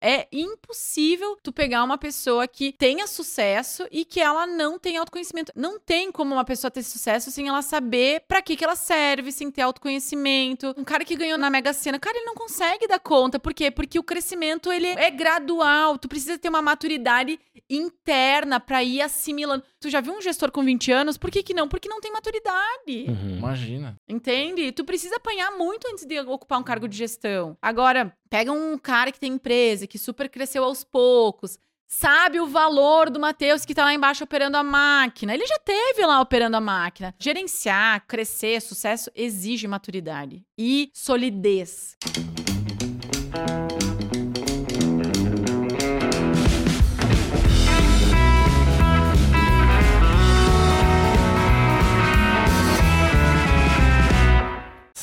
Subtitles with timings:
[0.00, 5.52] É impossível tu pegar uma pessoa que tenha sucesso e que ela não tenha autoconhecimento.
[5.56, 9.32] Não tem como uma pessoa ter sucesso sem ela saber para que que ela serve,
[9.32, 10.72] sem ter autoconhecimento.
[10.76, 13.40] Um cara que ganhou na Mega Sena, cara, ele não consegue dar conta.
[13.40, 13.70] Por quê?
[13.70, 15.98] Porque o crescimento ele é gradual.
[15.98, 17.38] Tu precisa ter uma maturidade
[17.68, 19.64] interna para ir assimilando.
[19.80, 21.16] Tu já viu um gestor com 20 anos?
[21.16, 21.68] Por que que não?
[21.68, 23.06] Porque não tem maturidade.
[23.08, 23.36] Uhum.
[23.38, 23.96] Imagina.
[24.08, 24.72] Entende?
[24.72, 27.56] Tu precisa apanhar muito antes de ocupar um cargo de gestão.
[27.62, 33.08] Agora, pega um cara que tem empresa, que super cresceu aos poucos, sabe o valor
[33.08, 35.32] do Matheus que tá lá embaixo operando a máquina.
[35.32, 37.14] Ele já teve lá operando a máquina.
[37.18, 41.96] Gerenciar, crescer, sucesso exige maturidade e solidez.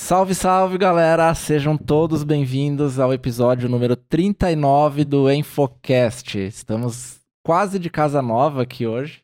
[0.06, 1.34] Salve, salve, galera!
[1.34, 6.38] Sejam todos bem-vindos ao episódio número 39 do Enfocast.
[6.38, 9.24] Estamos quase de casa nova aqui hoje.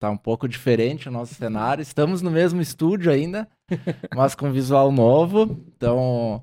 [0.00, 1.80] Tá um pouco diferente o nosso cenário.
[1.80, 3.48] Estamos no mesmo estúdio ainda,
[4.16, 5.64] mas com visual novo.
[5.76, 6.42] Então,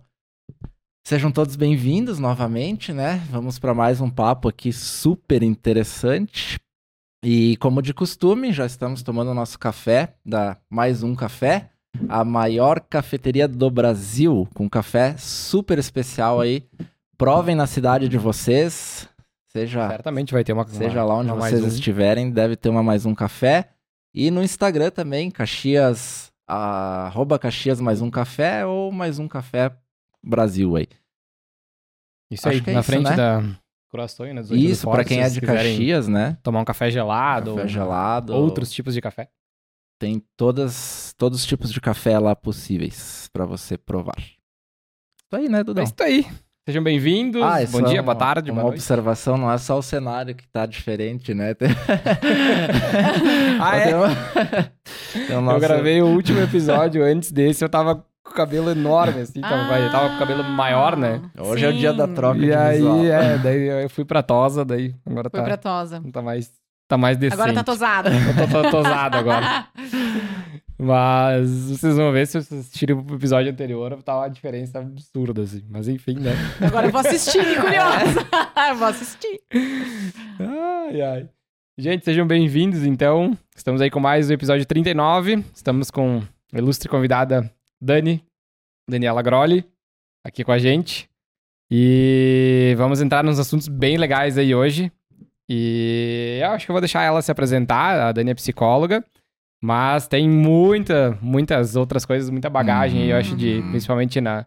[1.05, 3.17] sejam todos bem-vindos novamente, né?
[3.29, 6.57] Vamos para mais um papo aqui super interessante.
[7.21, 11.72] E como de costume, já estamos tomando o nosso café, da mais um café
[12.09, 16.63] a maior cafeteria do Brasil, com café super especial aí.
[17.17, 19.07] Provem na cidade de vocês,
[19.47, 20.67] seja, Certamente vai ter uma.
[20.67, 21.67] seja lá onde vocês um.
[21.67, 23.69] estiverem, deve ter uma mais um café.
[24.13, 29.71] E no Instagram também, Caxias, arroba Caxias mais um café ou mais um café
[30.23, 30.87] Brasil aí.
[32.29, 33.15] Isso Acho aí, que é na isso, frente né?
[33.15, 33.43] da
[33.89, 34.57] Croações, né?
[34.57, 36.35] Isso, pra quem é de Caxias, né?
[36.41, 37.55] Tomar um café gelado.
[37.55, 38.33] Café gelado.
[38.33, 39.29] Outros tipos de café.
[40.03, 44.17] Tem todas, todos os tipos de café lá possíveis pra você provar.
[44.17, 44.35] Isso
[45.31, 45.81] aí, né, Dudão?
[45.81, 46.27] É isso aí.
[46.67, 47.41] Sejam bem-vindos.
[47.41, 48.81] Ah, Bom isso dia, é boa uma- tarde, Uma boa noite.
[48.81, 51.55] observação, não é só o cenário que tá diferente, né?
[53.61, 53.83] Ah, é?
[53.87, 58.31] Tem uma- tem o Eu nosso- gravei o último episódio antes desse, eu tava com
[58.31, 59.39] o cabelo enorme, assim.
[59.39, 61.21] Tava, vai, eu tava com o cabelo maior, né?
[61.39, 62.13] Hoje é o dia da Sim.
[62.13, 63.05] troca E de aí, visual.
[63.05, 66.03] é, daí eu fui pra tosa, daí agora Foi tá, pra tosa.
[66.11, 66.51] tá mais,
[66.87, 67.39] tá mais decente.
[67.39, 68.09] Agora tá tosada.
[68.13, 69.67] Eu tô, tô tosado agora.
[70.77, 75.63] Mas vocês vão ver se vocês assistirem o episódio anterior, tá uma diferença absurda, assim.
[75.69, 76.31] Mas enfim, né?
[76.59, 78.27] Agora eu vou assistir, curiosa.
[78.69, 79.39] Eu vou assistir.
[80.39, 81.29] Ai, ai.
[81.77, 83.37] Gente, sejam bem-vindos, então.
[83.55, 85.45] Estamos aí com mais o episódio 39.
[85.55, 87.49] Estamos com a ilustre convidada
[87.81, 88.23] Dani,
[88.89, 89.65] Daniela Grolli,
[90.25, 91.09] aqui com a gente.
[91.71, 94.91] E vamos entrar nos assuntos bem legais aí hoje.
[95.55, 97.99] E eu acho que eu vou deixar ela se apresentar.
[97.99, 99.03] A Dani é psicóloga.
[99.61, 103.69] Mas tem muita, muitas outras coisas, muita bagagem aí, eu acho, de, Uhum.
[103.69, 104.45] principalmente na,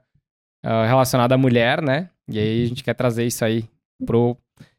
[0.63, 2.11] ah, relacionada à mulher, né?
[2.29, 3.65] E aí a gente quer trazer isso aí
[4.05, 4.37] pro.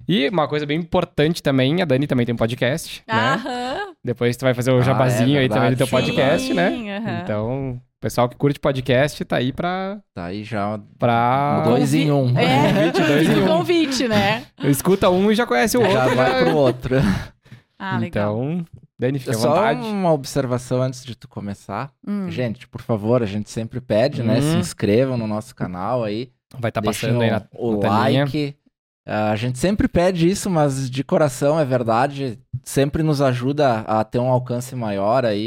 [0.08, 3.34] E uma coisa bem importante também, a Dani também tem um podcast, né?
[3.34, 3.94] Aham.
[4.04, 6.70] Depois tu vai fazer o Ah, jabazinho é aí também do teu podcast, né?
[6.70, 7.20] Sim, aham.
[7.24, 10.00] Então, o pessoal que curte podcast tá aí pra.
[10.13, 11.62] Tá aí já pra...
[11.62, 12.38] dois em um.
[12.38, 13.47] É, Convite, dois em um.
[13.47, 14.46] convite, né?
[14.63, 15.96] Escuta um e já conhece o outro.
[15.96, 16.96] Já vai pro outro.
[17.80, 18.34] Ah, legal.
[18.41, 18.66] Então,
[18.97, 19.81] Dani, fica à Só vontade.
[19.81, 21.91] uma observação antes de tu começar.
[22.08, 22.28] Hum.
[22.31, 24.40] Gente, por favor, a gente sempre pede, né?
[24.40, 24.41] Hum.
[24.41, 26.31] Se inscrevam no nosso canal aí.
[26.58, 28.24] Vai estar tá passando aí na, o na telinha.
[28.24, 28.56] like.
[28.58, 28.66] Ah,
[29.09, 32.38] a gente sempre pede isso, mas de coração é verdade.
[32.63, 35.40] Sempre nos ajuda a ter um alcance maior aí.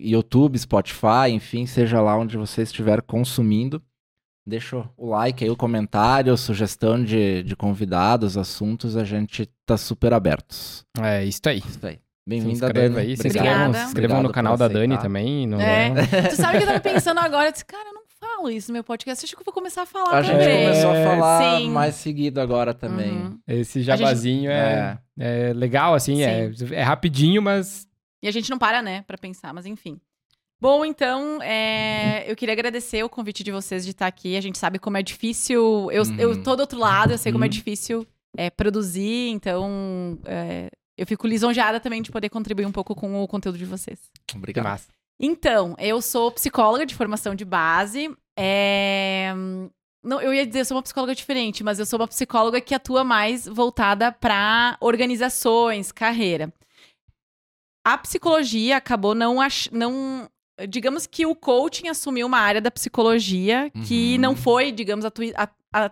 [0.00, 3.82] E, YouTube, Spotify, enfim, seja lá onde você estiver consumindo.
[4.46, 10.12] Deixa o like aí, o comentário, sugestão de, de convidados, assuntos, a gente tá super
[10.12, 10.84] abertos.
[11.00, 11.58] É isso aí.
[11.58, 11.98] Isso aí.
[12.28, 12.96] Bem-vinda, Dani.
[12.96, 13.78] aí, se inscrevam, Obrigada.
[13.78, 15.48] se inscrevam no canal da Dani também.
[15.48, 15.60] No...
[15.60, 15.90] É.
[16.30, 18.74] Tu sabe que eu tava pensando agora, eu disse, cara, eu não falo isso no
[18.74, 20.66] meu podcast, acho que eu vou começar a falar A gente também.
[20.66, 21.70] começou a É, falar sim.
[21.70, 23.10] mais seguido agora também.
[23.10, 23.38] Uhum.
[23.48, 25.48] Esse jabazinho é, É.
[25.50, 27.86] é legal, assim, é, é rapidinho, mas
[28.22, 29.98] E a gente não para, né, pra pensar, mas enfim.
[30.60, 34.36] Bom, então, é, eu queria agradecer o convite de vocês de estar aqui.
[34.36, 35.90] A gente sabe como é difícil.
[35.90, 36.16] Eu, Uhum.
[36.18, 37.50] eu tô do outro lado, eu sei como é Uhum.
[37.50, 38.06] difícil
[38.36, 40.68] é, produzir, então é,
[40.98, 43.98] eu fico lisonjeada também de poder contribuir um pouco com o conteúdo de vocês.
[44.26, 44.80] que Obrigado.
[45.20, 48.10] Então, eu sou psicóloga de formação de base.
[48.38, 49.32] é,
[50.02, 52.74] Não, eu ia dizer, eu sou uma psicóloga diferente, mas eu sou uma psicóloga que
[52.74, 56.50] atua mais voltada para organizações, carreira.
[57.86, 59.68] A psicologia acabou não, ach...
[59.70, 60.28] não.
[60.68, 64.20] Digamos que o coaching assumiu uma área da psicologia que Uhum.
[64.20, 65.32] não foi, digamos, atui...
[65.36, 65.48] a...
[65.74, 65.90] a-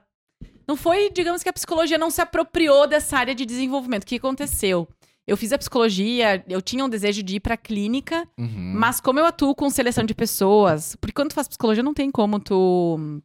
[0.66, 4.02] não foi, digamos que a psicologia não se apropriou dessa área de desenvolvimento.
[4.02, 4.86] O que aconteceu?
[5.28, 8.72] Eu fiz a psicologia, eu tinha um desejo de ir pra clínica, Uhum.
[8.76, 12.10] mas como eu atuo com seleção de pessoas, porque quando tu faz psicologia não tem
[12.10, 13.20] como tu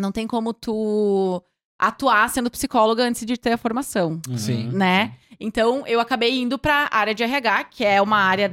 [0.00, 1.40] não tem como tu
[1.78, 4.70] atuar sendo psicóloga antes de ter a formação, Sim.
[4.72, 5.16] né?
[5.38, 8.50] Então, eu acabei indo pra área de RH, que é uma área,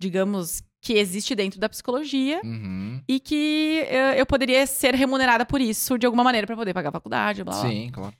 [0.00, 3.00] digamos, que existe dentro da psicologia Uhum.
[3.08, 6.88] e que eh, eu poderia ser remunerada por isso de alguma maneira pra poder pagar
[6.90, 7.62] a faculdade, blá blá.
[7.62, 7.70] blá.
[7.70, 8.14] Sim, claro.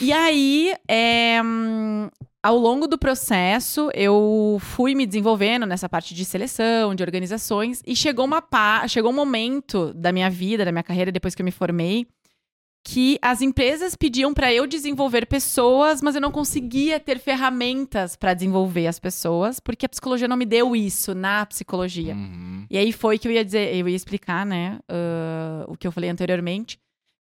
[0.00, 1.40] E aí, é,
[2.46, 7.96] ao longo do processo, eu fui me desenvolvendo nessa parte de seleção, de organizações, e
[7.96, 11.44] chegou, uma pa chegou um momento da minha vida, da minha carreira, depois que eu
[11.44, 12.06] me formei,
[12.84, 18.32] que as empresas pediam para eu desenvolver pessoas, mas eu não conseguia ter ferramentas para
[18.32, 22.14] desenvolver as pessoas, porque a psicologia não me deu isso na psicologia.
[22.14, 22.64] Uhum.
[22.70, 25.90] E aí foi que eu ia dizer, eu ia explicar, né, ah, o que eu
[25.90, 26.78] falei anteriormente,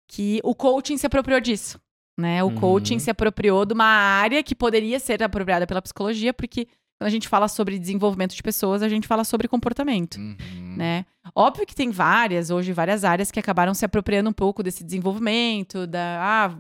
[0.05, 1.79] que o coaching se apropriou disso,
[2.17, 2.43] né?
[2.43, 2.55] O Uhum.
[2.55, 6.65] coaching se apropriou de uma área que poderia ser apropriada pela psicologia, porque
[6.99, 10.75] quando a gente fala sobre desenvolvimento de pessoas, a gente fala sobre comportamento, Uhum.
[10.77, 11.05] né?
[11.35, 15.87] Óbvio que tem várias, hoje, várias áreas que acabaram se apropriando um pouco desse desenvolvimento,
[15.87, 16.57] da ah,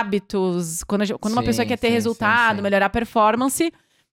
[0.00, 2.62] hábitos, quando, gente- quando uma Sim, pessoa quer ter sim, resultado, sim.
[2.62, 3.72] melhorar a performance,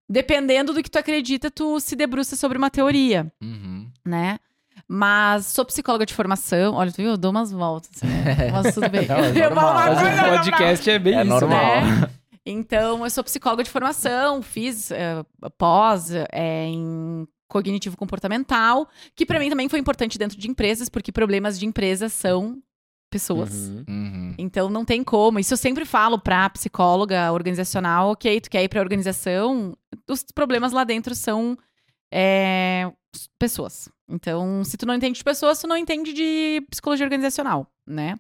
[0.09, 3.89] dependendo do que tu acredita, tu se debruça sobre uma teoria Uhum.
[4.05, 4.39] né?
[4.87, 6.73] Mas sou psicóloga de formação.
[6.73, 7.11] Olha, tu viu?
[7.11, 8.49] Eu dou umas voltas, né?
[8.51, 9.07] Mas tudo bem.
[9.07, 9.71] Não, é falo normal.
[9.71, 11.81] uma Mas o podcast é bem É isso, normal.
[11.85, 12.09] né?
[12.45, 15.23] Então, eu sou psicóloga de formação, fiz eh,
[15.57, 21.11] pós eh, em cognitivo comportamental, que pra mim também foi importante dentro de empresas, porque
[21.11, 22.61] problemas de empresas são
[23.09, 23.51] pessoas.
[23.53, 23.85] Uhum.
[23.87, 24.35] Uhum.
[24.37, 25.39] Então não tem como.
[25.39, 29.75] Isso eu sempre falo pra psicóloga organizacional, ok, tu quer ir pra organização,
[30.09, 31.57] os problemas lá dentro são
[32.11, 32.91] é,
[33.39, 33.89] pessoas.
[34.09, 38.15] Então, se tu não entende de pessoas, tu não entende de psicologia organizacional, né?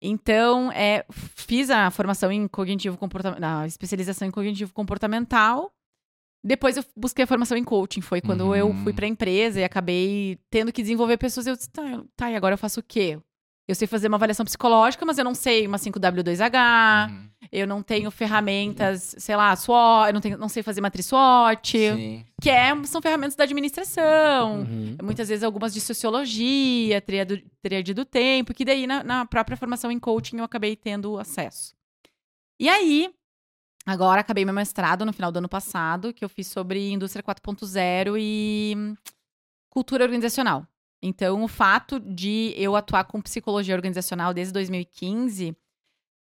[0.00, 5.72] Então, é, fiz a formação em cognitivo comportamental, a especialização em cognitivo comportamental.
[6.44, 8.00] Depois eu busquei a formação em coaching.
[8.02, 8.54] Foi quando Uhum.
[8.54, 11.46] eu fui pra empresa e acabei tendo que desenvolver pessoas.
[11.46, 11.82] Eu disse, tá,
[12.14, 13.18] tá, e agora eu faço o quê?
[13.68, 17.28] Eu sei fazer uma avaliação psicológica, mas eu não sei uma 5W2H, Uhum.
[17.50, 21.76] eu não tenho ferramentas, sei lá, SWOT, eu não, tenho, não sei fazer matriz SWOT,
[21.76, 22.24] Sim.
[22.40, 24.60] que é, são ferramentas da administração.
[24.60, 24.96] Uhum.
[25.02, 27.42] Muitas vezes algumas de sociologia, tríade,
[27.92, 31.74] do tempo, que daí na, na própria formação em coaching eu acabei tendo acesso.
[32.60, 33.10] E aí,
[33.84, 38.14] agora acabei meu mestrado no final do ano passado, que eu fiz sobre indústria 4.0
[38.16, 38.94] e
[39.68, 40.64] cultura organizacional.
[41.06, 45.56] Então, o fato de eu atuar com psicologia organizacional desde 2015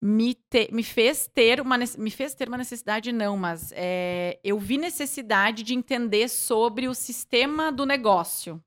[0.02, 4.58] me, te- me fez ter uma me fez ter uma necessidade não, mas é, eu
[4.58, 8.62] vi necessidade de entender sobre o sistema do negócio.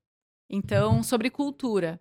[0.50, 2.00] Então, sobre cultura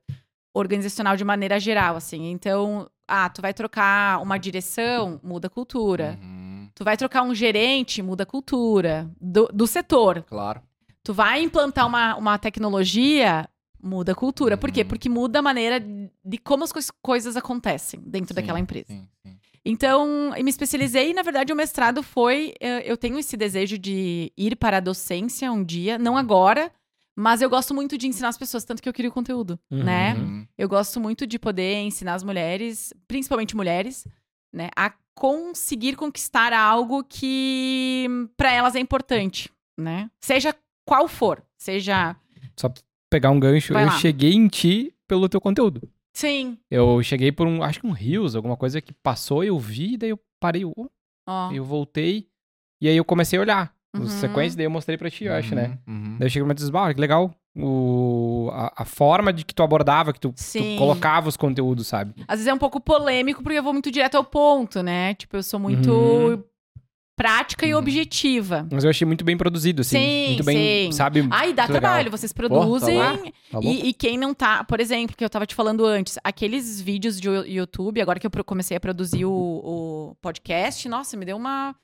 [0.52, 2.30] organizacional de maneira geral, assim.
[2.30, 6.18] Então, ah, tu vai trocar uma direção, muda a cultura.
[6.20, 6.68] Uhum.
[6.74, 10.22] Tu vai trocar um gerente, muda a cultura do, do setor.
[10.24, 10.60] Claro.
[11.02, 13.48] Tu vai implantar uma, uma tecnologia,
[13.82, 14.56] muda a cultura.
[14.56, 14.82] Por quê?
[14.82, 14.88] Uhum.
[14.88, 15.80] Porque muda a maneira
[16.24, 18.86] de como as cois- coisas acontecem dentro Sim, daquela empresa.
[18.88, 19.36] Sim, sim.
[19.64, 22.52] Então, eu me especializei e, na verdade, o mestrado foi.
[22.60, 26.70] eh, Eu tenho esse desejo de ir para a docência um dia, não agora,
[27.14, 29.84] mas eu gosto muito de ensinar as pessoas, tanto que eu queria conteúdo, Uhum.
[29.84, 30.14] né?
[30.14, 30.46] Uhum.
[30.58, 34.04] Eu gosto muito de poder ensinar as mulheres, principalmente mulheres,
[34.52, 38.06] né, a conseguir conquistar algo que
[38.36, 40.10] para elas é importante, né?
[40.20, 40.54] Seja
[40.86, 42.16] qual for, seja.
[43.12, 43.92] Pegar um gancho, Vai eu lá.
[43.98, 45.86] cheguei em ti pelo teu conteúdo.
[46.14, 46.56] Sim.
[46.70, 50.10] Eu cheguei por um, acho que um Reels, alguma coisa que passou, eu vi, daí
[50.10, 50.88] eu parei, oh,
[51.28, 51.52] Ó.
[51.52, 52.26] eu voltei,
[52.80, 54.04] e aí eu comecei a olhar Uhum.
[54.04, 55.78] os sequências, daí eu mostrei pra ti, eu acho, né?
[55.86, 56.16] Uhum.
[56.18, 59.62] Daí eu cheguei e disse, ah, que legal, o, a, a forma de que tu
[59.62, 62.14] abordava, que tu, tu colocava os conteúdos, sabe?
[62.26, 65.12] Às vezes é um pouco polêmico porque eu vou muito direto ao ponto, né?
[65.14, 66.42] Tipo, eu sou muito Uhum.
[67.22, 67.78] Prática e Uhum.
[67.78, 68.66] objetiva.
[68.70, 69.96] Mas eu achei muito bem produzido, assim.
[69.98, 70.92] Sim, muito bem, sim.
[70.96, 71.20] sabe?
[71.30, 71.80] Ai, dá Muito legal.
[71.80, 72.98] trabalho, vocês tá produzem.
[72.98, 73.68] Tá louco?
[73.68, 77.20] e, e quem não tá, por exemplo, que eu tava te falando antes, aqueles vídeos
[77.20, 81.36] de Yo- YouTube, agora que eu comecei a produzir o, o podcast, nossa, me deu
[81.36, 81.74] uma.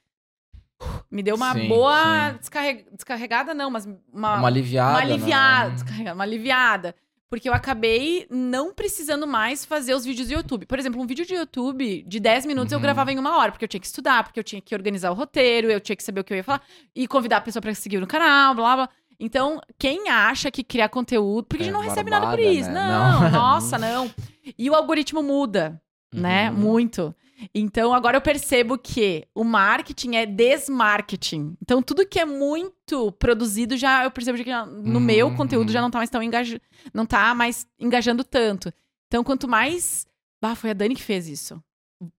[1.11, 2.39] Me deu uma Sim, boa sim.
[2.39, 4.91] descarre- descarregada, não, mas uma, Uma aliviada.
[4.93, 6.13] uma aliviada, né?
[6.13, 6.95] uma aliviada.
[7.31, 10.65] Porque eu acabei não precisando mais fazer os vídeos do YouTube.
[10.67, 12.83] Por exemplo, um vídeo de YouTube de 10 minutos eu Uhum.
[12.83, 15.15] gravava em uma hora, porque eu tinha que estudar, porque eu tinha que organizar o
[15.15, 16.63] roteiro, eu tinha que saber o que eu ia falar,
[16.97, 18.89] e convidar a pessoa pra seguir no canal, blá blá.
[19.21, 21.45] Então, quem acha que criar conteúdo.
[21.47, 22.71] Porque a gente É não recebe nada por barbada, isso.
[22.71, 22.87] né?
[22.89, 23.31] Não, Não.
[23.31, 24.11] nossa, não.
[24.57, 25.81] E o algoritmo muda,
[26.15, 26.51] né?
[26.51, 26.57] Uhum.
[26.57, 27.15] Muito.
[27.55, 31.57] Então, agora eu percebo que o marketing é desmarketing.
[31.63, 34.51] Então, tudo que é muito produzido já eu percebo que
[34.83, 35.73] no meu conteúdo uhum.
[35.73, 36.61] já não tá mais tão engajando,
[36.93, 38.73] não tá mais engajando tanto.
[39.07, 40.07] Então, quanto mais,
[40.43, 41.63] ah, foi a Dani que fez isso.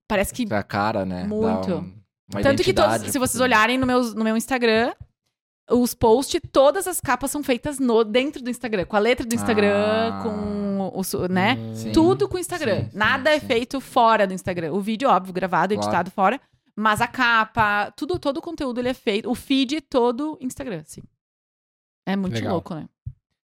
[0.08, 1.24] Parece que É a cara, né?
[1.24, 1.74] Muito.
[1.74, 4.92] um- tanto que todos, se vocês olharem no meu, no meu Instagram,
[5.70, 9.34] os posts, todas as capas são feitas no dentro do Instagram, com a letra do
[9.34, 10.20] Instagram, Ah.
[10.22, 11.56] com o né?
[11.74, 11.92] Sim.
[11.92, 12.84] Tudo com o Instagram.
[12.84, 13.46] sim, sim, Nada é sim.
[13.46, 14.72] feito fora do Instagram.
[14.72, 15.86] O vídeo, óbvio, gravado, Claro.
[15.88, 16.40] editado fora.
[16.76, 19.30] Mas a capa, tudo, todo o conteúdo ele é feito.
[19.30, 21.02] O feed todo Instagram, sim.
[22.06, 22.52] É muito Legal.
[22.54, 22.86] louco, né?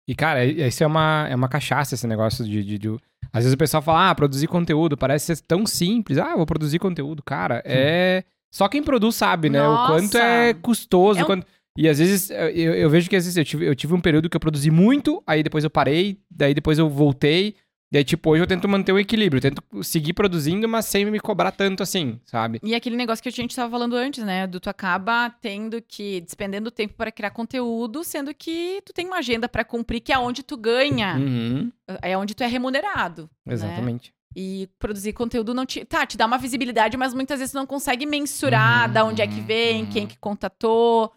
[0.06, 2.98] E, cara, isso é uma, é uma cachaça, esse negócio de, de, de-
[3.32, 6.18] Às vezes o pessoal fala, ah, produzir conteúdo parece ser tão simples.
[6.18, 7.22] Ah, vou produzir conteúdo.
[7.22, 8.22] Cara, é...
[8.50, 9.60] Só quem produz sabe, né?
[9.60, 9.82] Nossa!
[9.92, 11.18] O quanto é custoso.
[11.18, 13.74] É um- quanto- E às vezes, eu, eu vejo que às vezes eu tive, eu
[13.74, 17.56] tive um período que eu produzi muito, aí depois eu parei, daí depois eu voltei.
[17.92, 19.40] Daí, tipo, hoje eu tento manter um equilíbrio.
[19.40, 22.58] Tento seguir produzindo, mas sem me cobrar tanto assim, sabe?
[22.60, 24.48] E aquele negócio que a gente estava falando antes, né?
[24.48, 29.18] Do tu acaba tendo que, despendendo tempo para criar conteúdo, sendo que tu tem uma
[29.18, 31.70] agenda para cumprir, que é onde tu ganha, Uhum,
[32.02, 33.30] é onde tu é remunerado.
[33.46, 33.54] né?
[33.54, 34.12] exatamente.
[34.34, 35.84] E produzir conteúdo não te.
[35.84, 39.22] Tá, te dá uma visibilidade, mas muitas vezes tu não consegue mensurar Uhum, da onde
[39.22, 39.90] é que uhum, vem, uhum.
[39.90, 41.12] quem que contatou,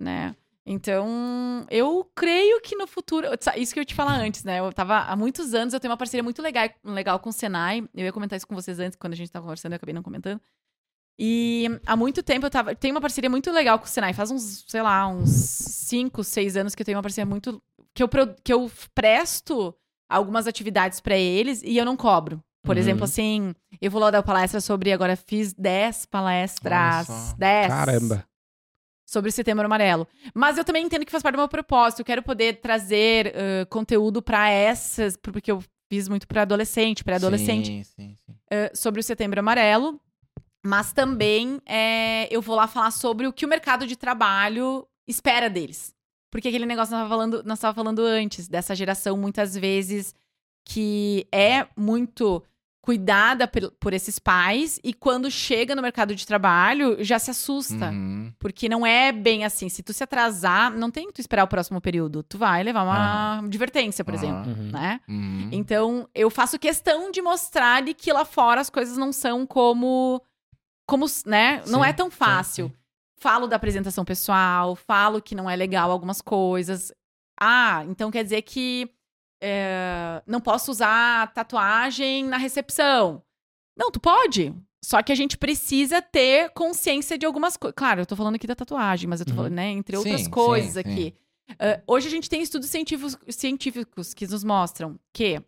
[0.00, 0.34] né?
[0.66, 3.26] Então, eu creio que no futuro.
[3.56, 4.60] Isso que eu ia te falar antes, né?
[4.60, 7.82] Eu tava há muitos anos, eu tenho uma parceria muito legal, legal com o Senai.
[7.94, 10.02] Eu ia comentar isso com vocês antes, quando a gente tava conversando, eu acabei não
[10.02, 10.40] comentando.
[11.18, 12.74] E há muito tempo eu tava.
[12.74, 14.12] Tenho uma parceria muito legal com o Senai.
[14.14, 17.60] Faz uns, sei lá, uns 5, 6 anos que eu tenho uma parceria muito.
[17.94, 18.08] Que eu,
[18.42, 19.74] que eu presto
[20.08, 22.40] algumas atividades pra eles e eu não cobro.
[22.62, 22.80] Por Uhum.
[22.80, 24.92] exemplo, assim, eu vou lá dar palestra sobre.
[24.92, 27.08] Agora fiz 10 palestras.
[27.08, 27.34] Olha só.
[27.36, 28.24] 10 Caramba.
[29.10, 30.06] Sobre o Setembro Amarelo.
[30.32, 31.98] Mas eu também entendo que faz parte do meu propósito.
[31.98, 37.66] Eu quero poder trazer ãh, conteúdo pra essas, porque eu fiz muito pra adolescente, pré-adolescente,
[37.66, 38.36] Sim, sim, sim.
[38.52, 40.00] ãh, sobre o Setembro Amarelo.
[40.64, 45.50] Mas também é, eu vou lá falar sobre o que o mercado de trabalho espera
[45.50, 45.92] deles.
[46.30, 50.14] Porque aquele negócio que nós estávamos falando, falando antes, dessa geração, muitas vezes,
[50.64, 52.44] que é muito
[52.82, 57.90] cuidada por, esses pais e quando chega no mercado de trabalho já se assusta.
[57.90, 58.32] Uhum.
[58.38, 59.68] Porque não é bem assim.
[59.68, 62.22] Se tu se atrasar, não tem que tu esperar o próximo período.
[62.22, 64.22] Tu vai levar uma advertência, por Aham.
[64.24, 64.70] exemplo, Uhum.
[64.70, 65.00] né?
[65.08, 65.48] Uhum.
[65.52, 70.20] Então, eu faço questão de mostrar lhe que lá fora as coisas não são como
[70.88, 71.62] como, né?
[71.68, 72.66] não Sim, é tão sim, fácil.
[72.68, 72.74] sim.
[73.20, 76.90] Falo da apresentação pessoal, falo que não é legal algumas coisas.
[77.38, 78.90] Ah, então quer dizer que
[79.40, 83.22] é, não posso usar tatuagem na recepção.
[83.76, 84.54] Não, tu pode.
[84.84, 87.74] Só que a gente precisa ter consciência de algumas coisas.
[87.76, 89.36] Claro, eu tô falando aqui da tatuagem, mas eu tô Uhum.
[89.36, 90.80] falando, né, entre Sim, outras sim, coisas sim.
[90.80, 91.14] aqui.
[91.58, 95.42] Ah, hoje a gente tem estudos científicos, científicos que nos mostram que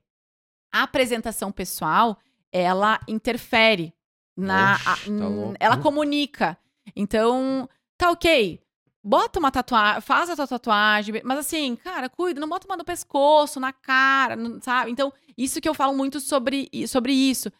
[0.74, 2.18] a apresentação pessoal,
[2.50, 3.92] ela interfere
[4.36, 4.74] na...
[4.74, 6.58] Oxe, a- tá ela comunica.
[6.96, 8.60] Então, tá ok.
[9.04, 12.84] Bota uma tatuagem, faz a tua tatuagem, mas assim, cara, cuida, não bota uma no
[12.84, 14.92] pescoço, na cara, não- sabe?
[14.92, 17.50] Então, isso que eu falo muito sobre, sobre isso.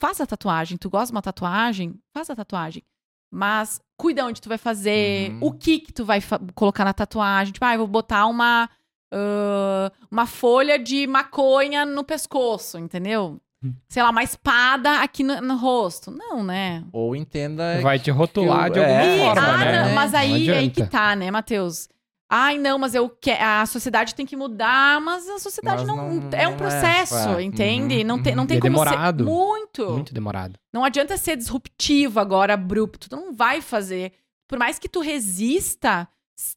[0.00, 0.78] Faça a tatuagem.
[0.78, 1.94] Tu gosta de uma tatuagem?
[2.14, 2.82] Faça a tatuagem.
[3.30, 5.38] Mas cuida onde tu vai fazer, Uhum.
[5.48, 6.20] o que que tu vai
[6.54, 7.52] colocar na tatuagem.
[7.52, 8.70] Tipo, ah, eu vou botar uma,
[9.12, 13.38] ah, uma folha de maconha no pescoço, entendeu?
[13.88, 16.10] Sei lá, uma espada aqui no, no rosto.
[16.10, 16.84] Não, né?
[16.92, 17.80] Ou entenda.
[17.80, 19.84] Vai te rotular eu- de alguma é, forma, ah, né?
[19.88, 20.84] não, mas Não aí, aí adianta.
[20.84, 21.88] que tá, né, Matheus?
[22.30, 23.30] Ai, não, mas eu que...
[23.30, 27.30] a sociedade tem que mudar, mas a sociedade Mas não, não- é um é, processo,
[27.30, 27.42] é.
[27.42, 27.96] entende?
[28.00, 28.46] Uhum, não tem, não uhum.
[28.46, 29.24] tem é como demorado.
[29.24, 29.90] ser muito.
[29.90, 30.58] Muito demorado.
[30.72, 33.08] Não adianta ser disruptivo agora, abrupto.
[33.08, 34.12] Tu não vai fazer.
[34.46, 36.06] Por mais que tu resista,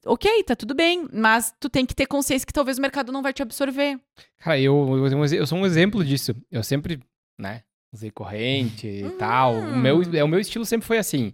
[0.06, 1.08] ok, tá tudo bem.
[1.14, 4.00] Mas tu tem que ter consciência que talvez o mercado não vai te absorver.
[4.40, 6.36] Cara, eu, eu, eu sou um exemplo disso.
[6.52, 7.00] Eu sempre,
[7.40, 9.18] né, usei corrente e Uhum.
[9.18, 9.54] tal.
[9.56, 11.34] O meu, é, o meu estilo sempre foi assim.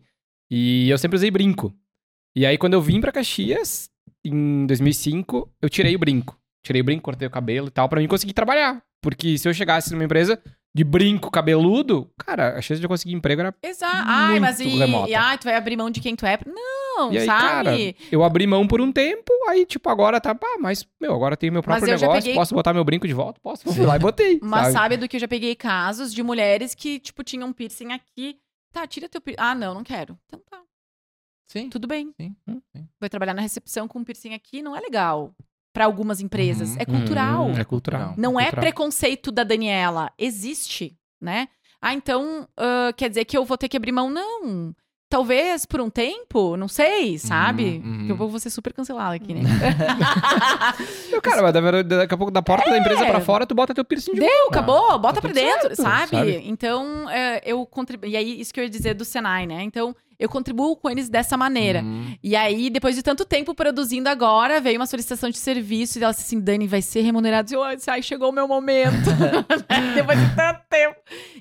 [0.49, 1.73] E eu sempre usei brinco.
[2.35, 3.89] E aí, quando eu vim pra Caxias,
[4.23, 6.39] em 2005, eu tirei o brinco.
[6.63, 8.81] Tirei o brinco, cortei o cabelo e tal, pra mim conseguir trabalhar.
[9.01, 10.41] Porque se eu chegasse numa empresa
[10.77, 13.55] de brinco cabeludo, cara, a chance de eu conseguir emprego era.
[13.63, 14.03] Exato.
[14.05, 15.09] Ai, mas e, remota.
[15.09, 16.37] e ai, tu vai abrir mão de quem tu é?
[16.45, 17.41] Não, E aí, sabe?
[17.93, 21.33] cara, eu abri mão por um tempo, aí, tipo, agora tá, pá, mas, meu, agora
[21.33, 23.39] eu tenho meu próprio negócio, peguei- posso botar meu brinco de volta?
[23.41, 24.39] Posso, fui lá e botei.
[24.43, 24.73] Mas sabe?
[24.73, 28.37] sabe do que eu já peguei casos de mulheres que, tipo, tinham piercing aqui.
[28.71, 29.41] Tá, tira teu piercing.
[29.41, 30.15] Ah, não, não quero.
[30.27, 30.61] Então tá,
[31.47, 31.69] Sim.
[31.69, 32.13] tudo bem.
[32.21, 32.87] Sim, sim.
[32.99, 35.33] Vai trabalhar na recepção com um piercing aqui, não é legal.
[35.77, 36.71] Pra algumas empresas.
[36.71, 36.77] Uhum.
[36.79, 37.45] É cultural.
[37.45, 38.13] Hum, é cultural.
[38.17, 38.63] Não é cultural.
[38.63, 40.11] preconceito da Daniela.
[40.17, 41.47] Existe, né?
[41.79, 44.09] Ah, então ah, quer dizer que eu vou ter que abrir mão?
[44.09, 44.73] Não.
[45.07, 47.81] Talvez por um tempo, não sei, sabe?
[47.81, 48.05] Uhum, uhum.
[48.07, 49.41] Que eu vou ser super cancelada aqui, né?
[51.09, 51.53] Eu, cara, mas
[51.85, 54.29] daqui a pouco da porta da empresa pra fora, tu bota teu piercing de Deu,
[54.29, 54.49] volta.
[54.49, 56.09] acabou, bota tá pra dentro, certo, sabe?
[56.09, 56.41] sabe?
[56.45, 58.09] Então, é, eu contribuí.
[58.09, 59.63] E aí, isso que eu ia dizer do Senai, né?
[59.63, 61.81] Então, eu contribuo com eles dessa maneira.
[61.81, 62.15] Uhum.
[62.23, 66.11] E aí, depois de tanto tempo produzindo agora, veio uma solicitação de serviço e ela
[66.11, 67.51] disse assim: Dani, vai ser remunerado.
[67.51, 69.09] E eu, ai, chegou o meu momento.
[69.93, 70.95] depois de tanto tempo.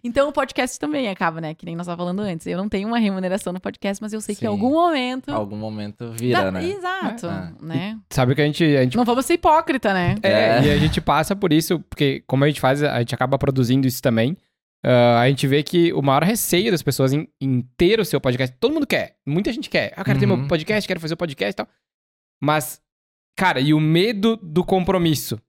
[0.05, 1.55] Então, o podcast também acaba, né?
[1.55, 2.47] Que nem nós estávamos falando antes.
[2.47, 4.53] Eu não tenho uma remuneração no podcast, mas eu sei que em Sim.
[4.53, 5.31] algum momento.
[5.31, 6.65] Algum momento vira, né?
[6.65, 7.27] Exato.
[7.27, 7.53] É.
[7.61, 7.99] Né?
[8.11, 10.17] Sabe que a gente, a gente Não vamos ser hipócrita, né?
[10.23, 10.63] É, É.
[10.65, 13.87] e a gente passa por isso, porque como a gente faz, a gente acaba produzindo
[13.87, 14.37] isso também.
[14.89, 18.21] Ah, a gente vê que o maior receio das pessoas em, em ter o seu
[18.21, 19.93] podcast, todo mundo quer, muita gente quer.
[19.97, 20.37] Ah, eu quero ter Uhum.
[20.37, 21.69] meu podcast, quero fazer o podcast e tal.
[22.41, 22.81] Mas,
[23.37, 25.41] cara, e o medo do compromisso?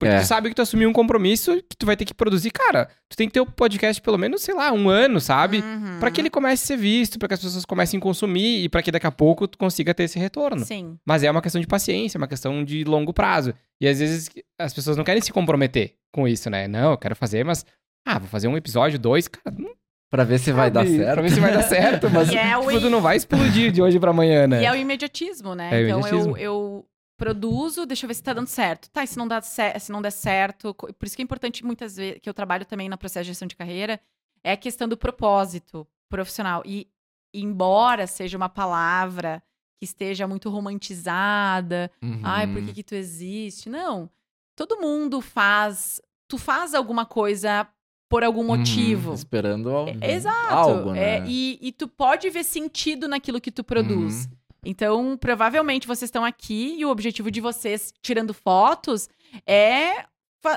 [0.00, 0.20] Porque É.
[0.20, 2.52] tu sabe que tu assumiu um compromisso que tu vai ter que produzir.
[2.52, 5.58] Cara, tu tem que ter o podcast pelo menos, sei lá, um ano, sabe?
[5.58, 5.98] Uhum.
[5.98, 8.68] Pra que ele comece a ser visto, pra que as pessoas comecem a consumir e
[8.68, 10.64] pra que daqui a pouco tu consiga ter esse retorno.
[10.64, 10.96] Sim.
[11.04, 13.52] Mas é uma questão de paciência, é uma questão de longo prazo.
[13.80, 16.68] E às vezes as pessoas não querem se comprometer com isso, né?
[16.68, 17.66] Não, eu quero fazer, mas.
[18.08, 19.54] Ah, vou fazer um episódio, dois, cara.
[19.58, 19.76] Não
[20.10, 21.12] Pra ver se vai dar certo.
[21.12, 23.82] Pra ver se vai dar certo, mas é o tipo, tu não vai explodir de
[23.82, 24.62] hoje pra amanhã, né?
[24.62, 25.68] E é o imediatismo, né?
[25.70, 26.36] É então imediatismo.
[26.38, 26.86] eu, eu
[27.18, 28.88] produzo, deixa eu ver se tá dando certo.
[28.90, 30.72] Tá, e se não, dá se não der certo.
[30.72, 33.46] Por isso que é importante muitas vezes, que eu trabalho também na processo de gestão
[33.46, 34.00] de carreira,
[34.42, 36.62] é a questão do propósito profissional.
[36.64, 36.88] E
[37.34, 39.42] embora seja uma palavra
[39.78, 42.20] que esteja muito romantizada, Uhum.
[42.24, 43.68] ai, por que, que tu existe?
[43.68, 44.08] Não.
[44.56, 46.00] Todo mundo faz.
[46.26, 47.66] Tu faz alguma coisa
[48.08, 48.56] por algum Uhum.
[48.58, 49.12] motivo.
[49.14, 50.54] Esperando al- É, Exato.
[50.54, 51.26] algo, É, né?
[51.28, 54.24] e, e tu pode ver sentido naquilo que tu produz.
[54.24, 54.30] Uhum.
[54.64, 59.08] Então, provavelmente vocês estão aqui e o objetivo de vocês, tirando fotos,
[59.46, 60.04] é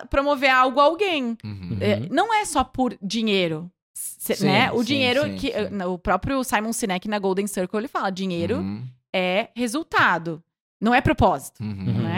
[0.10, 1.38] promover algo a alguém.
[1.44, 1.78] Uhum.
[1.80, 3.70] É, não é só por dinheiro.
[3.94, 4.72] Sim, né?
[4.72, 5.48] O sim, dinheiro sim, que.
[5.48, 5.54] sim.
[5.82, 8.84] eh, O próprio Simon Sinek na Golden Circle ele fala: dinheiro Uhum.
[9.14, 10.42] é resultado,
[10.80, 11.62] não é propósito.
[11.62, 11.74] Uhum.
[12.04, 12.11] né?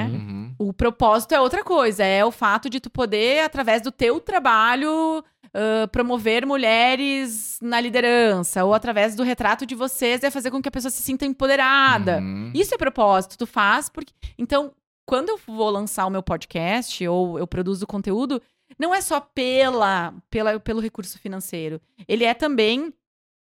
[0.63, 0.69] Uhum.
[0.69, 5.23] O propósito é outra coisa, é o fato de tu poder, através do teu trabalho,
[5.53, 10.67] ah, promover mulheres na liderança, ou através do retrato de vocês, é fazer com que
[10.69, 12.19] a pessoa se sinta empoderada.
[12.19, 12.51] Uhum.
[12.53, 14.13] Isso é propósito, tu faz porque.
[14.37, 14.71] Então,
[15.05, 18.41] quando eu vou lançar o meu podcast ou eu produzo conteúdo,
[18.79, 21.79] não é só pela, pela pelo recurso financeiro.
[22.07, 22.91] Ele é também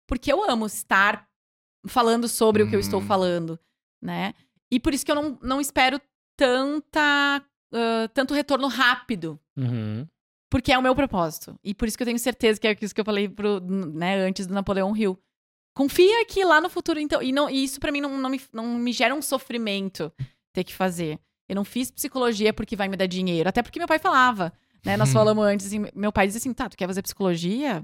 [0.08, 1.26] porque eu amo estar
[1.86, 3.06] falando sobre o que eu estou Uhum.
[3.06, 3.58] falando,
[4.02, 4.34] né?
[4.70, 6.00] E por isso que eu não, não espero
[6.36, 9.38] tanta, ah, tanto retorno rápido.
[9.56, 10.06] Uhum.
[10.50, 11.58] Porque é o meu propósito.
[11.64, 14.16] E por isso que eu tenho certeza que é isso que eu falei pro, né,
[14.16, 15.18] antes do Napoleão Hill.
[15.74, 17.22] Confia que lá no futuro, então.
[17.22, 20.12] E, não, e isso pra mim não, não, me, não me gera um sofrimento
[20.52, 21.18] ter que fazer.
[21.48, 23.48] Eu não fiz psicologia porque vai me dar dinheiro.
[23.48, 24.52] Até porque meu pai falava.
[24.84, 24.96] Né?
[24.98, 25.12] Nós Hum.
[25.14, 27.82] falamos antes, assim, meu pai dizia assim: tá, tu quer fazer psicologia?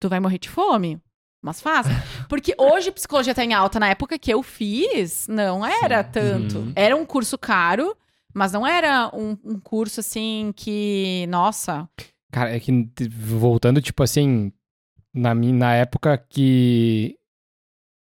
[0.00, 1.00] Tu vai morrer de fome.
[1.42, 1.86] Mas faz.
[2.28, 3.78] Porque hoje psicologia tá em alta.
[3.78, 6.10] Na época que eu fiz, não era Sim.
[6.12, 6.58] tanto.
[6.58, 6.72] Uhum.
[6.74, 7.96] Era um curso caro,
[8.34, 11.88] mas não era um, um curso assim que, nossa,
[12.30, 12.70] Cara, é que
[13.08, 14.52] voltando, tipo assim,
[15.14, 17.16] na, na época que.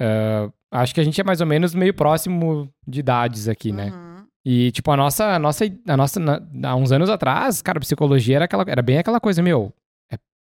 [0.00, 3.90] ah, acho que a gente é mais ou menos meio próximo de idades aqui, né?
[3.90, 4.26] Uhum.
[4.44, 8.36] E, tipo, a nossa, a nossa, a nossa, na- há uns anos atrás, cara, psicologia
[8.36, 9.72] era, aquela, era bem aquela coisa, meu,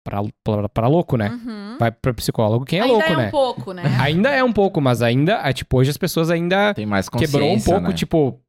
[0.06, 1.30] pra, pra, pra louco, né?
[1.30, 1.76] Uhum.
[1.78, 3.26] Vai pra psicólogo quem é ainda louco, é né?
[3.26, 3.82] um pouco, né?
[4.00, 7.38] Ainda é um pouco, mas ainda, é, tipo, hoje as pessoas ainda Tem mais consciência,
[7.38, 7.92] quebrou um pouco, né?
[7.92, 8.40] tipo,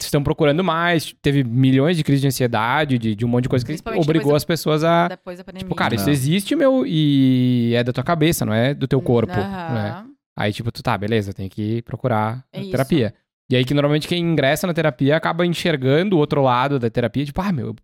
[0.00, 3.64] estão procurando mais, teve milhões de crises de ansiedade, de, de um monte de coisa
[3.66, 5.64] que obrigou as pessoas a, Depois da pandemia.
[5.64, 6.12] tipo, cara, isso Não.
[6.12, 9.42] existe, meu, e é da tua cabeça, não é do teu corpo, né?
[9.42, 10.06] Aham.
[10.38, 12.70] Aí, tipo, tu tá, beleza, tem que procurar É isso.
[12.70, 13.12] terapia.
[13.50, 17.24] E aí que normalmente quem ingressa na terapia acaba enxergando o outro lado da terapia,
[17.26, 17.76] tipo, ah, meu, eu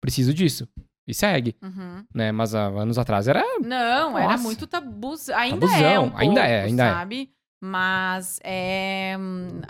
[0.00, 0.68] preciso disso.
[1.06, 2.04] E segue, Uhum.
[2.14, 2.32] né?
[2.32, 3.42] Mas há anos atrás era.
[3.60, 4.42] Não, era Nossa.
[4.42, 5.14] muito tabu.
[5.36, 6.90] Ainda Tabuzão, é um pouco, ainda é, ainda é.
[6.92, 7.30] sabe?
[7.60, 9.16] Mas é,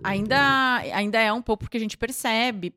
[0.02, 2.72] ainda, ainda é um pouco porque a gente percebe,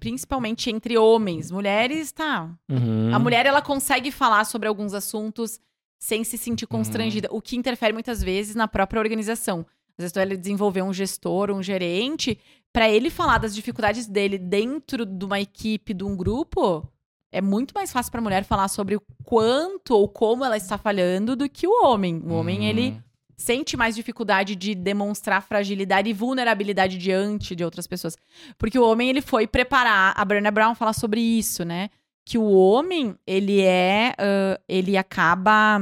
[0.00, 1.50] principalmente entre homens.
[1.50, 2.50] Mulheres, tá.
[2.68, 3.14] Uhum.
[3.14, 5.60] A mulher, ela consegue falar sobre alguns assuntos
[6.00, 6.78] sem se sentir Uhum.
[6.78, 9.66] constrangida, o que interfere muitas vezes na própria organização.
[9.98, 12.38] Às vezes, ele desenvolver um gestor, um gerente,
[12.72, 16.86] para ele falar das dificuldades dele dentro de uma equipe, de um grupo,
[17.32, 20.78] é muito mais fácil para a mulher falar sobre o quanto ou como ela está
[20.78, 22.22] falhando do que o homem.
[22.24, 22.64] O homem, Uhum.
[22.64, 23.02] ele
[23.36, 28.16] sente mais dificuldade de demonstrar fragilidade e vulnerabilidade diante de outras pessoas.
[28.58, 30.12] Porque o homem, ele foi preparar.
[30.16, 31.90] A Brené Brown fala sobre isso, né?
[32.24, 34.14] Que o homem, ele é.
[34.18, 35.78] ah, ele acaba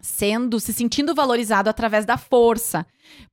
[0.00, 0.60] sendo.
[0.60, 2.86] se sentindo valorizado através da força.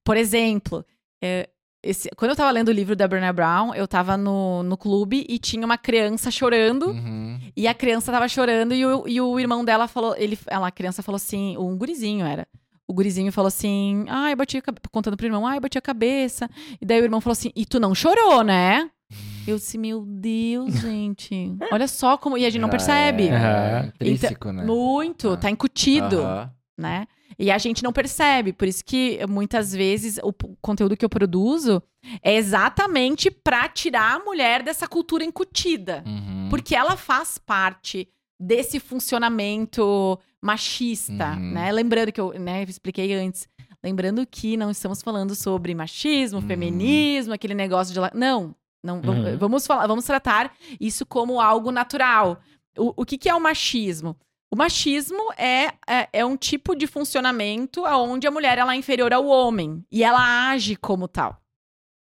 [0.03, 0.85] Por exemplo.
[1.21, 1.49] é,
[1.85, 5.25] esse- quando eu tava lendo o livro da Brené Brown, eu tava no, no clube
[5.29, 6.87] e tinha uma criança chorando.
[6.87, 7.39] Uhum.
[7.55, 10.71] E a criança tava chorando e o, e o irmão dela falou, ele, ela, a
[10.71, 12.47] criança falou assim, um gurizinho era.
[12.87, 15.77] O gurizinho falou assim, ai, eu bati a cabe-" contando pro irmão, ai, eu bati
[15.77, 16.49] a cabeça.
[16.81, 18.89] E daí o irmão falou assim, e tu não chorou, né?
[19.47, 21.53] Eu disse, meu Deus, gente.
[21.71, 22.35] Olha só como.
[22.35, 23.27] E a gente não percebe.
[23.27, 23.85] É, Aham.
[23.93, 24.63] intrínseco, né?
[24.65, 25.37] Muito, Ah.
[25.37, 26.51] tá incutido, Aham.
[26.75, 27.07] né?
[27.37, 28.53] E a gente não percebe.
[28.53, 31.81] Por isso que muitas vezes o conteúdo que eu produzo
[32.23, 36.03] é exatamente pra tirar a mulher dessa cultura incutida.
[36.05, 36.47] Uhum.
[36.49, 38.07] Porque ela faz parte
[38.39, 41.53] desse funcionamento machista, Uhum.
[41.53, 41.71] né?
[41.71, 43.47] Lembrando que eu né, eu expliquei antes.
[43.83, 46.47] Lembrando que não estamos falando sobre machismo, Uhum.
[46.47, 47.99] feminismo, aquele negócio de...
[48.17, 49.37] Não, não Uhum.
[49.37, 52.39] vamos falar, vamos tratar isso como algo natural.
[52.77, 54.15] O, o que, que é o machismo?
[54.55, 59.13] O machismo é, é, é um tipo de funcionamento onde a mulher ela é inferior
[59.13, 61.41] ao homem e ela age como tal.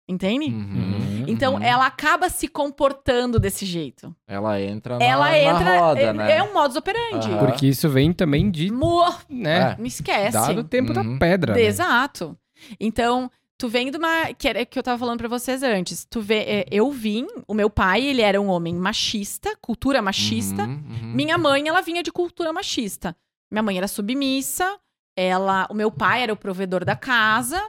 [0.07, 0.45] Entende?
[0.53, 1.23] Uhum.
[1.27, 1.63] Então Uhum.
[1.63, 4.15] ela acaba se comportando desse jeito.
[4.27, 5.79] Ela entra na, ela na entra.
[5.79, 6.37] roda, é, né?
[6.37, 7.31] é um modus operandi.
[7.31, 7.39] Aham.
[7.47, 9.81] Porque isso vem também de, Mo- né, É.
[9.81, 10.33] Me esquece.
[10.33, 11.13] dado o tempo Uhum.
[11.13, 11.55] da pedra.
[11.55, 11.61] né?
[11.63, 12.37] Exato.
[12.79, 14.33] Então, tu vem de uma.
[14.33, 16.05] Que era que eu tava falando pra vocês antes.
[16.09, 20.63] Tu vê, é, eu vim, o meu pai, ele era um homem machista, cultura machista.
[20.63, 21.13] Uhum, uhum.
[21.13, 23.15] Minha mãe, ela vinha de cultura machista.
[23.51, 24.77] Minha mãe era submissa,
[25.17, 27.61] ela, o meu pai era o provedor da casa.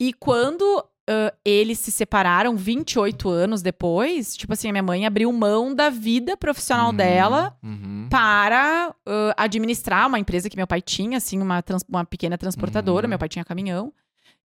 [0.00, 0.64] E quando
[1.08, 5.88] ãh, eles se separaram 28 anos depois, tipo assim, a minha mãe abriu mão da
[5.90, 8.08] vida profissional Uhum, dela uhum.
[8.10, 13.06] para ãh, administrar uma empresa que meu pai tinha, assim, uma, trans- uma pequena transportadora.
[13.06, 13.10] Uhum.
[13.10, 13.92] Meu pai tinha caminhão.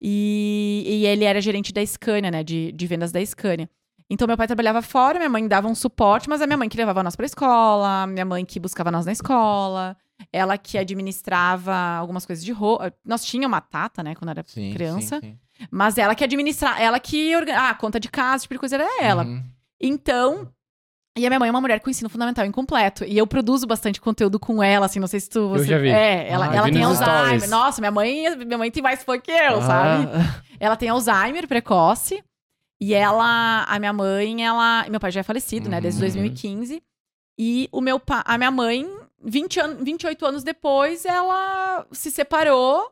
[0.01, 2.43] E, e ele era gerente da Scania, né?
[2.45, 3.69] De, de vendas da Scania.
[4.11, 6.77] Então, meu pai trabalhava fora, minha mãe dava um suporte, mas a minha mãe que
[6.79, 9.95] levava nós pra escola, minha mãe que buscava nós na escola,
[10.33, 12.93] ela que administrava algumas coisas de roupa.
[13.05, 15.67] Nós tínhamos uma tata, né, quando era Sim, criança, sim, sim.
[15.71, 17.37] mas ela que administrava, ela que.
[17.37, 19.25] orga- Ah, conta de casa, tipo de coisa era ela.
[19.25, 19.45] Uhum.
[19.81, 20.49] Então.
[21.19, 23.05] E a minha mãe é uma mulher com ensino fundamental incompleto.
[23.05, 25.49] E eu produzo bastante conteúdo com ela, assim, não sei se tu.
[25.51, 25.65] Você...
[25.65, 25.89] já vi.
[25.91, 27.17] É, ela, Ah, ela tem Alzheimer.
[27.25, 27.51] stories.
[27.51, 30.09] Nossa, minha mãe, minha mãe tem mais fã que eu, sabe?
[30.15, 32.23] Ah, Ela tem Alzheimer precoce.
[32.81, 34.87] E ela, a minha mãe, ela.
[34.89, 35.81] Meu pai já é falecido, né?
[35.81, 36.07] Desde Uhum.
[36.09, 36.81] 2015.
[37.39, 38.89] E o meu pai, a minha mãe,
[39.25, 42.89] 20 an 28 anos depois, ela se separou.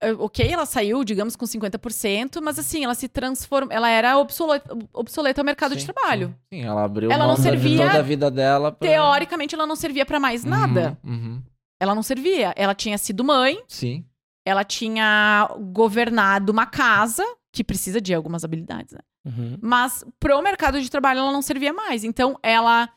[0.00, 3.72] Eh, Ok, ela saiu, digamos, com 50%, mas assim, ela se transformou.
[3.72, 6.28] Ela era obsoleta, obsoleta ao mercado de sim, trabalho.
[6.52, 8.88] Sim, sim, ela abriu Ela não de servia- toda a vida dela pra...
[8.88, 10.96] Teoricamente, ela não servia pra mais nada.
[11.04, 11.42] Uhum, uhum.
[11.80, 12.52] Ela não servia.
[12.56, 14.04] Ela tinha sido mãe, Sim.
[14.46, 19.00] ela tinha governado uma casa, que precisa de algumas habilidades, né?
[19.26, 19.58] Uhum.
[19.60, 22.04] Mas pro mercado de trabalho ela não servia mais.
[22.04, 22.88] Então, ela.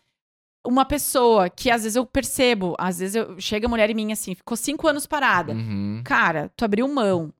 [0.65, 4.11] Uma pessoa que às vezes eu percebo, às vezes eu, chega a mulher em mim
[4.11, 5.53] assim, ficou cinco anos parada.
[5.53, 6.01] Uhum.
[6.05, 7.33] Cara, tu abriu mão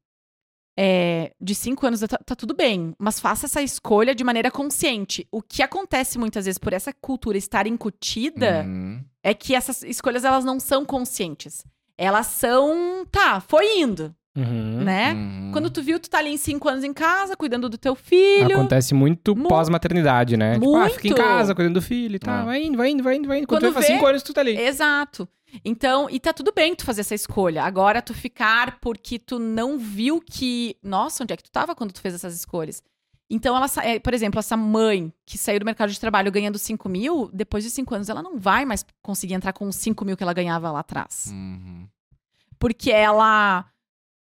[0.77, 5.27] é, de cinco anos, tá, tá tudo bem, mas faça essa escolha de maneira consciente.
[5.31, 9.03] O que acontece muitas vezes por essa cultura estar incutida Uhum.
[9.23, 11.63] é que essas escolhas elas não são conscientes.
[11.97, 14.83] Elas são, tá, foi indo, Uhum.
[14.83, 15.13] né?
[15.13, 15.49] Uhum.
[15.51, 18.55] Quando tu viu, tu tá ali em cinco anos em casa, cuidando do teu filho.
[18.55, 20.53] Acontece muito Mu- pós-maternidade, né?
[20.53, 21.21] Tipo, ah, fica em Muito.
[21.23, 22.33] casa cuidando do filho e tal.
[22.41, 22.45] Ah.
[22.45, 23.47] Vai indo, vai indo, vai indo, vai indo.
[23.47, 24.57] Quando, Quando tu vê, faz cinco anos tu tá ali.
[24.57, 25.27] Exato.
[25.65, 27.63] Então, e tá tudo bem tu fazer essa escolha.
[27.63, 30.77] Agora tu ficar porque tu não viu que.
[30.81, 32.81] Nossa, onde é que tu tava quando tu fez essas escolhas?
[33.29, 36.57] Então, ela, sa- é, por exemplo, essa mãe que saiu do mercado de trabalho ganhando
[36.57, 40.03] 5 mil, depois de 5 anos ela não vai mais conseguir entrar com os 5
[40.05, 41.27] mil que ela ganhava lá atrás.
[41.31, 41.85] Uhum.
[42.59, 43.65] Porque ela.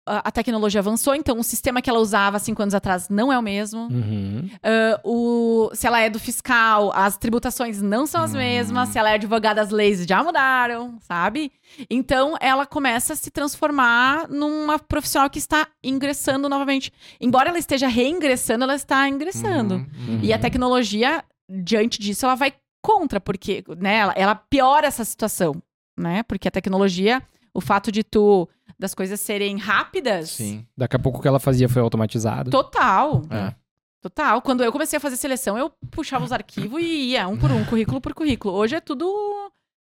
[0.09, 3.43] A tecnologia avançou, então o sistema que ela usava cinco anos atrás não é o
[3.43, 3.89] mesmo.
[3.91, 4.49] Uhum.
[4.63, 8.39] Ah, o, se ela é do fiscal, as tributações não são as Hum.
[8.39, 8.91] mesmas.
[8.91, 11.51] Se ela é advogada, as leis já mudaram, sabe?
[11.91, 16.93] Então, ela começa a se transformar numa profissional que está ingressando novamente.
[17.21, 19.75] Embora ela esteja reingressando, ela está ingressando.
[19.75, 19.87] Uhum.
[20.09, 20.21] Uhum.
[20.23, 25.61] E a tecnologia, diante disso, ela vai contra, porque né, ela, ela piora essa situação,
[25.99, 26.23] né?
[26.23, 27.21] Porque a tecnologia,
[27.53, 30.67] o fato de tu das coisas serem rápidas, Sim.
[30.77, 32.51] Daqui a pouco o que ela fazia foi automatizado.
[32.51, 33.23] total.
[33.31, 33.55] É.
[34.01, 34.41] Total.
[34.43, 37.65] Quando eu comecei a fazer seleção, eu puxava os arquivos e ia um por um,
[37.65, 38.55] currículo por currículo.
[38.55, 39.07] Hoje é tudo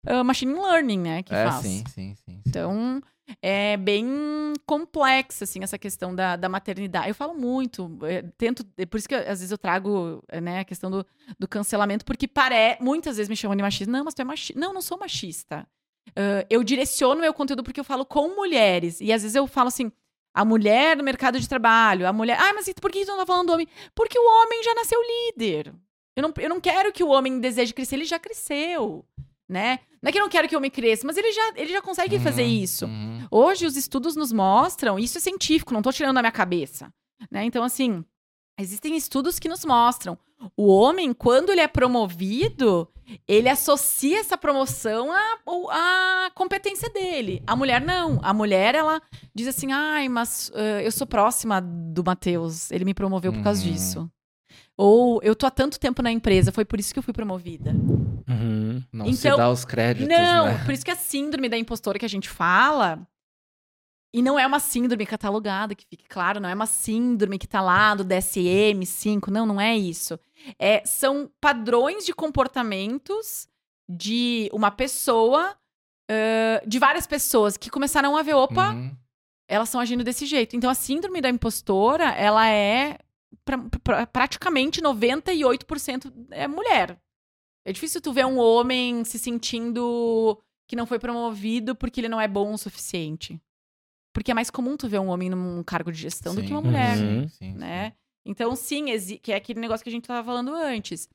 [0.06, 1.62] ah, machine learning, né, que É, faz.
[1.62, 2.14] sim, sim, sim.
[2.24, 2.42] sim.
[2.46, 3.00] Então,
[3.42, 4.06] é bem
[4.66, 7.08] complexa, assim, essa questão da, da maternidade.
[7.08, 10.60] Eu falo muito, é, tento, é por isso que às vezes eu trago, é, né,
[10.60, 11.04] a questão do,
[11.38, 13.90] do cancelamento, porque pare, muitas vezes me chamam de machista.
[13.90, 14.60] Não, mas tu é machista.
[14.60, 15.66] Não, não sou machista.
[16.16, 19.00] Ah, eu direciono meu conteúdo porque eu falo com mulheres.
[19.00, 19.90] E às vezes eu falo assim,
[20.34, 22.38] a mulher no mercado de trabalho, a mulher.
[22.40, 23.68] Ah, mas por que tu não tá falando do homem?
[23.94, 25.74] Porque o homem já nasceu líder.
[26.16, 29.04] Eu não, eu não quero que o homem deseje crescer, ele já cresceu.
[29.48, 29.80] Né?
[30.00, 31.82] Não é que eu não quero que o homem cresça, mas ele já, ele já
[31.82, 32.86] consegue fazer Uhum, isso.
[32.86, 33.26] uhum.
[33.30, 36.90] Hoje os estudos nos mostram, isso é científico, não tô tirando da minha cabeça,
[37.30, 37.44] né?
[37.44, 38.02] Então assim,
[38.58, 40.18] existem estudos que nos mostram,
[40.56, 42.88] o homem quando ele é promovido,
[43.26, 47.42] ele associa essa promoção à, à competência dele.
[47.46, 49.00] A mulher não, a mulher ela
[49.34, 53.64] diz assim: "Ai, mas eh, eu sou próxima do Matheus, ele me promoveu por causa
[53.64, 53.72] Uhum.
[53.72, 54.10] disso".
[54.76, 57.70] Ou eu tô há tanto tempo na empresa, foi por isso que eu fui promovida.
[58.28, 58.82] Uhum.
[58.92, 60.62] Não se Então, dá os créditos, Não, né?
[60.64, 63.06] por isso que a síndrome da impostora que a gente fala
[64.16, 67.60] E não é uma síndrome catalogada, que fique claro, não é uma síndrome que tá
[67.60, 70.16] lá do DSM-5, não, não é isso.
[70.56, 73.48] É, são padrões de comportamentos
[73.88, 75.56] de uma pessoa,
[76.10, 78.96] uh, de várias pessoas que começaram a ver, opa, Uhum.
[79.48, 80.54] elas estão agindo desse jeito.
[80.54, 82.98] Então a síndrome da impostora, ela é
[83.44, 86.98] pra, pra- praticamente 98% é mulher.
[87.66, 92.20] É difícil tu ver um homem se sentindo que não foi promovido porque ele não
[92.20, 93.40] é bom o suficiente.
[94.14, 96.60] Porque é mais comum tu ver um homem num cargo de gestão do que uma
[96.62, 97.28] Sim, mulher, Uhum.
[97.28, 97.92] Sim, sim, né?
[98.24, 98.86] Então, sim,
[99.22, 101.08] que é aquele negócio que a gente tava falando antes.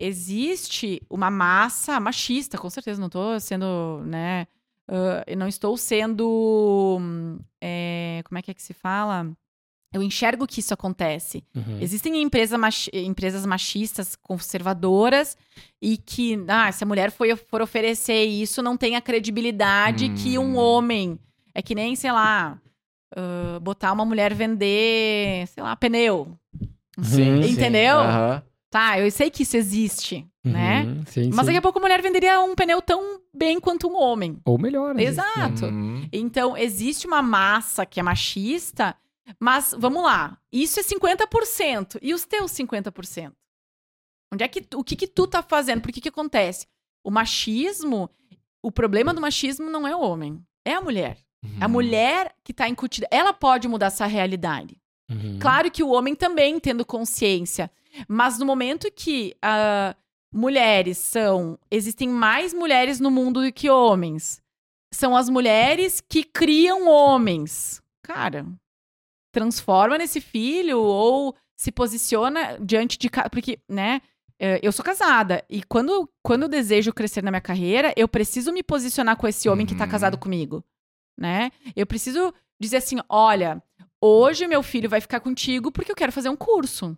[0.00, 4.46] Existe uma massa machista, com certeza, não tô sendo, né?
[5.26, 6.98] eu não estou sendo.
[7.00, 9.30] hum, é, como é que é que se fala?
[9.92, 11.42] Eu enxergo que isso acontece.
[11.54, 11.78] Uhum.
[11.80, 15.36] Existem empresa machi- empresas machistas, conservadoras,
[15.80, 20.38] e que, ah, se a mulher foi, for oferecer isso, não tem a credibilidade que
[20.38, 20.56] um Hum.
[20.56, 21.18] homem.
[21.56, 22.60] É que nem, sei lá,
[23.16, 26.38] ah, botar uma mulher vender, sei lá, pneu.
[27.02, 27.50] Sim, sim.
[27.50, 27.98] Entendeu?
[28.00, 28.42] Aham.
[28.68, 30.82] Tá, eu sei que isso existe, né?
[30.84, 31.46] Uhum, Sim, Mas sim.
[31.46, 34.38] daqui a pouco a mulher venderia um pneu tão bem quanto um homem.
[34.44, 34.94] Ou melhor.
[34.94, 35.12] vezes.
[35.18, 35.66] Exato.
[35.66, 36.06] Uhum.
[36.12, 38.94] Então, existe uma massa que é machista,
[39.40, 40.36] mas vamos lá.
[40.52, 41.98] Isso é 50%.
[42.02, 43.32] E os teus 50%?
[44.32, 45.80] Onde é que tu- o que que tu tá fazendo?
[45.80, 46.66] Por que que acontece?
[47.02, 48.10] O machismo,
[48.62, 51.16] o problema do machismo não é o homem, é a mulher.
[51.44, 51.58] Uhum.
[51.60, 54.76] A mulher que tá incutida, ela pode mudar essa realidade.
[55.10, 55.38] Uhum.
[55.40, 57.70] Claro que o homem também tendo consciência,
[58.08, 59.94] mas no momento que ah,
[60.32, 64.42] mulheres são, existem mais mulheres no mundo do que homens,
[64.92, 67.80] são as mulheres que criam homens.
[68.02, 68.46] Cara,
[69.32, 74.00] transforma nesse filho ou se posiciona diante de porque, né?
[74.38, 78.52] eh, Eu sou casada e quando, quando eu desejo crescer na minha carreira, eu preciso
[78.52, 79.90] me posicionar com esse homem que tá Uhum.
[79.90, 80.64] casado comigo,
[81.16, 81.50] né?
[81.74, 83.62] Eu preciso dizer assim, olha,
[84.00, 86.96] hoje meu filho vai ficar contigo porque eu quero fazer um curso.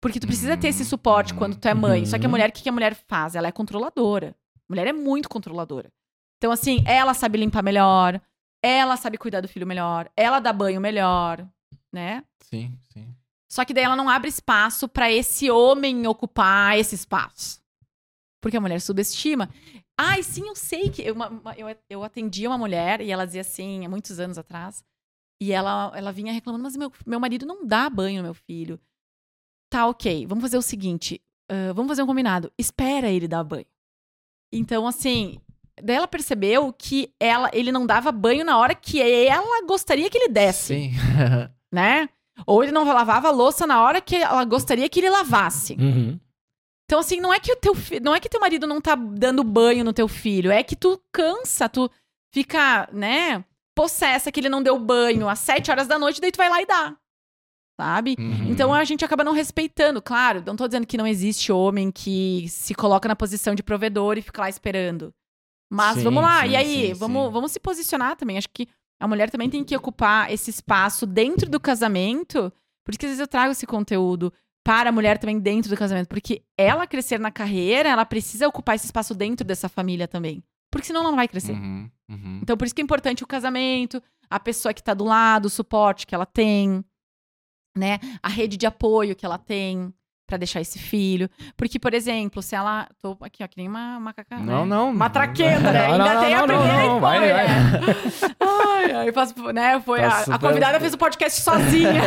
[0.00, 2.06] Porque tu precisa ter esse suporte quando tu é mãe.
[2.06, 2.30] Só que a uhum.
[2.30, 3.34] mulher, o que a mulher faz?
[3.34, 4.36] Ela é controladora.
[4.56, 5.90] A mulher é muito controladora.
[6.36, 8.20] Então, assim, ela sabe limpar melhor,
[8.62, 11.44] ela sabe cuidar do filho melhor, ela dá banho melhor,
[11.92, 12.24] né?
[12.42, 13.12] Sim, sim.
[13.50, 17.60] Só que daí ela não abre espaço pra esse homem ocupar esse espaço.
[18.40, 19.48] Porque a mulher subestima.
[20.00, 21.02] Ai, sim, eu sei que.
[21.02, 24.84] Eu, uma- eu, eu atendia uma mulher e ela dizia assim, há muitos anos atrás.
[25.42, 28.80] E ela, ela vinha reclamando, mas meu, meu marido não dá banho no meu filho.
[29.70, 32.50] Tá, ok, vamos fazer o seguinte: ah, vamos fazer um combinado.
[32.58, 33.66] Espera ele dar banho.
[34.52, 35.38] Então, assim,
[35.82, 40.16] daí ela percebeu que ela, ele não dava banho na hora que ela gostaria que
[40.16, 40.90] ele desse Sim.
[41.72, 42.08] né?
[42.46, 45.74] Ou ele não lavava a louça na hora que ela gostaria que ele lavasse.
[45.74, 46.18] Uhum.
[46.88, 48.94] Então, assim, não é que o teu fi- não é que teu marido não tá
[48.94, 51.90] dando banho no teu filho, é que tu cansa, tu
[52.32, 53.44] fica, né,
[53.76, 56.62] possessa que ele não deu banho às sete horas da noite, daí tu vai lá
[56.62, 56.96] e dá.
[57.78, 58.16] Sabe?
[58.18, 58.50] Uhum.
[58.50, 60.42] Então a gente acaba não respeitando, claro.
[60.46, 64.22] Não tô dizendo que não existe homem que se coloca na posição de provedor e
[64.22, 65.12] fica lá esperando.
[65.70, 66.86] Mas Sim, vamos lá, sim, e aí?
[66.88, 68.38] sim, vamos, vamos se posicionar também.
[68.38, 68.66] Acho que
[68.98, 72.50] a mulher também tem que ocupar esse espaço dentro do casamento.
[72.82, 74.32] Por isso que às vezes eu trago esse conteúdo
[74.68, 76.08] para a mulher também dentro do casamento.
[76.08, 80.44] Porque ela crescer na carreira, ela precisa ocupar esse espaço dentro dessa família também.
[80.70, 81.52] Porque senão ela não vai crescer.
[81.52, 82.40] Uhum, uhum.
[82.42, 85.50] Então, por isso que é importante o casamento, a pessoa que tá do lado, o
[85.50, 86.84] suporte que ela tem,
[87.74, 87.98] né?
[88.22, 89.90] A rede de apoio que ela tem
[90.28, 91.28] pra deixar esse filho.
[91.56, 92.86] Porque, por exemplo, se ela.
[93.02, 94.36] Tô aqui, ó, que nem uma macaca.
[94.38, 94.76] Não, né?
[94.76, 94.90] não.
[94.90, 95.88] Uma traquenda, né?
[95.88, 97.48] Não, Ainda não, tem a não, não, primeira não, vai, foi, vai.
[97.48, 97.80] né?
[98.40, 99.80] Ai, ai, faz, né?
[99.80, 102.02] Foi Tá a, a super- convidada fez o podcast sozinha.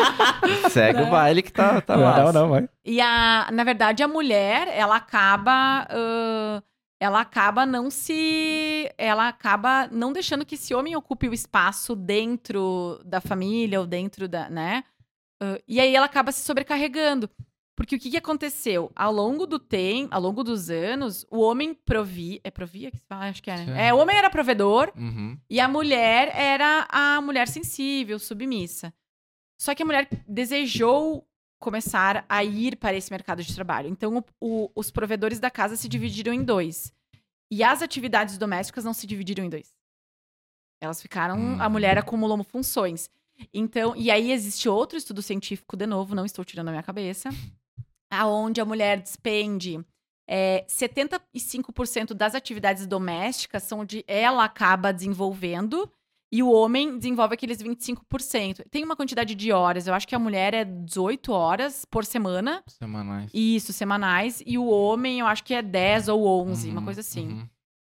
[0.70, 2.68] Segue o baile que tá, tá não, não, não, vai.
[2.84, 5.86] E a, na verdade, a mulher, ela acaba.
[5.90, 6.62] ãh,
[7.00, 8.90] ela acaba não se.
[8.96, 14.26] Ela acaba não deixando que esse homem ocupe o espaço dentro da família ou dentro
[14.26, 14.48] da.
[14.48, 14.84] né?
[15.44, 17.28] Ãh, e aí ela acaba se sobrecarregando.
[17.76, 18.92] Porque o que, que aconteceu?
[18.94, 22.40] Ao longo do tempo, ao longo dos anos, o homem provia.
[22.44, 23.24] É provia que se fala?
[23.28, 23.88] Acho que é, né?
[23.88, 25.36] É, o homem era provedor Uhum.
[25.50, 28.94] e a mulher era a mulher sensível, submissa.
[29.60, 31.26] Só que a mulher desejou
[31.60, 33.88] começar a ir para esse mercado de trabalho.
[33.88, 34.24] Então, o-
[34.64, 36.92] o- os provedores da casa se dividiram em dois.
[37.50, 39.74] E as atividades domésticas não se dividiram em dois.
[40.80, 41.36] Elas ficaram.
[41.38, 41.60] Hum.
[41.60, 43.10] A mulher acumulou funções.
[43.52, 47.28] Então, e aí existe outro estudo científico, de novo, não estou tirando a minha cabeça,
[48.10, 49.84] aonde a mulher despende
[50.28, 55.90] é, 75% das atividades domésticas são onde ela acaba desenvolvendo
[56.32, 58.64] e o homem desenvolve aqueles 25%.
[58.70, 62.62] Tem uma quantidade de horas, eu acho que a mulher é 18 horas por semana,
[62.66, 63.30] Semanais.
[63.32, 67.00] isso, semanais, e o homem eu acho que é 10 ou 11, uma Uhum, coisa
[67.02, 67.28] assim.
[67.28, 67.48] uhum.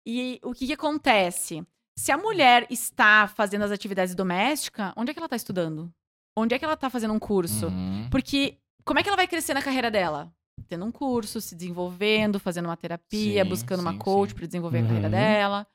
[0.07, 1.65] E o que, que acontece?
[1.97, 5.91] Se a mulher está fazendo as atividades domésticas, onde é que ela tá estudando?
[6.37, 7.67] Onde é que ela tá fazendo um curso?
[7.67, 8.09] Uhum.
[8.11, 10.33] Porque como é que ela vai crescer na carreira dela?
[10.67, 14.35] Tendo um curso, se desenvolvendo, fazendo uma terapia, Sim, buscando uma sim, coach sim.
[14.35, 15.11] para desenvolver a carreira Uhum.
[15.11, 15.67] dela.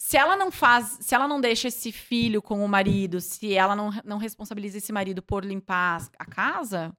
[0.00, 3.74] Se ela não faz, se ela não deixa esse filho com o marido, se ela
[3.76, 6.92] não, não responsabiliza esse marido por limpar a casa,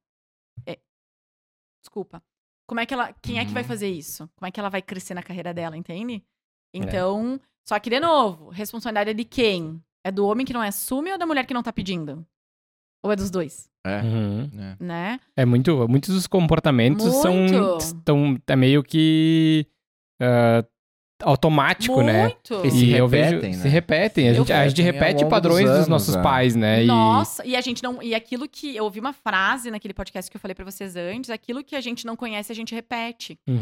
[0.66, 0.80] é-
[1.82, 2.24] desculpa.
[2.68, 3.68] Como é que ela, quem é que vai Uhum.
[3.68, 4.30] fazer isso?
[4.38, 6.26] Como é que ela vai crescer na carreira dela, entende?
[6.74, 9.82] Então, só que de novo, responsabilidade é de quem?
[10.06, 12.26] É do homem que não assume ou da mulher que não tá pedindo?
[13.06, 14.02] Ou é dos dois, É.
[14.02, 14.50] Uhum.
[14.58, 14.76] é.
[14.84, 15.20] né?
[15.36, 15.88] É muito.
[15.90, 17.34] Muitos dos comportamentos são.
[17.36, 17.78] Muito.
[17.78, 19.66] Estão, é meio que.
[20.22, 20.64] ah,
[21.22, 22.24] automático, né?
[22.24, 22.66] Muito.
[22.66, 23.62] E se eu repetem, vejo, né?
[23.64, 24.28] Se repetem.
[24.28, 26.22] A Eu gente, a gente repete padrões dos dos, anos, nossos é.
[26.22, 26.84] pais, né?
[26.84, 28.02] E- Nossa, e a gente não.
[28.04, 28.76] E aquilo que.
[28.76, 31.82] Eu ouvi uma frase naquele podcast que eu falei pra vocês antes: aquilo que a
[31.82, 33.38] gente não conhece, a gente repete.
[33.48, 33.56] Uhum.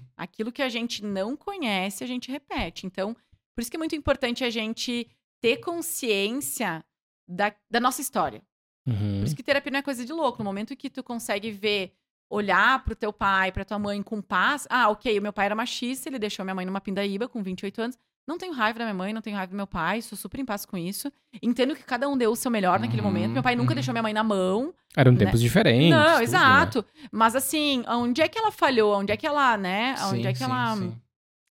[0.00, 0.06] Uhum.
[0.16, 2.86] Aquilo que a gente não conhece, a gente repete.
[2.86, 3.14] Então,
[3.54, 5.08] por isso que é muito importante a gente
[5.40, 6.84] ter consciência
[7.28, 8.42] da, da nossa história.
[8.86, 9.18] Uhum.
[9.18, 10.38] Por isso que terapia não é coisa de louco.
[10.38, 11.94] No momento que tu consegue ver,
[12.30, 14.66] olhar pro teu pai, pra tua mãe com paz.
[14.70, 17.82] Ah, ok, o meu pai era machista, ele deixou minha mãe numa pindaíba com 28
[17.82, 17.98] anos.
[18.26, 20.44] Não tenho raiva da minha mãe, não tenho raiva do meu pai, sou super em
[20.44, 21.10] paz com isso.
[21.42, 23.32] Entendo que cada um deu o seu melhor naquele Uhum, momento.
[23.32, 23.74] Meu pai nunca uhum.
[23.74, 24.72] deixou minha mãe na mão.
[24.96, 25.90] Eram tempos diferentes.
[25.90, 26.22] não, tudo, né?
[26.22, 26.84] exato.
[27.10, 28.94] Mas assim, onde é que ela falhou?
[28.98, 29.94] Onde é que ela, né?
[30.04, 30.76] Onde Sim, é que sim, ela.
[30.76, 30.96] sim.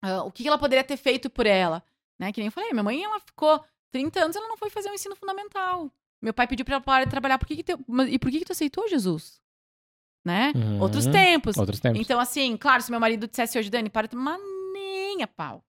[0.03, 1.83] ah, o que ela poderia ter feito por ela?
[2.19, 2.31] Né?
[2.33, 4.95] Que nem eu falei, minha mãe, ela ficou 30 anos, ela não foi fazer o
[4.95, 5.91] ensino fundamental.
[6.21, 7.39] Meu pai pediu pra ela parar de trabalhar.
[7.39, 9.41] Por que que mas- E por que que tu aceitou, Jesus?
[10.25, 10.53] Né?
[10.57, 10.81] Uhum.
[10.81, 11.57] Outros tempos.
[11.57, 12.01] Outros tempos.
[12.01, 14.37] Então, assim, claro, se meu marido dissesse hoje, Dani, para tomar
[14.73, 15.63] nem a pau.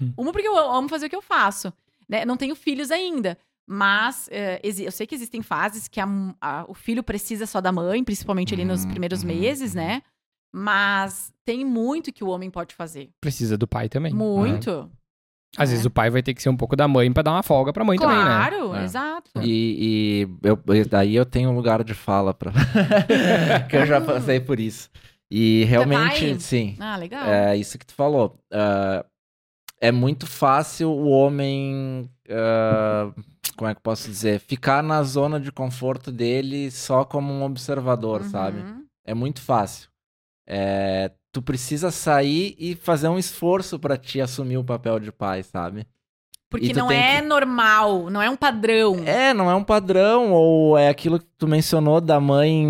[0.00, 0.12] Hum.
[0.16, 1.72] Uma, porque eu amo fazer o que eu faço.
[2.08, 2.24] Né?
[2.24, 3.36] Não tenho filhos ainda.
[3.70, 6.06] Mas eh, eu sei que existem fases que a
[6.40, 9.80] a- o filho precisa só da mãe, principalmente ali nos Uhum, primeiros uhum, meses, uhum.
[9.82, 10.02] né?
[10.54, 13.10] Mas tem muito que o homem pode fazer.
[13.20, 14.12] Precisa do pai também.
[14.14, 14.90] Muito.
[15.56, 15.72] Às É.
[15.72, 17.72] vezes o pai vai ter que ser um pouco da mãe pra dar uma folga
[17.72, 18.24] pra mãe também, né?
[18.24, 18.84] Claro, É.
[18.84, 19.30] exato.
[19.42, 20.58] E, e eu,
[20.88, 22.52] daí eu tenho um lugar de fala pra.
[23.68, 24.90] que eu já passei por isso.
[25.30, 26.40] E realmente, pai?
[26.40, 26.76] sim.
[26.80, 27.26] Ah, legal.
[27.26, 28.38] É isso que tu falou.
[28.50, 29.04] Ah,
[29.80, 32.08] é muito fácil o homem.
[32.30, 33.10] ah,
[33.56, 34.38] como é que eu posso dizer?
[34.40, 38.60] Ficar na zona de conforto dele só como um observador, sabe?
[38.60, 38.84] Uhum.
[39.04, 39.88] É muito fácil.
[40.46, 45.42] É, tu precisa sair e fazer um esforço pra te assumir o papel de pai,
[45.42, 45.86] sabe?
[46.48, 48.96] Porque não é que- normal, não é um padrão.
[49.04, 52.64] É, não é um padrão, ou é aquilo que tu mencionou da mãe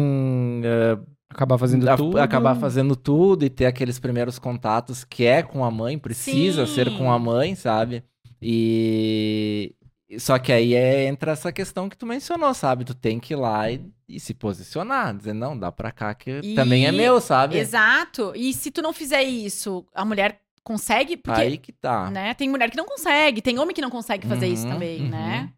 [0.65, 0.99] eh,
[1.31, 2.19] Acabar fazendo a- tudo.
[2.19, 6.75] acabar fazendo tudo e ter aqueles primeiros contatos que é com a mãe, precisa Sim.
[6.75, 8.03] ser com a mãe, sabe?
[8.41, 9.75] E
[10.19, 12.85] só que aí é, entra essa questão que tu mencionou, sabe?
[12.85, 16.41] Tu tem que ir lá e, e se posicionar, dizer, não, dá pra cá que
[16.43, 17.59] E- também é meu, sabe?
[17.59, 18.33] Exato.
[18.35, 21.15] E se tu não fizer isso, a mulher consegue?
[21.17, 22.11] Porque Aí que tá.
[22.11, 22.33] né?
[22.33, 25.09] Tem mulher que não consegue, tem homem que não consegue fazer isso Uhum, também, uhum.
[25.11, 25.53] né?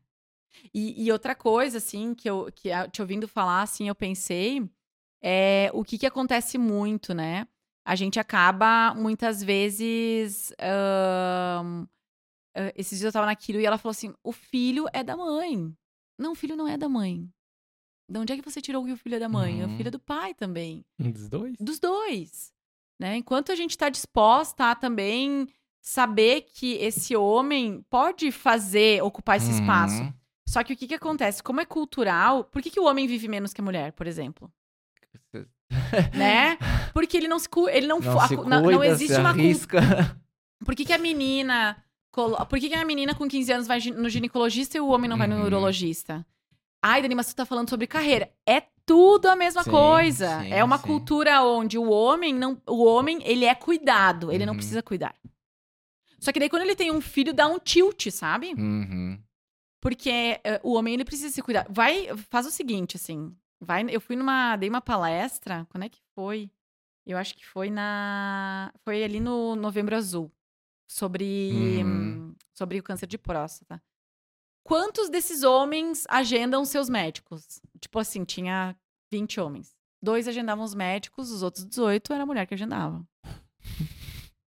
[0.75, 4.63] E, e outra coisa, assim, que eu que te ouvindo falar, assim, eu pensei,
[5.23, 7.47] é o que que acontece muito, né?
[7.85, 11.63] A gente acaba, muitas vezes, ah,
[12.77, 15.75] esses dias eu tava naquilo e ela falou assim, o filho é da mãe.
[16.19, 17.29] Não, o filho não é da mãe.
[18.09, 19.63] De onde é que você tirou que o filho é da mãe?
[19.63, 19.77] O Uhum.
[19.77, 21.57] filho é do pai também dos dois.
[21.61, 22.53] dos dois,
[22.99, 23.17] né?
[23.17, 25.49] Enquanto a gente está disposta a também
[25.81, 30.03] saber que esse homem pode fazer, ocupar esse espaço.
[30.03, 30.13] Uhum.
[30.49, 31.43] Só que o que que acontece?
[31.43, 34.53] Como é cultural, por que, que o homem vive menos que a mulher, por exemplo?
[36.15, 36.57] Né?
[36.93, 39.79] Porque ele não se cu- ele não, Não a cuida, não, não existe uma arrisca.
[40.65, 44.09] Por que, que a menina por que, que a menina com 15 anos vai no
[44.09, 45.45] ginecologista e o homem não vai no Uhum.
[45.45, 46.27] urologista?
[46.83, 48.33] Ai, Dani, mas tu tá falando sobre carreira.
[48.47, 50.41] É tudo a mesma Sim, coisa.
[50.43, 50.85] sim, é uma sim.
[50.89, 54.57] cultura onde o homem não, o homem, ele é cuidado, ele não Uhum.
[54.59, 55.15] precisa cuidar.
[56.19, 58.55] Só que daí quando ele tem um filho dá um tilt, sabe?
[58.59, 59.19] Uhum.
[59.81, 60.11] Porque
[60.43, 61.65] eh, o homem ele precisa se cuidar.
[61.71, 63.33] Vai, faz o seguinte, assim.
[63.61, 65.67] Vai, eu fui numa, dei uma palestra.
[65.71, 66.51] Quando é que foi?
[67.07, 70.31] Eu acho que foi na, foi ali no Novembro Azul
[70.89, 71.51] sobre
[71.83, 72.31] Uhum.
[72.31, 73.83] hum, sobre o câncer de próstata.
[74.65, 77.61] Quantos desses homens agendam seus médicos?
[77.81, 78.77] Tipo assim, tinha
[79.11, 79.75] 20 homens.
[80.03, 83.05] Dois agendavam os médicos, os outros 18 era a mulher que agendava.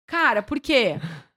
[0.06, 0.96] Cara, por quê?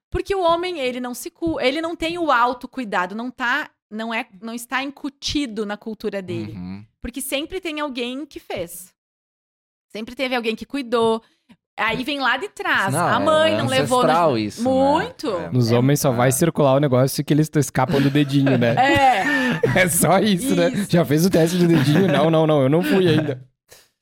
[0.10, 1.60] Porque o homem, ele não se cu...
[1.60, 6.54] ele não tem o autocuidado, não tá, não é, não está incutido na cultura dele.
[6.54, 6.86] Uhum.
[7.02, 8.94] Porque sempre tem alguém que fez.
[9.92, 11.22] Sempre teve alguém que cuidou.
[11.78, 12.94] Aí vem lá de trás.
[12.94, 14.38] Não, a mãe é não levou ancestral no...
[14.38, 14.70] isso, né?
[14.70, 15.30] Muito.
[15.32, 15.50] É.
[15.52, 18.76] Nos É- homens só vai circular o negócio que eles escapam do dedinho, né?
[18.78, 19.24] É,
[19.84, 20.70] É só isso, né?
[20.70, 20.92] Isso.
[20.92, 22.08] Já fez o teste do dedinho?
[22.08, 23.44] Não, não, não, eu não fui ainda.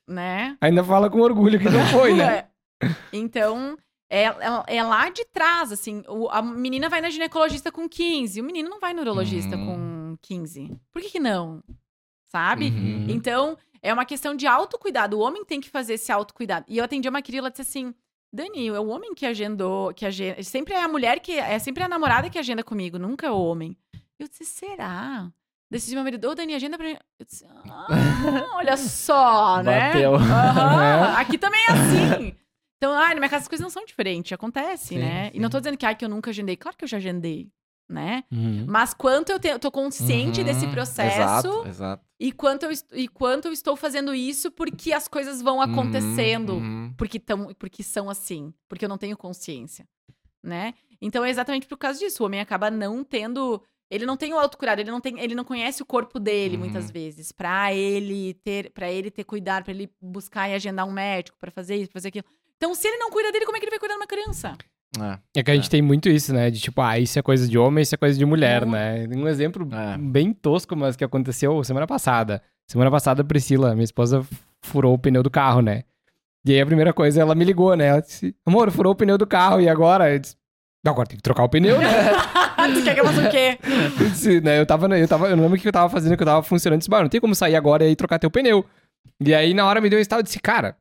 [0.08, 0.56] né?
[0.60, 2.44] Ainda fala com orgulho que não foi, né?
[2.82, 2.88] É.
[3.12, 3.76] Então,
[4.14, 6.02] é, é, é lá de trás, assim.
[6.08, 9.66] O- a menina vai na ginecologista com 15, o menino não vai no urologista Uhum.
[9.66, 10.70] com 15.
[10.92, 11.62] Por que, que não?
[12.28, 12.66] Sabe?
[12.68, 13.06] Uhum.
[13.08, 15.18] Então, é uma questão de autocuidado.
[15.18, 16.64] O homem tem que fazer esse autocuidado.
[16.68, 17.94] E eu atendi uma querida, ela disse assim:
[18.32, 20.42] Dani, é o homem que agendou, que agenda.
[20.42, 21.32] Sempre é a mulher que.
[21.38, 23.76] É sempre a namorada que agenda comigo, nunca é o homem.
[24.18, 25.30] Eu disse, será?
[25.70, 26.96] Decidi meu marido, ô Dani, agenda pra mim.
[27.18, 27.86] Eu disse, ah,
[28.56, 29.88] olha só, né?
[29.92, 30.14] Bateu.
[30.14, 32.36] Aham, Aqui também é assim.
[32.82, 35.30] Então, ai, na minha casa as coisas não são diferentes, acontece, Sim, né?
[35.32, 35.52] E não sim.
[35.52, 36.56] tô dizendo que, ai, que eu nunca agendei.
[36.56, 37.48] Claro que eu já agendei,
[37.88, 38.24] né?
[38.32, 38.64] Uhum.
[38.68, 41.16] Mas quanto eu, te, tô consciente Uhum, desse processo
[41.48, 42.04] Exato, exato.
[42.18, 46.54] e quanto, eu, e quanto eu estou fazendo isso porque as coisas vão acontecendo.
[46.54, 46.94] Uhum, uhum.
[46.98, 48.52] Porque, tão, porque são assim.
[48.68, 49.86] Porque eu não tenho consciência,
[50.42, 50.74] né?
[51.00, 52.20] Então é exatamente por causa disso.
[52.24, 53.62] O homem acaba não tendo...
[53.88, 56.62] Ele não tem o autocuidado, ele não tem, ele não conhece o corpo dele Uhum.
[56.62, 57.30] muitas vezes.
[57.30, 61.50] Pra ele ter, para ele ter cuidado, pra ele buscar e agendar um médico pra
[61.52, 62.24] fazer isso, pra fazer aquilo.
[62.62, 64.56] Então, se ele não cuida dele, como é que ele vai cuidar de uma criança?
[65.34, 65.40] É.
[65.40, 66.48] É que a gente tem muito isso, né?
[66.48, 68.70] De tipo, ah, isso é coisa de homem, isso é coisa de mulher, Não.
[68.70, 69.04] né?
[69.16, 69.98] Um exemplo É.
[69.98, 72.40] bem tosco, mas que aconteceu semana passada.
[72.70, 74.24] Semana passada, a Priscila, minha esposa,
[74.64, 75.82] furou o pneu do carro, né?
[76.46, 77.86] E aí a primeira coisa, ela me ligou, né?
[77.86, 80.12] Ela disse, amor, furou o pneu do carro, e agora?
[80.12, 80.36] Eu disse,
[80.84, 81.88] "Não, agora tem que trocar o pneu, né?
[82.74, 83.58] tu quer que eu faça o quê?
[84.00, 86.16] Eu disse, né, eu tava, eu tava, eu não lembro o que eu tava fazendo,
[86.16, 86.76] que eu tava funcionando.
[86.76, 88.64] Eu disse, "Bah, não tem como sair agora e aí trocar teu pneu.
[89.20, 90.76] E aí, na hora, me deu um estalo e disse, cara,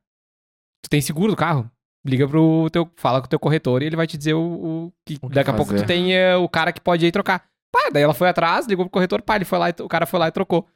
[0.81, 1.69] tu tem seguro do carro?
[2.05, 4.41] Liga pro teu, fala com o teu corretor e ele vai te dizer o,
[4.87, 5.83] o que O que daqui a pouco fazer.
[5.83, 7.43] tu tem eh, o cara que pode ir trocar.
[7.71, 10.05] Pá, daí ela foi atrás, ligou pro corretor, pá, ele foi lá, e- o cara
[10.07, 10.67] foi lá e trocou.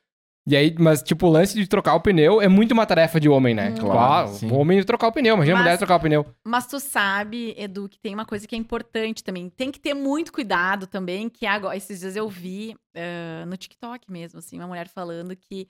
[0.48, 3.28] E aí, mas tipo, o lance de trocar o pneu é muito uma tarefa de
[3.28, 3.70] homem, né?
[3.70, 3.74] Hum.
[3.74, 4.52] Tipo, Claro, ah, sim.
[4.52, 6.24] o homem trocar o pneu, imagina a Mas- mulher trocar o pneu.
[6.46, 9.50] Mas tu sabe, Edu, que tem uma coisa que é importante também.
[9.50, 14.12] Tem que ter muito cuidado também, que agora, esses dias eu vi eh, no TikTok
[14.12, 15.68] mesmo, assim, uma mulher falando que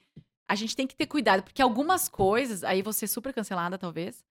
[0.48, 4.24] a gente tem que ter cuidado, porque algumas coisas, aí você super cancelada, talvez.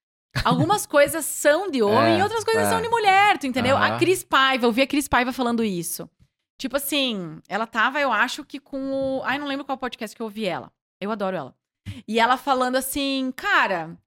[0.44, 2.70] Algumas coisas são de homem É, e outras coisas é.
[2.70, 3.76] são de mulher, tu entendeu?
[3.78, 3.98] A Aham.
[4.00, 6.10] Cris Paiva, eu vi a Cris Paiva falando isso.
[6.58, 9.22] Tipo assim, ela tava, eu acho que com o.
[9.24, 10.72] Ai, não lembro qual podcast que eu ouvi ela.
[11.02, 11.56] Eu adoro ela.
[12.08, 13.98] E ela falando assim, cara,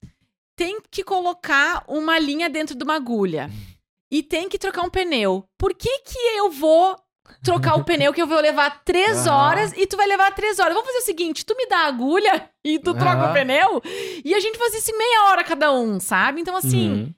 [0.56, 3.50] tem que colocar uma linha dentro de uma agulha.
[4.10, 5.44] E tem que trocar um pneu.
[5.58, 6.98] Por que que eu vou
[7.42, 10.74] trocar o pneu que eu vou levar três horas e tu vai levar três horas?
[10.74, 13.80] Vamos fazer o seguinte, tu me dá a agulha e tu troca o pneu
[14.24, 16.40] e a gente faz isso em meia hora cada um, sabe?
[16.40, 17.14] Então assim, Uhum.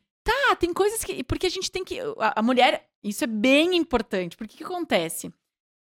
[0.50, 1.24] ah, tem coisas que.
[1.24, 1.98] Porque a gente tem que.
[2.18, 2.86] A, a mulher.
[3.02, 4.36] Isso é bem importante.
[4.36, 5.32] Porque o que acontece?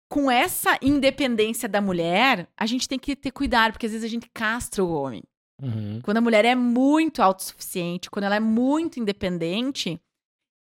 [0.08, 4.10] Com essa independência da mulher, a gente tem que ter cuidado, porque às vezes a
[4.10, 5.22] gente castra o homem.
[5.62, 6.00] Uhum.
[6.02, 10.00] Quando a mulher é muito autossuficiente, quando ela é muito independente,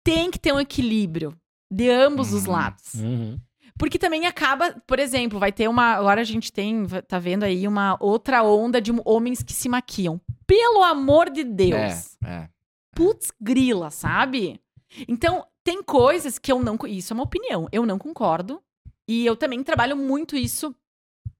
[0.03, 1.35] tem que ter um equilíbrio
[1.71, 2.51] de ambos os Uhum.
[2.51, 2.93] lados.
[2.95, 3.39] Uhum.
[3.77, 5.93] Porque também acaba, por exemplo, vai ter uma.
[5.93, 10.19] Agora a gente tem, tá vendo aí, uma outra onda de homens que se maquiam.
[10.45, 12.49] Pelo amor de Deus É, é.
[12.93, 14.59] putz grila, sabe?
[15.07, 16.77] Então, tem coisas que eu não.
[16.87, 17.67] Isso é uma opinião.
[17.71, 18.61] Eu não concordo.
[19.07, 20.75] E eu também trabalho muito isso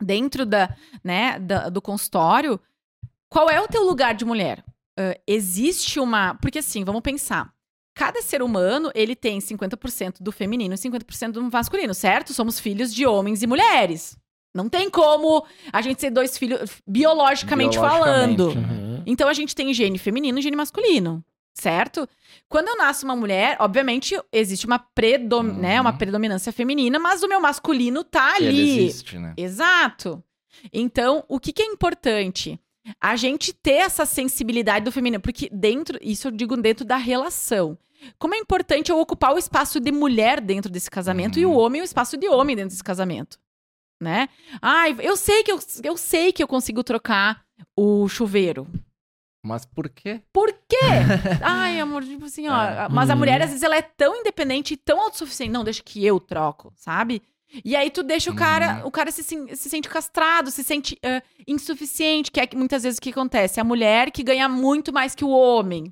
[0.02, 2.60] dentro da, né, da- do consultório.
[3.30, 4.64] Qual é o teu lugar de mulher?
[4.98, 6.34] Ah, existe uma.
[6.36, 7.54] Porque assim, vamos pensar.
[8.02, 12.34] Cada ser humano, ele tem 50% do feminino e 50% do masculino, certo?
[12.34, 14.18] Somos filhos de homens e mulheres.
[14.56, 18.48] Não tem como a gente ser dois filhos biologicamente, falando.
[18.48, 18.82] Biologicamente.
[18.82, 19.04] Uhum.
[19.06, 21.24] Então a gente tem gene feminino e gene masculino,
[21.54, 22.10] certo?
[22.50, 25.54] Quando eu nasço uma mulher, obviamente existe uma, predom Uhum.
[25.54, 28.80] né, uma predominância feminina, mas o meu masculino tá Ele ali.
[28.80, 29.36] existe, né?
[29.38, 30.24] Exato.
[30.74, 32.60] Então, o que, que é importante?
[33.00, 37.78] A gente ter essa sensibilidade do feminino, porque dentro, isso eu digo dentro da relação.
[38.18, 41.58] Como é importante eu ocupar o espaço de mulher dentro desse casamento e o Uhum.
[41.58, 43.40] homem o espaço de homem dentro desse casamento,
[44.02, 44.28] né?
[44.62, 47.44] Ai, eu sei que eu, eu sei que eu consigo trocar
[47.78, 48.68] o chuveiro.
[49.44, 50.22] Mas por quê?
[50.32, 50.78] Por quê?
[51.44, 52.64] Ai, amor, tipo assim, ó.
[52.64, 52.88] É.
[52.90, 53.20] Mas a Uhum.
[53.20, 55.52] mulher, às vezes, ela é tão independente e tão autossuficiente.
[55.52, 57.24] Não, deixa que eu troco, sabe?
[57.66, 58.88] E aí tu deixa o cara, Uhum.
[58.88, 62.98] o cara se, se sente castrado, se sente ah, insuficiente, que é que muitas vezes
[62.98, 63.60] o que acontece?
[63.60, 65.92] A mulher que ganha muito mais que o homem.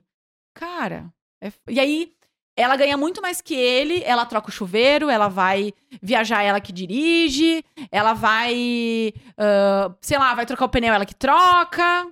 [0.54, 1.12] Cara,
[1.42, 2.12] é- e aí
[2.58, 5.72] ela ganha muito mais que ele, ela troca o chuveiro, ela vai
[6.02, 11.16] viajar, ela que dirige, ela vai, ah, sei lá, vai trocar o pneu, ela que
[11.16, 12.08] troca.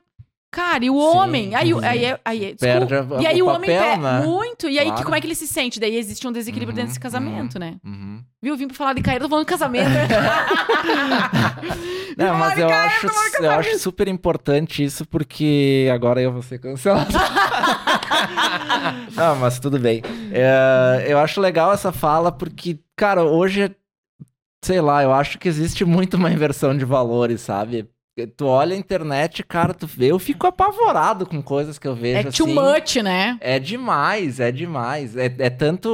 [0.50, 1.56] Cara, e o Sim, homem?
[1.56, 1.80] Aí, sim.
[1.84, 3.18] aí, aí, aí Perde desculpa.
[3.18, 4.20] a- e aí o o, homem papel, perde né?
[4.22, 4.70] muito.
[4.70, 5.04] E aí, que, Claro.
[5.04, 5.78] como é que ele se sente?
[5.78, 7.76] Daí existe um desequilíbrio dentro desse Uhum, casamento, né?
[7.84, 8.24] Uhum.
[8.42, 8.56] Viu?
[8.56, 9.90] Vim pra falar de cair, eu tô falando de casamento.
[12.18, 13.08] Não, mas eu acho,
[13.42, 17.12] eu acho super importante isso, porque agora eu vou ser cancelado.
[19.16, 20.02] Não, mas tudo bem.
[20.32, 23.76] É, eu acho legal essa fala, porque, cara, hoje,
[24.64, 27.90] sei lá, eu acho que existe muito uma inversão de valores, sabe?
[28.36, 32.28] tu olha a internet, cara, tu vê, eu fico apavorado com coisas que eu vejo
[32.28, 32.54] É too assim.
[32.56, 33.38] much, né?
[33.40, 35.16] É demais, é demais.
[35.16, 35.88] É, é tanto.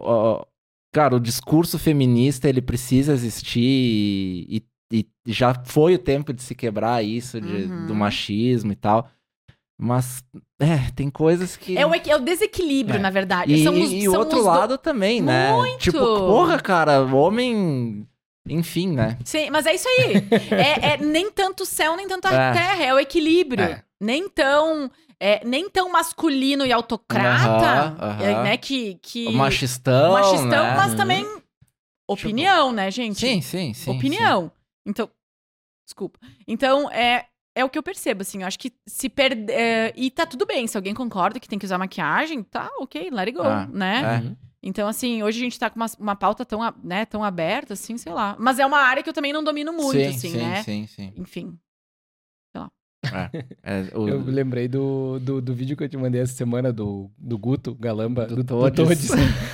[0.00, 0.42] ó,
[0.90, 6.42] cara, o discurso feminista ele precisa existir e, e- e já foi o tempo de
[6.42, 7.86] se quebrar isso de- Uhum.
[7.88, 9.10] do machismo e tal.
[9.82, 10.22] Mas,
[10.60, 11.78] é, tem coisas que.
[11.78, 13.00] É o, é o desequilíbrio, É.
[13.00, 13.54] na verdade.
[13.54, 15.52] E, são os, e o são outro os do- lado também, né?
[15.52, 15.78] Muito!
[15.80, 18.06] Tipo, porra, cara, o homem.
[18.48, 19.16] Enfim, né?
[19.24, 20.14] Sim, mas é isso aí.
[20.50, 22.52] é, é nem tanto céu, nem tanto a É.
[22.52, 22.84] terra.
[22.84, 23.64] É o equilíbrio.
[23.64, 23.82] É.
[24.00, 24.90] Nem tão...
[25.18, 28.22] é, nem tão masculino e autocrata, aham.
[28.22, 28.56] é, né?
[28.56, 30.12] Que, que O machistão.
[30.12, 30.74] machistão, né?
[30.76, 31.26] mas também
[32.08, 33.18] opinião, né, gente?
[33.20, 33.90] Sim, sim, sim.
[33.96, 34.50] opinião.
[34.86, 35.08] Então,
[35.86, 36.18] desculpa.
[36.48, 38.40] Então, é, é o que eu percebo, assim.
[38.42, 39.52] Eu acho que se perder.
[39.52, 40.66] é, e tá tudo bem.
[40.66, 44.02] Se alguém concorda que tem que usar maquiagem, tá ok, let it go, Ah, né?
[44.02, 44.26] é.
[44.28, 44.36] Uhum.
[44.62, 47.96] Então, assim, hoje a gente tá com uma, uma pauta tão, né, tão aberta, assim,
[47.96, 48.36] sei lá.
[48.38, 50.62] Mas é uma área que eu também não domino muito, sim, assim, sim, né?
[50.62, 51.58] Sim, sim, Enfim.
[53.62, 56.70] É, o- Eu me lembrei do, do, do vídeo que eu te mandei essa semana
[56.70, 59.08] do, do Guto, Galamba, Do do, do Todes.
[59.08, 59.10] Todes.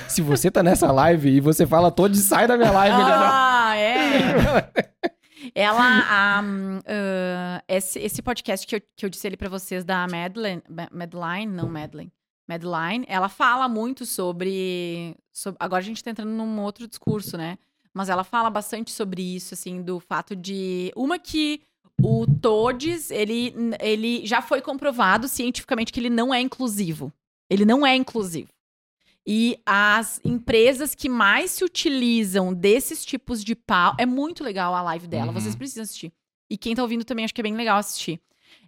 [0.09, 2.97] Se você tá nessa live e você fala Todes, sai da minha live.
[2.99, 4.69] Ah, é.
[5.53, 6.41] Ela, a,
[6.85, 10.89] ah, esse, esse podcast que eu, que eu disse ali pra vocês da Madeline, Ma-
[10.91, 12.11] Madeline, não Madeline,
[12.47, 17.57] Madeline, ela fala muito sobre, sobre, agora a gente tá entrando num outro discurso, né?
[17.93, 21.61] Mas ela fala bastante sobre isso, assim, do fato de, uma que
[22.01, 27.11] o Todes, ele, ele já foi comprovado cientificamente que ele não é inclusivo.
[27.49, 28.49] Ele não é inclusivo.
[29.29, 33.93] E as empresas que mais se utilizam desses tipos de pau.
[33.99, 35.33] É muito legal a live dela, Uhum.
[35.33, 36.13] vocês precisam assistir.
[36.49, 38.21] E quem tá ouvindo também acho que é bem legal assistir.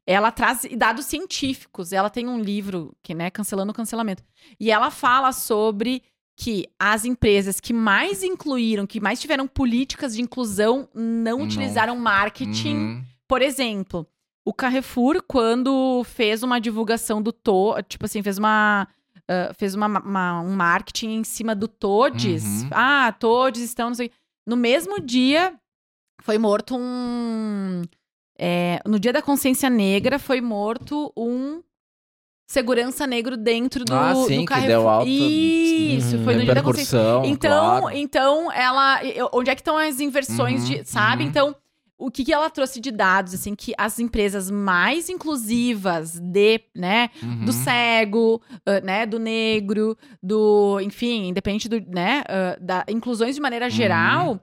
[0.05, 1.93] Ela traz dados científicos.
[1.93, 4.22] Ela tem um livro que, né, cancelando o cancelamento.
[4.60, 6.03] E ela fala sobre
[6.36, 11.45] que as empresas que mais incluíram, que mais tiveram políticas de inclusão, não, Não.
[11.45, 13.03] utilizaram marketing Uhum.
[13.28, 14.05] por exemplo,
[14.45, 18.88] o Carrefour, quando fez uma divulgação do To, tipo assim, fez uma.
[19.30, 22.44] Ah, fez uma, uma- um marketing em cima do Todes.
[22.64, 22.70] Uhum.
[22.72, 24.12] Ah, Todes estão, não sei.
[24.48, 25.54] No mesmo dia,
[26.24, 27.84] foi morto um.
[28.38, 31.62] é, no dia da consciência negra, foi morto um
[32.48, 34.68] segurança negro dentro do, Ah, sim, do que Carrefour.
[34.70, 36.24] deu alta- Isso, Uhum.
[36.24, 37.96] foi no dia da consciência então, claro.
[37.96, 39.00] então ela.
[39.34, 40.86] Onde é que estão as inversões Uhum, de.
[40.86, 41.24] Sabe?
[41.24, 41.30] uhum.
[41.30, 41.56] Então,
[42.00, 47.10] o que, que ela trouxe de dados, assim, que as empresas mais inclusivas de, né,
[47.22, 47.45] Uhum.
[47.45, 50.80] do cego, ah, né, do negro, do.
[50.82, 51.80] Enfim, independente do.
[51.82, 54.39] né, ah, da inclusões de maneira geral.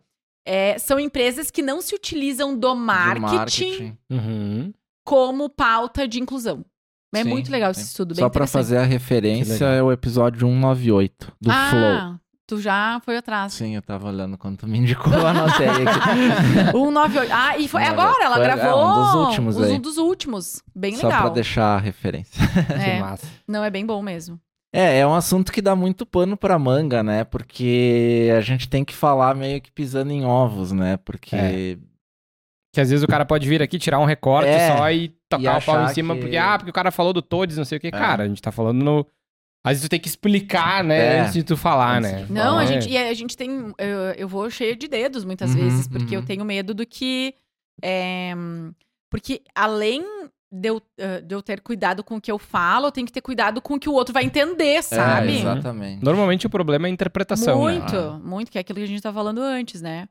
[0.48, 4.72] é, são empresas que não se utilizam do Do marketing, Uhum.
[5.04, 6.64] como pauta de inclusão.
[7.12, 8.62] É Sim, muito legal esse estudo, bem Só pra interessante.
[8.62, 12.20] fazer a referência, é o episódio 198 do Flow.
[12.46, 13.52] Tu já foi atrás.
[13.52, 16.70] Sim, eu tava olhando quando tu me indicou, eu anotei aqui.
[16.72, 17.32] 198.
[17.32, 18.84] Ah, e foi Olha, agora, ela foi- é, gravou.
[18.86, 19.72] um dos últimos os- aí.
[19.72, 20.62] Um dos últimos.
[20.74, 21.22] Bem Só legal.
[21.22, 22.40] pra deixar a referência.
[22.66, 23.26] Que É, massa.
[23.46, 24.38] não, é bem bom mesmo.
[24.72, 27.24] É, é um assunto que dá muito pano pra manga, né?
[27.24, 30.98] Porque a gente tem que falar meio que pisando em ovos, né?
[30.98, 31.34] Porque.
[31.36, 31.76] É.
[32.74, 35.58] Que às vezes o cara pode vir aqui, tirar um recorte É, só e tocar
[35.60, 37.78] o pau em cima, que- porque, ah, porque o cara falou do Todes, não sei
[37.78, 37.86] o que.
[37.86, 37.90] É.
[37.90, 39.06] Cara, a gente tá falando no.
[39.66, 41.20] Às vezes tu tem que explicar, né, É.
[41.20, 42.22] antes de tu falar, Antes né?
[42.24, 42.66] de Não, a É.
[42.68, 43.72] gente, e a gente tem.
[43.76, 46.26] Eu, eu vou cheia de dedos muitas Uhum, vezes, porque eu uhum.
[46.26, 47.34] tenho medo do que.
[47.82, 48.32] é,
[49.10, 50.04] porque além
[50.52, 53.12] de eu, eh, de eu ter cuidado com o que eu falo, eu tenho que
[53.12, 55.32] ter cuidado com o que o outro vai entender, sabe?
[55.36, 56.04] É, exatamente.
[56.04, 57.72] Normalmente o problema é a interpretação, né?
[57.78, 58.20] Muito, Ah.
[58.22, 60.08] muito, que é aquilo que a gente tá falando antes, né?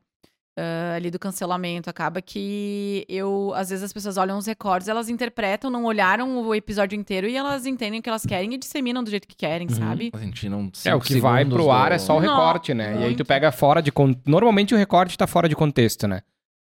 [0.58, 1.90] Ah, ali do cancelamento.
[1.90, 6.54] Acaba que eu, às vezes as pessoas olham os recordes, elas interpretam, não olharam o
[6.54, 9.68] episódio inteiro e elas entendem o que elas querem e disseminam do jeito que querem,
[9.68, 9.74] Uhum.
[9.76, 10.10] sabe?
[10.14, 10.70] A gente não.
[10.84, 12.92] É, o que vai pro ar é só o Não, recorte, né?
[12.92, 13.24] E aí tu muito.
[13.26, 14.14] pega fora de con...
[14.24, 16.22] Normalmente o recorte tá fora de contexto, né?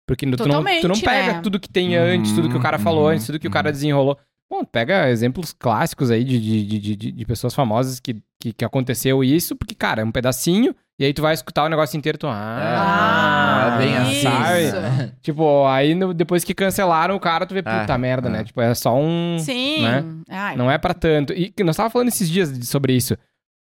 [0.05, 1.41] Porque tu não, tu não pega né?
[1.41, 3.71] tudo que tem antes, tudo que o cara falou Uhum, antes, tudo que o cara
[3.71, 4.19] desenrolou.
[4.51, 8.53] Bom, tu pega exemplos clássicos aí de, de, de, de, de pessoas famosas que, que,
[8.53, 11.97] que aconteceu isso, porque, cara, é um pedacinho, e aí tu vai escutar o negócio
[11.99, 12.27] inteiro, tu.
[12.29, 14.23] Ah, Ah, é bem assim.
[14.23, 14.73] sabe?
[14.81, 15.13] né?
[15.21, 18.33] Tipo, aí no- depois que cancelaram o cara, tu vê, puta merda, é.
[18.33, 18.45] né?
[18.45, 19.37] Tipo, é só um.
[19.41, 19.83] Sim.
[19.83, 20.05] né?
[20.29, 21.33] Ai, Não é pra tanto.
[21.33, 23.17] E que nós tava falando esses dias de- sobre isso.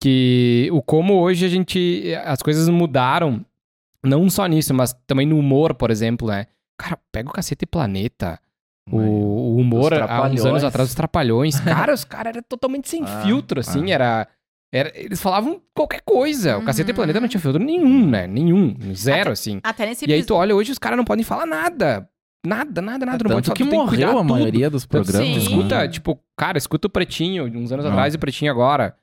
[0.01, 2.13] Que o como hoje a gente.
[2.25, 3.45] As coisas mudaram.
[4.03, 6.47] Não só nisso, mas também no humor, por exemplo, né?
[6.77, 8.37] Cara, pega o cacete planeta.
[8.91, 8.97] O,
[9.53, 11.59] o humor há uns anos atrás, os trapalhões.
[11.61, 13.91] Cara, os caras eram totalmente sem Ah, filtro, assim.
[13.91, 13.95] ah.
[13.95, 14.27] Era,
[14.73, 14.91] era.
[14.95, 16.55] Eles falavam qualquer coisa.
[16.55, 16.65] O Uhum.
[16.65, 18.25] cacete planeta não tinha filtro nenhum, né?
[18.27, 18.75] Nenhum.
[18.93, 19.59] Zero, assim.
[19.63, 22.07] Até nesse E aí tu olha hoje, os caras não podem falar nada.
[22.45, 23.23] Nada, nada, nada.
[23.23, 24.33] não pode É Tanto falar, que cuidar morreu a tudo.
[24.33, 25.25] maioria dos programas.
[25.27, 25.31] Sim.
[25.33, 25.37] né?
[25.37, 27.91] Escuta, tipo, cara, escuta o Pretinho, uns anos Não.
[27.93, 28.95] atrás e o Pretinho agora.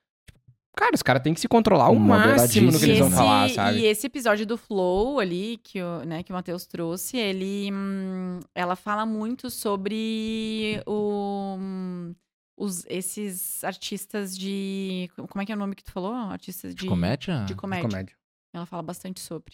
[0.81, 3.51] Cara, os caras têm que se controlar ao máximo no que eles vão esse, falar,
[3.51, 3.81] sabe?
[3.81, 7.71] E esse episódio do Flow ali, que o, né, que o Matheus trouxe, ele.
[7.71, 11.59] hum, ela fala muito sobre o,
[12.57, 15.11] os, esses artistas de.
[15.29, 16.15] Como é que é o nome que tu falou?
[16.15, 17.45] Artistas de, De comédia?
[17.45, 17.87] de comédia.
[17.87, 18.17] Comédia.
[18.55, 19.53] Ela fala bastante sobre.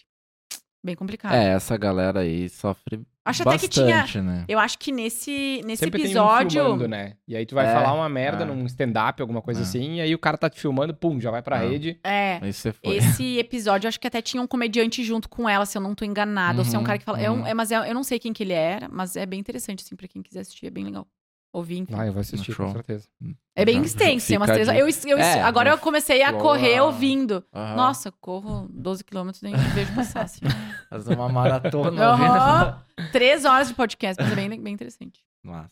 [0.83, 1.33] Bem complicado.
[1.33, 3.69] É, essa galera aí sofre Acho até bastante,
[4.05, 4.23] que tinha.
[4.23, 4.45] né?
[4.47, 6.49] Eu acho que nesse, nesse Sempre episódio.
[6.49, 7.13] tem um filmando, né?
[7.27, 8.45] E aí tu vai É, falar uma merda é.
[8.47, 9.63] num stand-up, alguma coisa É.
[9.63, 11.67] assim, e aí o cara tá te filmando, pum, já vai pra É.
[11.67, 11.99] rede.
[12.03, 12.39] É.
[12.41, 12.95] Aí você foi.
[12.95, 16.05] Esse episódio, acho que até tinha um comediante junto com ela, se eu não tô
[16.05, 16.59] enganada.
[16.59, 17.19] Ou se é um Uhum, cara que fala.
[17.19, 17.47] É um, uhum.
[17.47, 19.95] é, mas é- eu não sei quem que ele era, mas é bem interessante, assim,
[19.95, 20.67] pra quem quiser assistir.
[20.67, 21.05] É bem legal.
[21.53, 21.93] Ouvir, enfim.
[21.97, 23.07] Ah, eu vou assistir, com certeza.
[23.55, 24.67] é bem extenso, tem umas três.
[24.67, 26.83] Eu, eu, É, agora eu comecei a correr ah.
[26.83, 27.43] ouvindo.
[27.53, 27.75] Aham.
[27.75, 30.23] Nossa, corro 12 quilômetros e nem vejo passar.
[30.23, 30.41] Assim.
[30.89, 32.03] Fazer uma maratona.
[32.05, 32.83] Aham.
[33.11, 35.21] Três horas de podcast, mas é bem, bem interessante.
[35.43, 35.71] Nossa.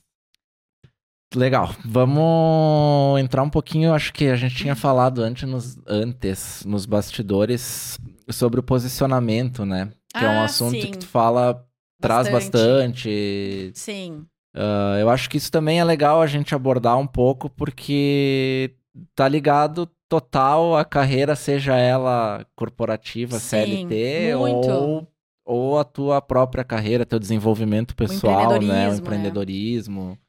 [1.36, 1.76] Legal.
[1.84, 3.93] Vamos entrar um pouquinho.
[3.93, 7.99] Acho que a gente tinha falado antes nos, antes, nos bastidores,
[8.30, 9.91] sobre o posicionamento, né?
[10.17, 10.91] Que é um Ah, assunto sim.
[10.91, 11.63] que tu fala,
[12.01, 12.51] traz Bastante.
[12.53, 13.71] bastante.
[13.76, 14.26] Sim.
[14.56, 18.74] Ah, eu acho que isso também é legal a gente abordar um pouco, porque
[19.14, 24.70] tá ligado total à carreira, seja ela corporativa, Sim, CLT, muito.
[24.70, 25.08] ou,
[25.45, 28.88] ou a tua própria carreira, teu desenvolvimento pessoal, né?
[28.89, 28.97] O empreendedorismo, é.
[28.97, 30.20] empreendedorismo.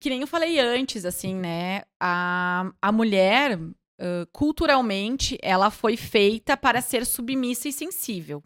[0.00, 1.82] que nem eu falei antes, assim, né?
[2.00, 3.58] A, a mulher,
[4.00, 8.42] ãh, culturalmente, ela foi feita para ser submissa e sensível.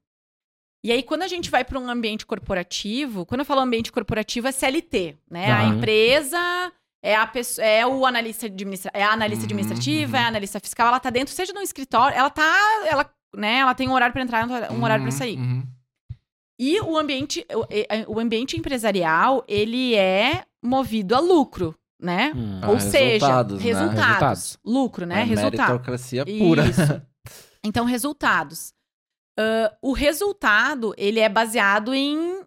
[0.83, 4.49] E aí, quando a gente vai para um ambiente corporativo, quando eu falo ambiente corporativo,
[4.49, 5.51] é CLT, né?
[5.53, 5.75] A Uhum.
[5.75, 6.73] empresa
[7.03, 10.23] é, a pessoa, é o analista, administra, é a analista Uhum, administrativa, uhum.
[10.23, 12.45] é a analista fiscal, ela tá dentro, seja no escritório, ela tá,
[12.87, 15.39] ela, né, ela tem um horário para entrar, um horário para Uhum, sair.
[15.39, 15.63] uhum.
[16.59, 17.47] E o ambiente,
[18.07, 22.33] o, o ambiente empresarial, ele é movido a lucro, né?
[22.37, 22.61] Hum.
[22.63, 23.65] Ah, Ou seja, resultados, né?
[23.65, 23.99] resultados.
[24.05, 24.59] Resultados.
[24.63, 25.21] Lucro, né?
[25.21, 25.69] É Resultado.
[25.71, 26.67] meritocracia pura.
[26.67, 27.03] Isso.
[27.65, 28.75] Então, resultados.
[29.41, 32.43] Ah, o resultado, ele é baseado em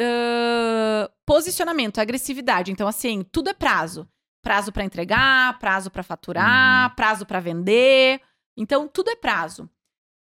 [0.00, 2.72] ah, posicionamento, agressividade.
[2.72, 4.08] Então, assim, tudo é prazo.
[4.42, 6.04] Prazo para entregar, prazo para Uhum.
[6.04, 8.20] faturar, prazo para vender.
[8.56, 9.68] Então, tudo é prazo.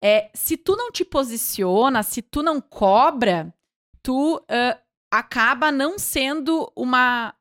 [0.03, 3.53] É, se tu não te posiciona, se tu não cobra,
[4.01, 4.78] tu ah,
[5.11, 7.34] acaba não sendo uma.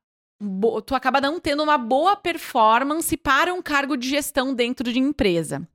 [0.87, 5.69] Tu acaba não tendo uma boa performance para um cargo de gestão dentro de empresa.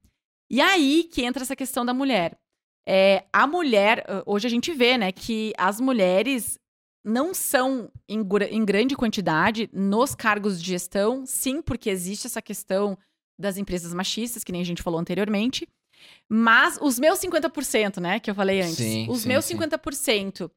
[0.49, 2.37] E aí que entra essa questão da mulher.
[2.87, 6.59] É, a mulher, ah, hoje a gente vê, né, que as mulheres
[7.03, 12.97] não são em, em grande quantidade nos cargos de gestão, sim, porque existe essa questão
[13.39, 15.67] das empresas machistas, que nem a gente falou anteriormente.
[16.29, 19.57] Mas os meus 50%, né, que eu falei antes, Sim, os sim, meus sim.
[19.57, 20.49] 50%,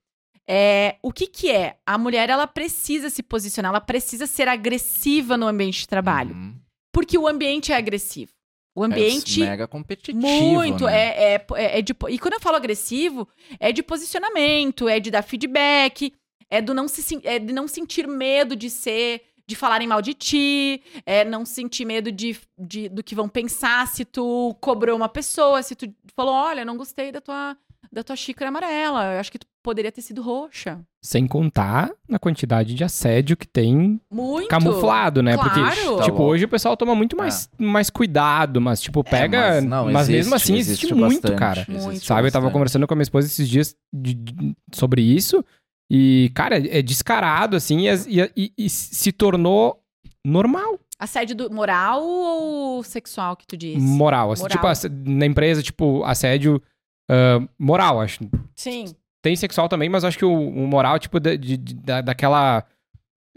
[0.48, 1.76] é, o que que é?
[1.84, 6.34] A mulher, ela precisa se posicionar, ela precisa ser agressiva no ambiente de trabalho.
[6.34, 6.54] Uhum.
[6.92, 8.32] Porque o ambiente é agressivo.
[8.76, 10.18] O ambiente É mega competitivo.
[10.20, 10.84] muito.
[10.84, 11.08] né?
[11.16, 13.26] É, é, é de, e quando eu falo agressivo,
[13.58, 16.12] é de posicionamento, é de dar feedback,
[16.50, 20.12] é, do não se, é de não sentir medo de ser, de falarem mal de
[20.14, 25.08] ti, é não sentir medo de, de- do que vão pensar se tu cobrou uma
[25.08, 27.56] pessoa, se tu falou, olha, não gostei da tua,
[27.92, 30.78] da tua xícara amarela, eu acho que tu poderia ter sido roxa.
[31.02, 34.46] Sem contar na quantidade de assédio que tem Muito.
[34.48, 35.34] camuflado, né?
[35.34, 35.50] Claro.
[35.50, 39.36] Porque, Tá tipo, hoje o pessoal toma muito mais, mais cuidado, mas, tipo, pega.
[39.38, 41.66] É, mas mas não, mesmo existe, assim, existe, existe muito, bastante, cara.
[41.68, 41.88] Muito.
[41.90, 42.28] existe Sabe?
[42.28, 42.52] Eu tava bastante.
[42.52, 45.44] conversando com a minha esposa esses dias de- de- sobre isso.
[45.90, 49.82] E, cara, é descarado, assim, e, e- e- e se tornou
[50.24, 50.78] normal.
[50.98, 53.76] Assédio do- moral ou sexual que tu diz?
[53.82, 54.30] Moral.
[54.32, 54.56] Assim, Moral.
[54.56, 56.62] Tipo, ass- na empresa, tipo, assédio
[57.08, 58.24] ah, moral, acho.
[58.56, 58.86] Sim.
[59.26, 62.62] Tem sexual também, mas acho que o, o moral, tipo, de- de- de- da, daquela.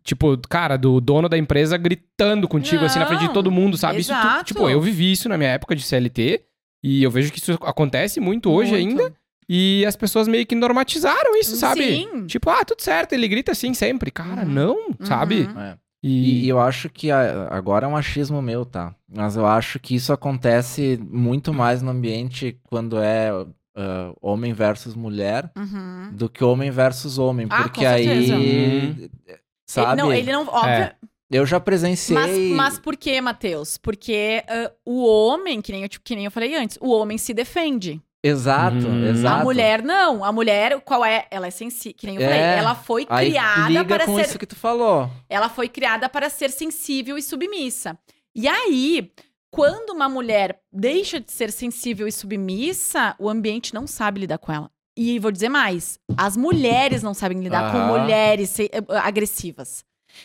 [0.04, 3.76] Tipo, cara, do dono da empresa gritando contigo, assim, na frente de Não, todo mundo,
[3.76, 4.00] sabe?
[4.00, 4.44] Isso, tu- exato.
[4.46, 6.42] tipo, eu vivi isso na minha época de CLT.
[6.84, 9.02] E eu vejo que isso acontece muito hoje Muito.
[9.02, 9.14] ainda.
[9.50, 11.84] E as pessoas meio que normatizaram isso, sabe?
[11.84, 12.28] Sim.
[12.28, 14.12] Tipo, ah, tudo certo, ele grita assim sempre.
[14.12, 14.48] Cara, Uhum.
[14.48, 15.42] não, sabe?
[15.52, 15.60] Uhum.
[15.60, 15.76] É.
[16.04, 18.94] E, E, e eu acho que a- agora é um achismo meu, tá?
[19.12, 23.32] Mas eu acho que isso acontece muito mais no ambiente quando é
[23.76, 26.12] ah, homem versus mulher Uhum.
[26.14, 27.48] do que homem versus homem.
[27.50, 29.10] Ah, porque aí.
[29.66, 29.92] Sabe?
[29.92, 30.96] Ele não, ele não óbvio, É.
[31.32, 32.18] Eu já presenciei.
[32.18, 33.78] mas, mas por que, Matheus?
[33.78, 37.18] Porque ah, o homem, que nem, eu, tipo, que nem eu falei antes, o homem
[37.20, 38.02] se defende.
[38.24, 39.06] Exato, Hum.
[39.06, 39.42] exato.
[39.42, 40.26] A mulher não.
[40.26, 41.26] A mulher, qual é?
[41.32, 42.26] Ela é sensível, que nem eu É.
[42.26, 42.42] falei.
[42.42, 45.10] Ela foi Aí criada liga para com ser isso que tu falou.
[45.30, 47.98] ela foi criada para ser sensível e submissa.
[48.36, 49.12] E aí,
[49.52, 54.52] quando uma mulher deixa de ser sensível e submissa, o ambiente não sabe lidar com
[54.52, 54.70] ela.
[54.98, 58.70] E vou dizer mais: as mulheres não sabem lidar com mulheres eh,
[59.02, 59.84] agressivas.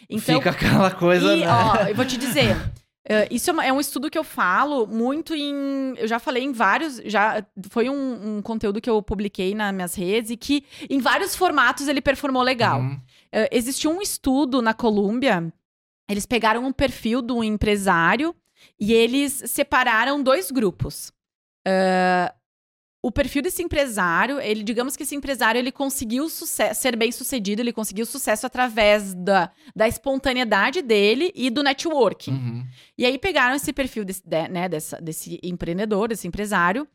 [0.09, 1.35] Então, Fica aquela coisa.
[1.37, 1.47] e, né?
[1.51, 2.57] ó, eu vou te dizer.
[3.07, 5.95] Uh, isso é, uma- é um estudo que eu falo muito em.
[5.99, 6.97] Eu já falei em vários.
[7.05, 11.37] Já foi um, um conteúdo que eu publiquei nas minhas redes e que em vários
[11.37, 12.81] formatos ele performou legal.
[12.81, 12.95] Uhum.
[12.95, 15.53] Uh, existiu um estudo na Colômbia.
[16.11, 18.35] Eles pegaram um perfil de um empresário
[18.79, 21.13] e eles separaram dois grupos.
[21.67, 22.33] Uh,
[23.03, 27.73] o perfil desse empresário, ele, digamos que esse empresário ele conseguiu ser bem sucedido, ele
[27.73, 32.33] conseguiu sucesso através da, da espontaneidade dele e do networking.
[32.33, 32.67] Uhum.
[32.97, 36.89] E aí pegaram esse perfil desse, de- né, dessa- desse empreendedor, desse empresário.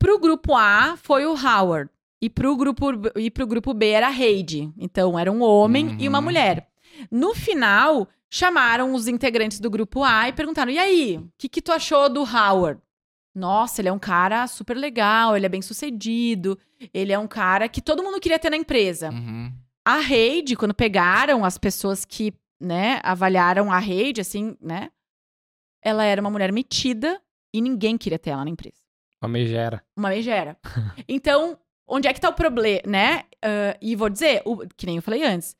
[0.00, 1.88] Pro grupo A foi o Howard.
[2.20, 4.72] E pro grupo, e pro grupo B era a Heidi.
[4.78, 6.24] Então era um homem e uma Uhum.
[6.24, 6.68] mulher.
[7.10, 11.60] No final, chamaram os integrantes do grupo A e perguntaram: e aí, o que, que
[11.60, 12.80] tu achou do Howard?
[13.34, 16.58] Nossa, ele é um cara super legal, ele é bem sucedido,
[16.92, 19.10] ele é um cara que todo mundo queria ter na empresa.
[19.10, 19.52] Uhum.
[19.86, 24.90] A Heidi, quando pegaram as pessoas que, né, avaliaram a Heidi, assim, né?
[25.82, 27.20] Ela era uma mulher metida
[27.54, 28.76] e ninguém queria ter ela na empresa.
[29.20, 29.82] Uma megera.
[29.96, 30.56] Uma megera.
[31.08, 31.58] então,
[31.88, 33.24] onde é que tá o problema, né?
[33.42, 35.56] Ah, e vou dizer, o- que nem eu falei antes.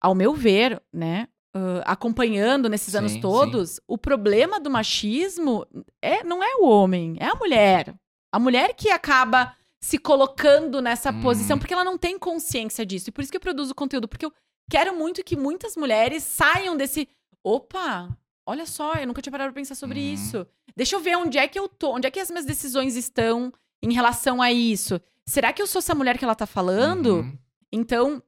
[0.00, 1.28] Ao meu ver, né?
[1.54, 5.66] Ah, acompanhando nesses anos Sim, todos, o problema do machismo
[6.00, 7.94] é, não é o homem, é a mulher.
[8.32, 11.20] A mulher que acaba se colocando nessa Hum.
[11.20, 13.08] posição, porque ela não tem consciência disso.
[13.10, 14.32] E por isso que eu produzo conteúdo, porque eu
[14.70, 17.08] quero muito que muitas mulheres saiam desse.
[17.44, 18.08] Opa,
[18.46, 20.14] olha só, eu nunca tinha parado pra pensar sobre Uhum.
[20.14, 20.46] isso.
[20.76, 23.52] Deixa eu ver onde é que eu tô, onde é que as minhas decisões estão
[23.82, 25.00] em relação a isso.
[25.28, 27.16] Será que eu sou essa mulher que ela tá falando?
[27.16, 27.38] Uhum.
[27.72, 28.22] Então,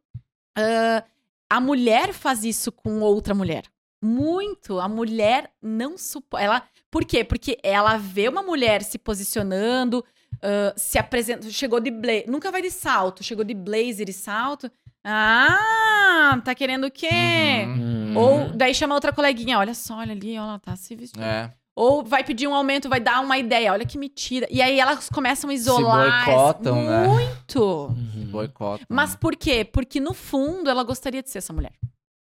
[0.59, 1.05] ah,
[1.51, 3.65] a mulher faz isso com outra mulher.
[4.03, 4.79] Muito.
[4.81, 6.45] A mulher não suporta.
[6.45, 6.63] Ela...
[6.91, 7.25] Por quê?
[7.25, 10.05] Porque ela vê uma mulher se posicionando,
[10.43, 11.51] ah, se apresenta.
[11.51, 12.25] Chegou de blazer.
[12.29, 13.25] Nunca vai de salto.
[13.25, 14.71] Chegou de blazer e salto.
[15.03, 17.09] Ah, tá querendo o quê?
[17.67, 18.17] Uhum.
[18.17, 19.59] Ou daí chama outra coleguinha.
[19.59, 21.23] Olha só, olha ali, ela tá se vestindo.
[21.23, 21.53] É.
[21.77, 23.73] Ou vai pedir um aumento, vai dar uma ideia.
[23.73, 24.47] Olha que mentira.
[24.49, 26.25] E aí elas começam a isolar.
[26.25, 27.09] boicotam, né?
[27.09, 27.61] Muito.
[27.61, 28.29] Uhum.
[28.31, 28.87] Boicota.
[28.89, 29.65] Mas por quê?
[29.65, 31.73] Porque no fundo ela gostaria de ser essa mulher.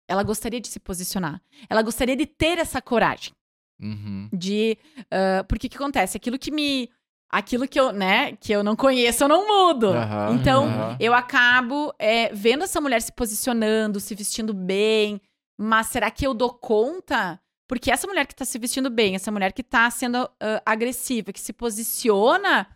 [0.08, 1.42] Ela gostaria de se posicionar.
[1.70, 3.34] Ela gostaria de ter essa coragem.
[3.82, 4.30] Uhum.
[4.32, 4.78] De.
[5.12, 6.16] ah, porque o que acontece?
[6.16, 6.90] Aquilo que me.
[7.30, 9.88] Aquilo que eu, né, que eu não conheço, eu não mudo.
[9.88, 10.98] Aham, então, aham.
[11.00, 15.20] eu acabo é, vendo essa mulher se posicionando, se vestindo bem.
[15.58, 17.40] Mas será que eu dou conta?
[17.68, 21.34] Porque essa mulher que tá se vestindo bem, essa mulher que tá sendo ah, agressiva,
[21.34, 22.68] que se posiciona,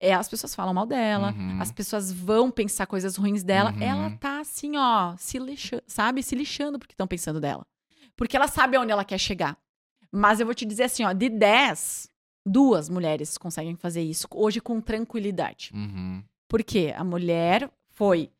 [0.00, 1.60] é, as pessoas falam mal dela, Uhum.
[1.60, 3.72] as pessoas vão pensar coisas ruins dela.
[3.72, 3.82] Uhum.
[3.82, 6.22] Ela tá assim, ó, se lixando, sabe?
[6.22, 7.66] Se lixando porque estão pensando dela.
[8.16, 9.56] Porque ela sabe aonde ela quer chegar.
[10.10, 12.08] Mas eu vou te dizer assim, ó, de 10,
[12.46, 15.70] duas mulheres conseguem fazer isso hoje com tranquilidade.
[15.74, 16.22] Uhum.
[16.48, 18.30] Porque a mulher foi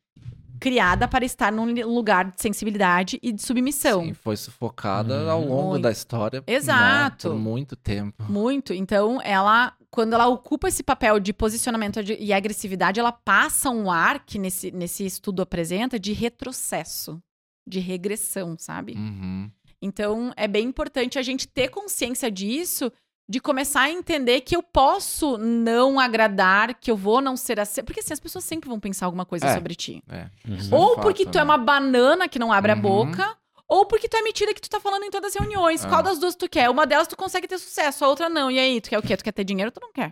[0.59, 4.03] criada para estar num lugar de sensibilidade e de submissão.
[4.03, 5.29] Sim, foi sufocada Hum.
[5.29, 5.83] ao longo Muito.
[5.83, 6.43] da história.
[6.45, 7.29] Exato.
[7.29, 8.23] né, por muito tempo.
[8.29, 8.73] Muito.
[8.73, 13.89] Então, ela, quando ela ocupa esse papel de posicionamento de- e agressividade, ela passa um
[13.89, 17.21] ar que nesse, nesse estudo apresenta de retrocesso,
[17.67, 18.93] de regressão, sabe?
[18.93, 19.49] Uhum.
[19.81, 22.91] Então, é bem importante a gente ter consciência disso,
[23.29, 27.83] de começar a entender que eu posso não agradar, que eu vou não ser assim.
[27.83, 29.53] Porque assim, as pessoas sempre vão pensar alguma coisa É.
[29.53, 30.01] sobre ti.
[30.09, 30.25] É.
[30.47, 30.57] Uhum.
[30.71, 31.41] É Ou fato, porque tu né?
[31.41, 32.81] é uma banana que não abre a Uhum.
[32.81, 35.85] boca, ou porque tu é metida que tu tá falando em todas as reuniões.
[35.85, 35.89] Ah.
[35.89, 36.71] Qual das duas tu quer?
[36.71, 38.49] Uma delas tu consegue ter sucesso, a outra não.
[38.49, 39.15] E aí, tu quer o quê?
[39.15, 40.11] Tu quer ter dinheiro ou tu não quer?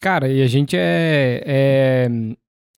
[0.00, 2.08] Cara, e a gente é, é.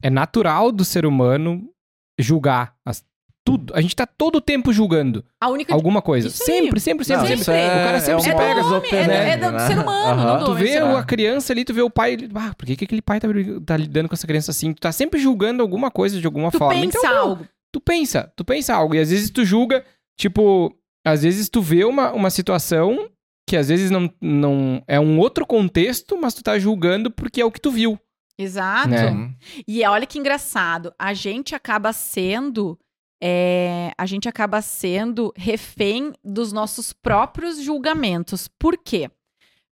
[0.03, 1.70] É natural do ser humano
[2.18, 3.05] julgar as-
[3.47, 3.72] tudo.
[3.74, 6.28] A gente tá todo o tempo julgando A única alguma coisa.
[6.28, 7.40] Sempre, sempre, sempre, Não, sempre.
[7.40, 8.62] isso é- O cara sempre é se pega.
[8.62, 9.66] do homem, é, do- é do né?
[9.68, 12.12] ser humano, não do Tu vê a criança ali, tu vê o pai.
[12.14, 13.28] ele, Ah, por que, que aquele pai tá,
[13.64, 14.74] tá lidando com essa criança assim?
[14.74, 16.78] Tu tá sempre julgando alguma coisa de alguma Tu forma.
[16.80, 17.47] pensa então, algo.
[17.72, 18.94] tu pensa, tu pensa algo.
[18.94, 19.84] E às vezes tu julga,
[20.18, 20.74] tipo,
[21.07, 23.09] às vezes tu vê uma, uma situação
[23.49, 27.44] que às vezes não, não é um outro contexto, mas tu tá julgando porque é
[27.44, 27.97] o que tu viu.
[28.38, 28.88] Exato.
[28.88, 29.07] Né?
[29.11, 29.34] Uhum.
[29.66, 32.78] E olha que engraçado, a gente acaba sendo.
[33.23, 38.49] É, a gente acaba sendo refém dos nossos próprios julgamentos.
[38.49, 39.11] Por quê?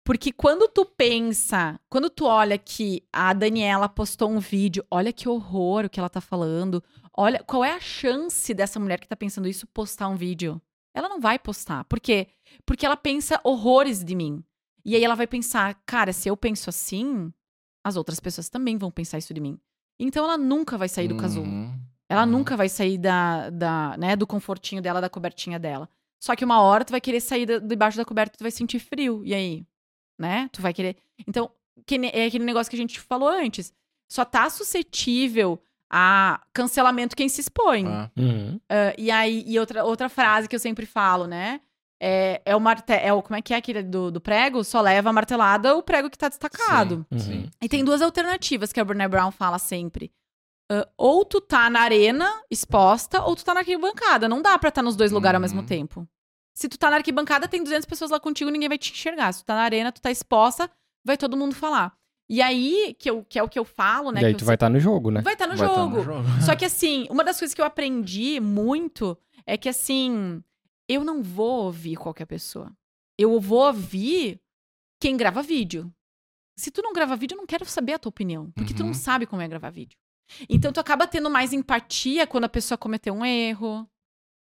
[0.04, 5.30] Porque quando tu pensa, quando tu olha que a Daniela postou um vídeo, olha que
[5.30, 6.84] horror o que ela tá falando.
[7.16, 10.62] Olha, qual é a chance dessa mulher que tá pensando isso postar um vídeo?
[10.94, 11.86] Ela não vai postar.
[11.86, 12.28] Por quê?
[12.66, 14.44] Porque ela pensa horrores de mim.
[14.86, 17.32] E aí ela vai pensar, cara, se eu penso assim,
[17.84, 19.58] as outras pessoas também vão pensar isso de mim.
[19.98, 21.48] Então ela nunca vai sair do casulo.
[22.14, 22.20] Uhum.
[22.20, 22.32] Ela Uhum.
[22.32, 25.90] nunca vai sair da, da, né, do confortinho dela, da cobertinha dela.
[26.22, 28.80] Só que uma hora tu vai querer sair da- debaixo da coberta, tu vai sentir
[28.80, 29.22] frio.
[29.26, 29.66] E aí?
[30.20, 30.50] Né?
[30.54, 30.96] Tu vai querer.
[31.28, 31.50] Então,
[31.86, 33.74] que ne- é aquele negócio que a gente falou antes.
[34.10, 35.60] Só tá suscetível
[35.92, 37.86] a cancelamento quem se expõe.
[37.88, 38.10] Ah.
[38.18, 38.60] Uhum.
[38.70, 41.60] Ah, e aí, e outra, outra frase que eu sempre falo, né?
[42.06, 44.62] é, é o marte é o como é que é aquele do, do prego?
[44.64, 47.06] Só leva a martelada o prego que tá destacado.
[47.10, 47.18] Uhum.
[47.20, 47.50] Sim.
[47.62, 50.12] E tem duas alternativas que a Brené Brown fala sempre.
[50.72, 54.28] Ah, ou tu tá na arena exposta, ou tu tá na arquibancada.
[54.30, 55.66] Não dá pra estar nos dois lugares ao mesmo Uhum.
[55.66, 56.08] tempo.
[56.56, 59.32] Se tu tá na arquibancada, tem 200 pessoas lá contigo, ninguém vai te enxergar.
[59.34, 60.70] Se tu tá na arena, tu tá exposta,
[61.04, 61.96] vai todo mundo falar.
[62.30, 64.22] E aí, que, eu, que é o que eu falo, né?
[64.22, 65.22] e aí que tu eu vai estar no jogo, né?
[65.22, 65.98] Vai estar no Vai tá jogo.
[65.98, 66.28] no jogo.
[66.46, 70.42] Só que assim, uma das coisas que eu aprendi muito é que assim,
[70.88, 72.72] eu não vou ouvir qualquer pessoa.
[73.18, 74.40] Eu vou ouvir
[75.02, 75.94] quem grava vídeo.
[76.58, 78.90] Se tu não grava vídeo, eu não quero saber a tua opinião, porque tu não
[78.90, 78.94] Uhum.
[78.94, 79.98] sabe como é gravar vídeo.
[80.50, 83.88] Então tu acaba tendo mais empatia quando a pessoa cometeu um erro,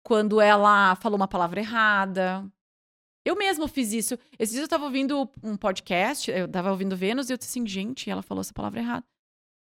[0.05, 2.45] quando ela falou uma palavra errada.
[3.25, 4.19] Eu mesma fiz isso.
[4.39, 7.67] Esses dias eu tava ouvindo um podcast, eu tava ouvindo Vênus e eu disse assim,
[7.67, 9.05] gente, ela falou essa palavra errada.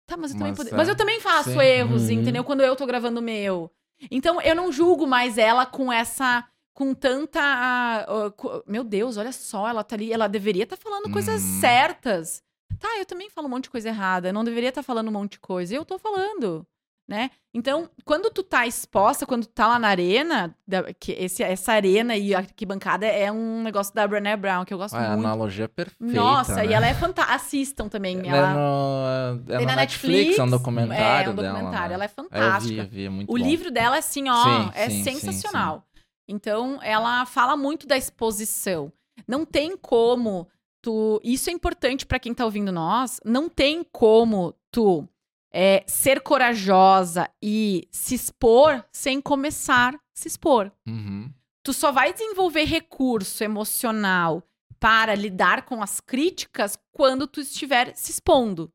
[0.07, 1.59] Tá, mas eu também, Mas pode- mas eu também faço sim.
[1.61, 2.11] erros, Uhum.
[2.11, 2.43] entendeu?
[2.43, 3.71] Quando eu tô gravando o meu.
[4.11, 6.45] Então eu não julgo mais ela com essa.
[6.73, 8.05] Com tanta.
[8.35, 10.11] co- meu Deus, olha só, ela tá ali.
[10.11, 11.59] Ela deveria estar falando coisas Uhum.
[11.61, 12.43] certas.
[12.83, 14.27] Tá, eu também falo um monte de coisa errada.
[14.27, 15.73] Eu não deveria estar falando um monte de coisa.
[15.73, 16.67] Eu tô falando.
[17.07, 17.31] Né?
[17.53, 21.73] Então, quando tu tá exposta, quando tu tá lá na arena, da- que esse, essa
[21.73, 25.19] arena e a arquibancada é um negócio da Brené Brown, que eu gosto a muito.
[25.19, 26.13] analogia é perfeita.
[26.13, 26.67] Nossa, né?
[26.67, 27.35] e ela é fantástica.
[27.35, 28.19] Assistam também.
[28.25, 31.53] Ela Ela, é no, é tem no na Netflix, é um documentário É, um dela.
[31.53, 31.89] documentário.
[31.89, 31.93] né?
[31.95, 32.81] Ela é É, eu vi, fantástica.
[32.83, 33.43] eu vi, é muito O bom.
[33.43, 35.85] livro dela, assim, ó, Sim, é sim, sim, sensacional.
[36.25, 38.91] Então, ela fala muito da exposição.
[39.27, 40.47] Não tem como
[40.83, 41.19] tu.
[41.23, 43.19] Isso é importante pra quem tá ouvindo nós.
[43.25, 45.07] Não tem como tu
[45.51, 50.71] é, ser corajosa e se expor sem começar a se expor.
[50.87, 51.31] Uhum.
[51.63, 54.43] Tu só vai desenvolver recurso emocional
[54.79, 58.69] para lidar com as críticas quando tu estiver se expondo.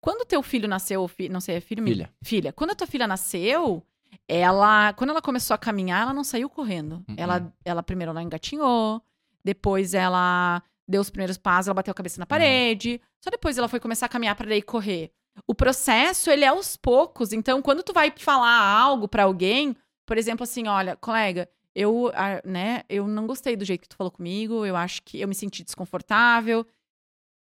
[0.00, 1.82] Quando teu filho nasceu, fi- não sei, é filho?
[1.82, 2.12] Filha.
[2.22, 3.82] Filha, quando a tua filha nasceu,
[4.28, 7.02] ela, quando ela começou a caminhar, ela não saiu correndo.
[7.08, 7.14] Uhum.
[7.16, 9.02] Ela, ela primeiro ela engatinhou,
[9.42, 12.28] depois ela deu os primeiros passos, ela bateu a cabeça na Uhum.
[12.28, 15.12] parede, só depois ela foi começar a caminhar para daí correr.
[15.46, 17.32] O processo, ele é aos poucos.
[17.32, 19.76] Então, quando tu vai falar algo pra alguém,
[20.06, 23.96] por exemplo, assim, olha, colega, eu, ah, né, eu não gostei do jeito que tu
[23.96, 26.66] falou comigo, eu acho que eu me senti desconfortável.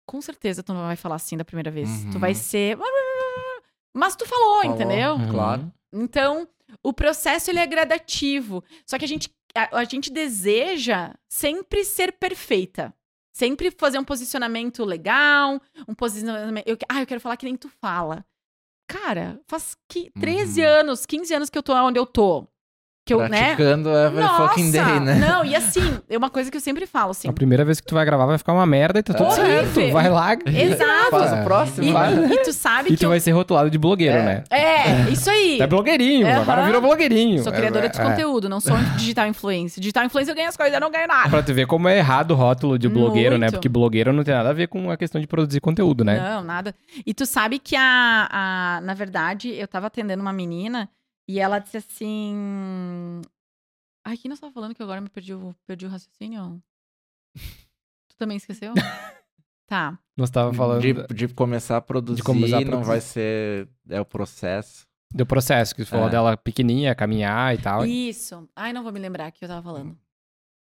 [0.06, 1.90] Com certeza tu não vai falar assim da primeira vez.
[2.06, 2.20] Tu Uhum.
[2.20, 2.78] vai ser.
[3.96, 4.76] Mas tu falou, Falou.
[4.76, 5.16] entendeu?
[5.16, 5.30] Uhum.
[5.32, 5.74] Claro.
[5.94, 6.48] Então,
[6.84, 8.64] o processo ele é gradativo.
[8.86, 12.94] Só que a gente, a, a gente deseja sempre ser perfeita.
[13.34, 16.68] Sempre fazer um posicionamento legal, um posicionamento.
[16.68, 18.26] Eu, ah, eu quero falar que nem tu fala.
[18.88, 20.68] Cara, faz que 13 Uhum.
[20.68, 22.46] anos, 15 anos que eu tô onde eu tô.
[23.04, 23.56] Que eu, né?
[23.56, 25.16] Praticando every fucking day, né?
[25.16, 27.28] Não, e assim, é uma coisa que eu sempre falo, assim.
[27.28, 29.66] A primeira vez que tu vai gravar vai ficar uma merda e tá tudo Horrível.
[29.74, 29.92] certo.
[29.92, 30.34] Vai lá.
[30.46, 31.10] Exato.
[31.10, 31.44] Faz o É.
[31.44, 32.14] próximo, E, vai.
[32.32, 33.10] e tu sabe E que tu eu...
[33.10, 34.24] vai ser rotulado de blogueiro, É.
[34.24, 34.44] né?
[34.52, 35.58] É, isso aí.
[35.58, 36.42] Tu é blogueirinho, Aham.
[36.44, 37.42] agora virou blogueirinho.
[37.44, 38.06] Sou criadora de É, é.
[38.06, 39.82] conteúdo, não sou digital influencer.
[39.82, 41.28] Digital influencer eu ganho as coisas, eu não ganho nada.
[41.28, 43.48] Pra tu ver como é errado o rótulo de blogueiro, né?
[43.48, 43.54] Muito.
[43.54, 46.20] Porque blogueiro não tem nada a ver com a questão de produzir conteúdo, né?
[46.20, 46.76] Não, nada.
[47.04, 48.82] E tu sabe que a, a.
[48.82, 50.88] Na verdade, eu tava atendendo uma menina
[51.32, 53.22] e ela disse assim.
[54.06, 56.62] Ai, quem nós tava falando que agora me perdi o, perdi o raciocínio?
[58.10, 58.74] tu também esqueceu?
[59.68, 59.98] tá.
[60.18, 62.88] Nós tava falando De, de começar a produzir, começar a não produzir.
[62.88, 63.70] vai ser.
[63.90, 64.88] É o processo.
[65.14, 66.12] do processo, que tu falou É.
[66.12, 67.86] dela pequenininha, caminhar e tal.
[67.86, 68.48] Isso.
[68.56, 69.98] Ai, não vou me lembrar o que eu tava falando.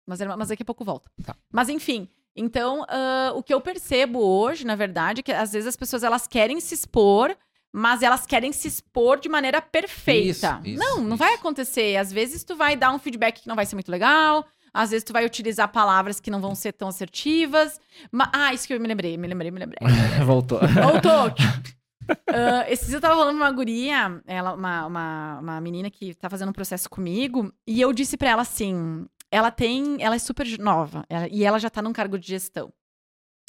[0.07, 1.11] Mas, era- mas daqui a pouco volta.
[1.25, 1.37] Tá.
[1.53, 2.09] Mas enfim.
[2.35, 6.03] Então, ah, o que eu percebo hoje, na verdade, é que às vezes as pessoas
[6.03, 7.37] elas querem se expor,
[7.73, 10.61] mas elas querem se expor de maneira perfeita.
[10.65, 11.17] Isso, isso, não, não isso.
[11.17, 11.97] vai acontecer.
[11.97, 14.45] Às vezes tu vai dar um feedback que não vai ser muito legal.
[14.73, 17.81] Às vezes tu vai utilizar palavras que não vão ser tão assertivas.
[18.33, 19.79] Ah, isso que eu me lembrei, me lembrei, me lembrei.
[20.25, 20.61] Voltou.
[20.61, 21.35] Voltou.
[22.29, 26.29] Ah, esses dias eu tava falando uma guria, ela, uma, uma, uma menina que tá
[26.29, 29.97] fazendo um processo comigo, e eu disse pra ela assim: ela tem.
[30.03, 32.73] Ela é super nova, ela- e ela já tá num cargo de gestão.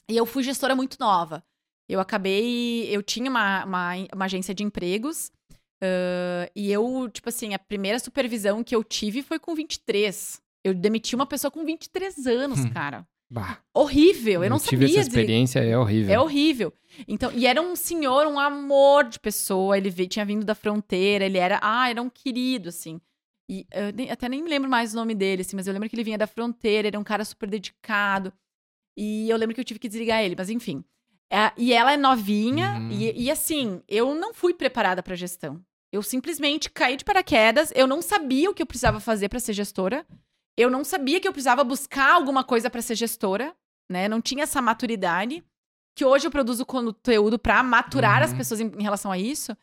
[0.07, 1.43] E eu fui gestora muito nova.
[1.91, 2.87] Eu acabei.
[2.89, 5.31] Eu tinha uma, uma, uma agência de empregos.
[5.81, 10.41] ah, e eu, tipo assim, a primeira supervisão que eu tive foi com 23.
[10.63, 12.69] Eu demiti uma pessoa com 23 anos, Hum.
[12.69, 13.05] cara.
[13.33, 14.43] Bah, Horrível.
[14.43, 16.13] Eu não tive sabia essa experiência, é horrível.
[16.13, 16.73] É horrível.
[17.07, 19.77] Então, e era um senhor, um amor de pessoa.
[19.77, 22.99] Ele veio, tinha vindo da fronteira, ele era, ah, era um querido, assim.
[23.49, 26.03] E eu até nem lembro mais o nome dele, assim, mas eu lembro que ele
[26.03, 28.31] vinha da fronteira, era um cara super dedicado.
[28.97, 30.83] E eu lembro que eu tive que desligar ele, mas enfim.
[31.31, 32.91] É, e ela é novinha, Uhum.
[32.91, 35.63] e, e assim, eu não fui preparada pra gestão.
[35.91, 39.53] Eu simplesmente caí de paraquedas, eu não sabia o que eu precisava fazer pra ser
[39.53, 40.05] gestora.
[40.57, 43.55] Eu não sabia que eu precisava buscar alguma coisa pra ser gestora,
[43.89, 44.07] né?
[44.09, 45.43] Não tinha essa maturidade.
[45.95, 48.25] Que hoje eu produzo conteúdo pra maturar Uhum.
[48.25, 49.55] as pessoas em, em relação a isso.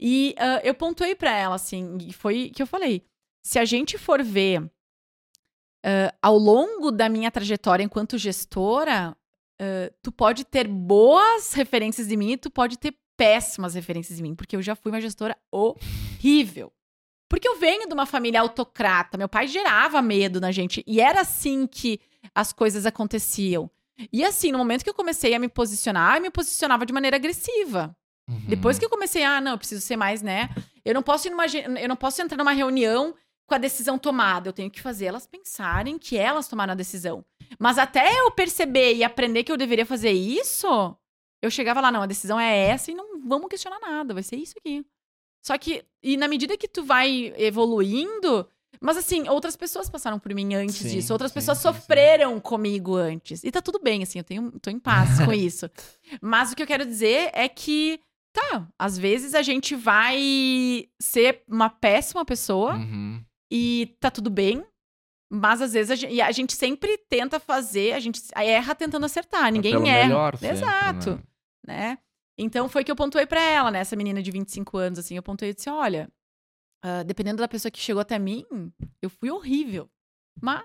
[0.00, 3.02] E ah, eu pontuei pra ela, assim, e foi que eu falei:
[3.42, 9.16] se a gente for ver uh, ao longo da minha trajetória enquanto gestora,
[9.60, 14.22] uh, tu pode ter boas referências de mim e tu pode ter péssimas referências de
[14.22, 16.72] mim, porque eu já fui uma gestora horrível.
[17.28, 21.20] Porque eu venho de uma família autocrata, meu pai gerava medo na gente e era
[21.20, 22.00] assim que
[22.34, 23.70] as coisas aconteciam.
[24.12, 27.16] E assim, no momento que eu comecei a me posicionar, eu me posicionava de maneira
[27.16, 27.94] agressiva.
[28.28, 28.44] Uhum.
[28.46, 30.48] Depois que eu comecei, ah, não, eu preciso ser mais, né?
[30.84, 33.14] Eu não posso ir numa, eu não posso entrar numa reunião
[33.48, 34.48] com a decisão tomada.
[34.48, 37.24] Eu tenho que fazer elas pensarem que elas tomaram a decisão.
[37.58, 40.94] Mas até eu perceber e aprender que eu deveria fazer isso,
[41.42, 44.36] eu chegava lá, não, a decisão é essa e não vamos questionar nada, vai ser
[44.36, 44.84] isso aqui.
[45.42, 48.46] Só que, e na medida que tu vai evoluindo,
[48.80, 52.38] mas assim, outras pessoas passaram por mim antes sim, disso, outras sim, pessoas sim, sofreram
[52.38, 53.42] comigo antes.
[53.42, 55.70] E tá tudo bem, assim, eu tenho, tô em paz com isso.
[56.20, 57.98] Mas o que eu quero dizer é que
[58.30, 63.24] tá, às vezes a gente vai ser uma péssima pessoa uhum.
[63.50, 64.64] E tá tudo bem.
[65.30, 69.52] Mas às vezes a gente, a gente, sempre tenta fazer, a gente erra tentando acertar,
[69.52, 70.08] ninguém Pelo erra.
[70.08, 71.10] Melhor sempre, Exato,
[71.66, 71.90] né?
[71.90, 71.98] né?
[72.38, 73.80] Então foi que eu pontuei para ela, né?
[73.80, 76.10] Essa menina de 25 anos, assim, eu pontuei e disse: olha,
[76.82, 78.44] uh, dependendo da pessoa que chegou até mim,
[79.02, 79.90] eu fui horrível.
[80.40, 80.64] Mas.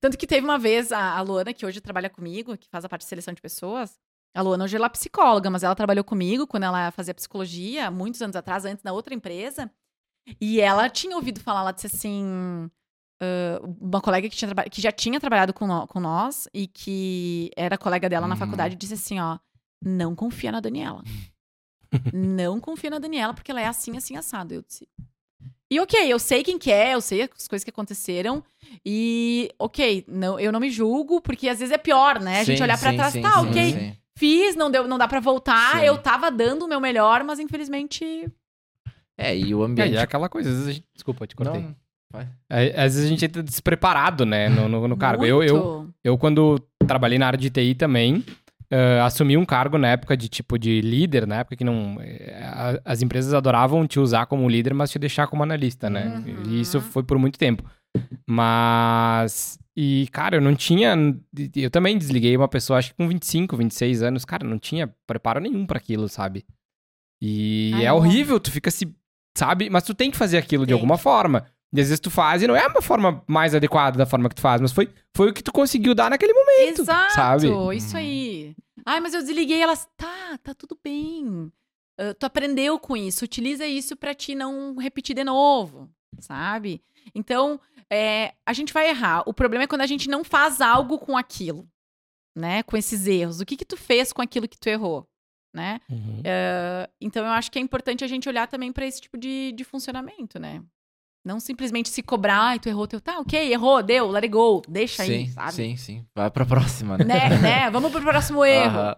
[0.00, 2.88] Tanto que teve uma vez a, a Luana, que hoje trabalha comigo, que faz a
[2.88, 3.98] parte de seleção de pessoas,
[4.34, 8.22] a Luana hoje ela é psicóloga, mas ela trabalhou comigo quando ela fazia psicologia, muitos
[8.22, 9.70] anos atrás, antes da outra empresa.
[10.40, 12.70] E ela tinha ouvido falar, ela disse assim.
[13.22, 17.52] Uh, uma colega que, tinha que já tinha trabalhado com, no com nós e que
[17.56, 18.38] era colega dela na uhum.
[18.40, 19.38] faculdade disse assim: ó,
[19.80, 21.02] não confia na Daniela.
[22.12, 24.54] não confia na Daniela, porque ela é assim, assim, assado.
[24.54, 24.88] Eu disse.
[25.70, 28.44] E ok, eu sei quem que é, eu sei as coisas que aconteceram.
[28.84, 32.40] E, ok, não, eu não me julgo, porque às vezes é pior, né?
[32.40, 33.96] A gente sim, olhar para trás, sim, tá, sim, ok.
[34.14, 35.82] Fiz, não deu, não dá para voltar.
[35.82, 38.30] Eu tava dando o meu melhor, mas infelizmente.
[39.18, 39.96] É, e o ambiente.
[39.96, 40.86] É, é aquela coisa, às vezes a gente...
[40.94, 41.60] Desculpa, te cortei.
[41.60, 41.76] Não,
[42.50, 45.24] é, às vezes a gente entra despreparado, né, no, no, no cargo.
[45.24, 48.24] Eu, eu, eu, quando trabalhei na área de TI também,
[48.72, 51.96] uh, assumi um cargo na época de tipo de líder, na época que não.
[51.96, 56.22] Uh, as empresas adoravam te usar como líder, mas te deixar como analista, né?
[56.26, 56.50] Uhum.
[56.50, 57.64] E isso foi por muito tempo.
[58.28, 60.94] Mas e, cara, eu não tinha.
[61.56, 64.24] Eu também desliguei uma pessoa, acho que com 25, 26 anos.
[64.24, 66.44] Cara, não tinha preparo nenhum para aquilo, sabe?
[67.20, 68.94] E Ai, é horrível, tu fica se.
[69.36, 69.70] Sabe?
[69.70, 70.68] Mas tu tem que fazer aquilo Sim.
[70.68, 71.46] de alguma forma.
[71.72, 74.34] E às vezes tu faz e não é uma forma mais adequada da forma que
[74.34, 76.82] tu faz, mas foi, foi o que tu conseguiu dar naquele momento.
[76.82, 77.48] Exato, sabe?
[77.74, 78.54] isso aí.
[78.84, 79.88] Ai, mas eu desliguei elas.
[79.96, 81.50] Tá, tá tudo bem.
[81.98, 86.82] Uh, tu aprendeu com isso, utiliza isso para ti não repetir de novo, sabe?
[87.14, 87.58] Então,
[87.90, 89.22] é, a gente vai errar.
[89.26, 91.66] O problema é quando a gente não faz algo com aquilo,
[92.36, 92.62] né?
[92.62, 93.40] Com esses erros.
[93.40, 95.08] O que que tu fez com aquilo que tu errou,
[95.52, 95.80] né?
[95.90, 96.20] Uhum.
[96.20, 99.52] Uh, então, eu acho que é importante a gente olhar também para esse tipo de,
[99.52, 100.62] de funcionamento, né?
[101.24, 103.00] Não simplesmente se cobrar, e tu errou teu.
[103.00, 105.52] Tá, ok, errou, deu, let it go, deixa sim, aí, sabe?
[105.52, 106.06] Sim, sim.
[106.16, 107.04] Vai pra próxima, né?
[107.04, 107.70] Né, né?
[107.70, 108.96] Vamos pro próximo erro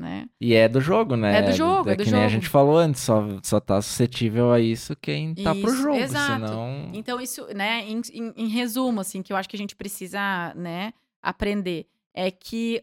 [0.00, 0.26] né?
[0.40, 1.38] E é do jogo, né?
[1.38, 2.16] É do jogo, é, é do que jogo.
[2.16, 5.74] nem a gente falou antes, só, só tá suscetível a isso quem tá isso, pro
[5.74, 6.46] jogo, exato.
[6.46, 6.90] senão...
[6.94, 10.52] Então isso, né, em, em, em, resumo, assim, que eu acho que a gente precisa,
[10.54, 12.82] né, aprender, é que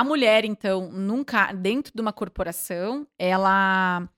[0.00, 4.08] a mulher, então, nunca, dentro de uma corporação, ela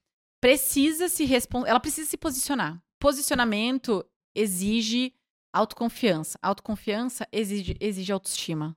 [0.41, 2.83] precisa se responder, ela precisa se posicionar.
[2.99, 4.03] Posicionamento
[4.35, 5.13] exige
[5.55, 6.39] autoconfiança.
[6.41, 8.75] Autoconfiança exige, exige autoestima.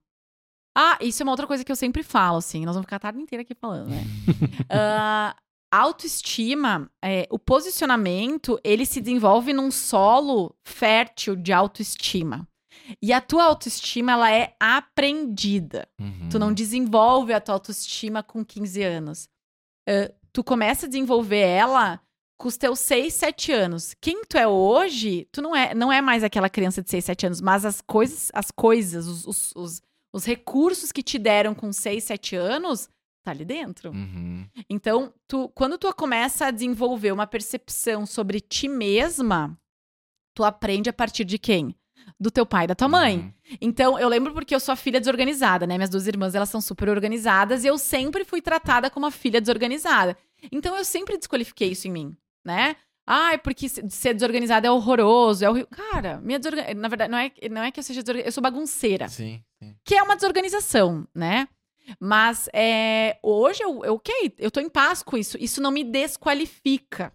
[0.77, 2.65] Ah, isso é uma outra coisa que eu sempre falo, assim.
[2.65, 4.03] Nós vamos ficar a tarde inteira aqui falando, né?
[4.69, 5.39] uh,
[5.71, 12.45] autoestima, é, o posicionamento, ele se desenvolve num solo fértil de autoestima.
[13.01, 15.87] E a tua autoestima, ela é aprendida.
[15.99, 16.29] Uhum.
[16.29, 19.29] Tu não desenvolve a tua autoestima com 15 anos.
[19.87, 21.99] Uh, tu começa a desenvolver ela
[22.37, 23.95] com os teus 6, 7 anos.
[23.99, 27.25] Quem tu é hoje, tu não é, não é mais aquela criança de 6, 7
[27.25, 29.81] anos, mas as coisas, as coisas, os, os, os
[30.13, 32.89] os recursos que te deram com 6, 7 anos,
[33.23, 33.91] tá ali dentro.
[33.91, 34.47] Uhum.
[34.69, 39.57] Então, tu, quando tu começa a desenvolver uma percepção sobre ti mesma,
[40.33, 41.75] tu aprende a partir de quem?
[42.19, 43.17] Do teu pai e da tua mãe.
[43.17, 43.57] Uhum.
[43.61, 45.77] Então, eu lembro porque eu sou a filha desorganizada, né?
[45.77, 49.39] Minhas duas irmãs, elas são super organizadas e eu sempre fui tratada como uma filha
[49.39, 50.17] desorganizada.
[50.51, 52.75] Então, eu sempre desqualifiquei isso em mim, né?
[53.11, 55.43] Ai, porque ser desorganizada é horroroso.
[55.43, 55.67] É horrível.
[55.71, 56.73] Cara, minha desorgan...
[56.75, 59.07] na verdade, não é, não é que eu seja desorganizada, eu sou bagunceira.
[59.07, 59.75] Sim, sim.
[59.83, 61.47] Que é uma desorganização, né?
[61.99, 65.37] Mas é, hoje eu, eu, ok, eu tô em paz com isso.
[65.39, 67.11] Isso não me desqualifica.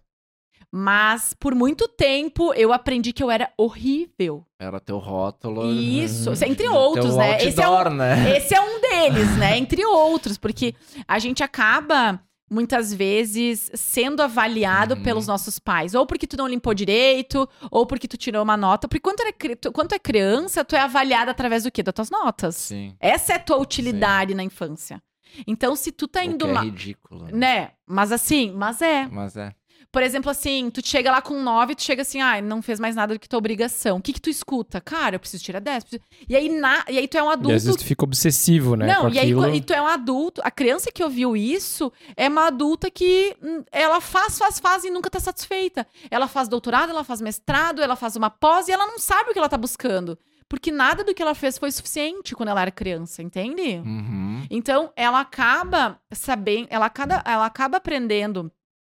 [0.71, 4.45] Mas por muito tempo eu aprendi que eu era horrível.
[4.59, 5.71] Era teu rótulo.
[5.71, 6.35] Isso, uhum.
[6.47, 7.31] entre outros, né?
[7.33, 8.37] Outdoor, esse, é um, né?
[8.37, 9.57] esse é um deles, né?
[9.57, 10.73] Entre outros, porque
[11.07, 15.01] a gente acaba muitas vezes sendo avaliado Uhum.
[15.03, 18.87] pelos nossos pais, ou porque tu não limpou direito, ou porque tu tirou uma nota,
[18.87, 21.81] porque quando, tu é tu- quando tu é criança, tu é avaliada através do quê?
[21.81, 22.55] Das tuas notas.
[22.55, 22.95] Sim.
[22.99, 25.01] Essa é a tua utilidade na infância.
[25.47, 27.25] Então, se tu tá O indo que é lá, ridículo.
[27.25, 27.31] né?
[27.33, 27.71] né?
[27.85, 29.07] Mas assim, mas é.
[29.11, 29.51] Mas é.
[29.95, 32.97] Por exemplo, assim, tu chega lá com 9, tu chega assim, ah, não fez mais
[32.97, 33.95] nada do que tua obrigação.
[33.95, 34.81] O que que tu escuta?
[34.81, 35.85] Cara, eu preciso tirar 10.
[35.85, 36.83] preciso- E aí, na...
[36.89, 38.87] e aí tu é um E adulto às vezes tu fica obsessivo, né?
[38.87, 40.41] não, e aí e tu é um adulto.
[40.43, 44.89] A criança que ouviu isso é uma adulta que hum, ela faz, faz, faz e
[44.89, 45.87] nunca tá satisfeita.
[46.11, 49.33] Ela faz doutorado, ela faz mestrado, ela faz uma pós e ela não sabe o
[49.33, 50.19] que ela tá buscando.
[50.49, 53.81] Porque nada do que ela fez foi suficiente quando ela era criança, entende?
[53.85, 54.45] Uhum.
[54.51, 58.51] Então, ela acaba sabendo, ela acaba, ela acaba aprendendo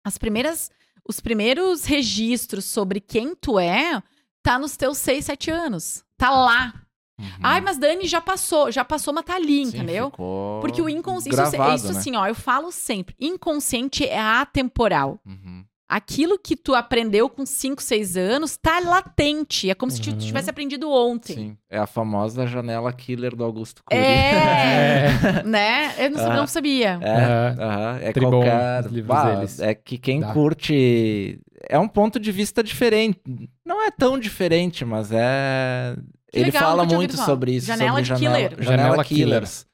[0.05, 0.69] as primeiras,
[1.07, 4.01] os primeiros registros sobre quem tu é,
[4.43, 6.03] tá nos teus 6, 7 anos.
[6.17, 6.73] Tá lá.
[7.19, 7.27] Uhum.
[7.41, 10.11] Ai, mas Dani já passou, já passou, mas tá ali, Sim, entendeu?
[10.59, 11.33] Porque o inconsciente.
[11.33, 11.99] Isso, gravado, isso né?
[11.99, 13.15] assim, ó, eu falo sempre.
[13.19, 15.19] Inconsciente é atemporal.
[15.25, 15.63] Uhum.
[15.87, 19.69] Aquilo que tu aprendeu com 5, 6 anos tá latente.
[19.69, 20.17] É como se tu Uhum.
[20.17, 21.35] tivesse aprendido ontem.
[21.35, 21.57] Sim.
[21.69, 24.01] É a famosa janela killer do Augusto Cury.
[24.01, 25.93] É, né?
[26.03, 26.35] Eu não, Ah.
[26.37, 26.99] não sabia.
[27.03, 29.03] É, é Tribom, qualquer...
[29.03, 29.59] Bah, deles.
[29.59, 30.33] É que quem Dá.
[30.33, 31.39] curte...
[31.69, 33.19] É um ponto de vista diferente.
[33.63, 35.95] Não é tão diferente, mas é...
[36.31, 37.67] Que Ele legal, fala muito sobre isso.
[37.67, 38.63] Janela sobre de janela, killer.
[38.63, 39.65] Janela, Janela Killers.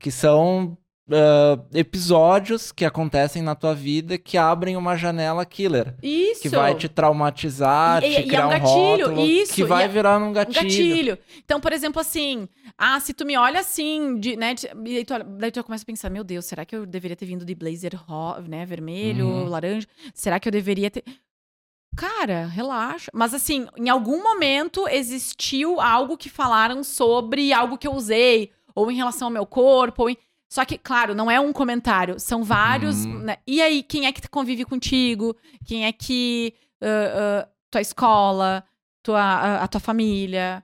[0.00, 0.78] Que são
[1.10, 5.94] ah, episódios que acontecem na tua vida que abrem uma janela killer.
[6.02, 6.42] Isso.
[6.42, 9.64] Que vai te traumatizar, E- te e é criar um um, gatilho, rótulo, isso, que
[9.64, 10.62] vai é- virar num Um gatilho.
[10.62, 11.18] gatilho.
[11.44, 12.48] Então, por exemplo, assim,
[12.78, 15.82] ah, se tu me olha assim, de, né, de- e aí tu, daí tu começa
[15.82, 17.92] a pensar, meu Deus, será que eu deveria ter vindo de blazer
[18.48, 19.44] né, vermelho, Uhum.
[19.48, 19.86] laranja?
[20.14, 21.04] Será que eu deveria ter...
[21.96, 23.08] Cara, relaxa.
[23.14, 28.90] Mas assim, em algum momento existiu algo que falaram sobre algo que eu usei, ou
[28.90, 30.16] em relação ao meu corpo, ou em...
[30.54, 33.04] Só que, claro, não é um comentário, são vários.
[33.04, 33.18] Uhum.
[33.18, 33.38] né?
[33.44, 35.34] E aí, quem é que convive contigo?
[35.66, 36.54] Quem é que.
[36.80, 38.62] ah, ah, tua escola,
[39.02, 40.62] tua, a, a tua família.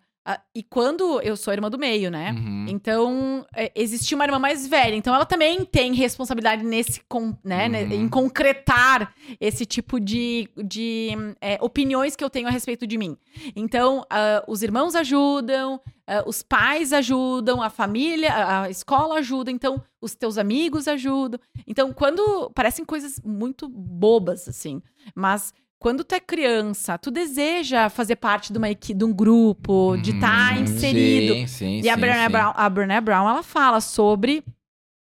[0.55, 2.31] E quando eu sou irmã do meio, né?
[2.31, 2.67] Uhum.
[2.69, 4.95] Então, é, existia uma irmã mais velha.
[4.95, 7.93] Então, ela também tem responsabilidade nesse, con- né, né, Uhum.
[7.93, 11.11] em concretar esse tipo de, de
[11.41, 13.17] é, opiniões que eu tenho a respeito de mim.
[13.57, 15.81] Então, ah, os irmãos ajudam,
[16.11, 19.51] ah, os pais ajudam, a família, a, a escola ajuda.
[19.51, 21.39] Então, os teus amigos ajudam.
[21.67, 22.51] Então, quando.
[22.55, 24.83] Parecem coisas muito bobas, assim.
[25.15, 29.97] Mas quando tu é criança, tu deseja fazer parte de uma equipe, de um grupo,
[30.03, 30.63] de estar Uhum.
[30.65, 31.35] inserido.
[31.35, 32.33] Sim, sim, E a sim, Brené, sim.
[32.33, 34.45] Brown, a Brené Brown, ela fala sobre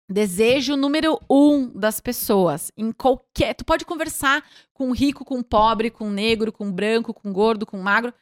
[0.09, 2.71] desejo número um das pessoas.
[2.77, 3.53] Em qualquer.
[3.55, 4.43] Tu pode conversar
[4.73, 8.13] com rico, com pobre, com negro, com branco, com gordo, com magro.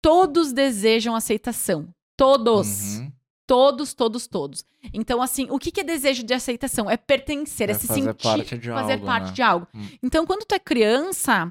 [0.00, 1.88] Todos desejam aceitação.
[2.18, 2.98] Todos.
[2.98, 3.12] Uhum.
[3.46, 4.62] Todos, todos, todos.
[4.92, 6.90] Então, assim, o que que é desejo de aceitação?
[6.90, 8.22] É pertencer, é, É se fazer sentir.
[8.22, 9.32] parte de fazer algo, parte né?
[9.32, 9.66] de algo.
[9.74, 9.88] Hum.
[10.02, 11.50] Então, quando tu é criança,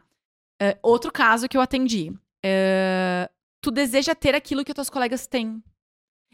[0.62, 2.14] é, outro caso que eu atendi.
[2.46, 3.28] é,
[3.60, 5.64] tu deseja ter aquilo que os teus colegas têm.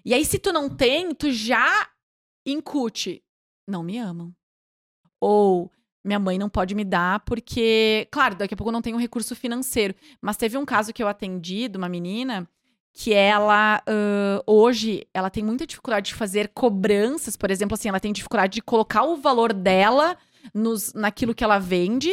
[0.03, 1.87] E aí, se tu não tem, tu já
[2.45, 3.23] incute.
[3.65, 4.35] Não me amam.
[5.21, 5.71] Ou
[6.03, 9.33] minha mãe não pode me dar porque, claro, daqui a pouco eu não tenho recurso
[9.33, 9.95] financeiro.
[10.21, 12.47] Mas teve um caso que eu atendi de uma menina
[12.93, 17.99] que ela ãh, hoje ela tem muita dificuldade de fazer cobranças, por exemplo, assim, ela
[17.99, 20.15] tem dificuldade de colocar o valor dela
[20.53, 22.11] nos, naquilo que ela vende,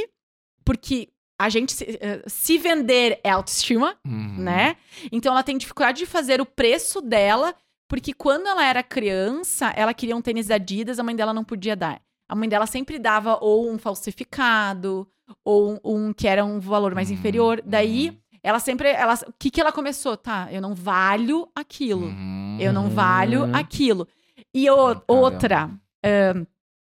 [0.64, 1.08] porque
[1.38, 4.36] a gente se, eh, se vender é autoestima, Uhum.
[4.38, 4.76] né?
[5.12, 7.54] Então ela tem dificuldade de fazer o preço dela,
[7.88, 11.74] porque quando ela era criança, ela queria um tênis Adidas, a mãe dela não podia
[11.76, 12.00] dar.
[12.28, 15.08] A mãe dela sempre dava ou um falsificado,
[15.44, 15.78] ou um,
[16.08, 17.62] um que era um valor mais Uhum, inferior.
[17.64, 18.88] Daí, uhum, ela sempre.
[18.88, 20.16] Ela, o que, que ela começou?
[20.16, 22.06] Tá, eu não valho aquilo.
[22.06, 22.56] uhum.
[22.60, 23.54] Eu não valho Uhum.
[23.54, 24.06] aquilo.
[24.54, 25.04] E o- Caramba.
[25.08, 25.70] outra,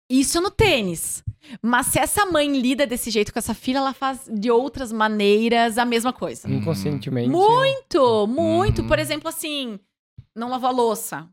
[0.09, 1.23] isso no tênis.
[1.61, 5.77] Mas se essa mãe lida desse jeito com essa filha, ela faz de outras maneiras
[5.77, 6.47] a mesma coisa.
[6.47, 6.55] Uhum.
[6.55, 7.29] Inconscientemente.
[7.29, 8.81] Muito, muito.
[8.81, 8.87] Uhum.
[8.87, 9.77] Por exemplo, assim,
[10.35, 11.27] não lavou a louça.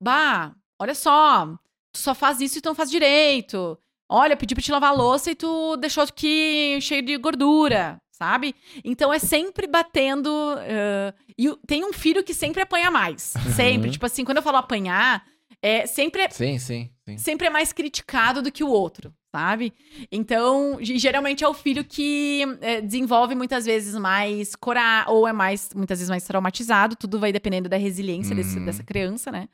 [0.00, 1.46] Bah, olha só,
[1.92, 3.78] tu só faz isso e tu não faz direito.
[4.10, 8.01] Olha, eu pedi pra te lavar a louça e tu deixou aqui cheio de gordura,
[8.22, 8.54] sabe?
[8.84, 10.30] Então é sempre batendo.
[10.60, 13.34] eh, e tem um filho que sempre apanha mais.
[13.56, 13.88] Sempre.
[13.88, 13.92] Uhum.
[13.92, 15.24] Tipo assim, quando eu falo apanhar,
[15.60, 17.18] é sempre é Sim, sim, sim.
[17.18, 19.72] sempre é mais criticado do que o outro, sabe?
[20.10, 25.32] Então, ge- geralmente é o filho que é, desenvolve muitas vezes mais coragem, ou é
[25.32, 28.64] mais, muitas vezes mais traumatizado, tudo vai dependendo da resiliência desse- Uhum.
[28.66, 29.48] dessa criança, né?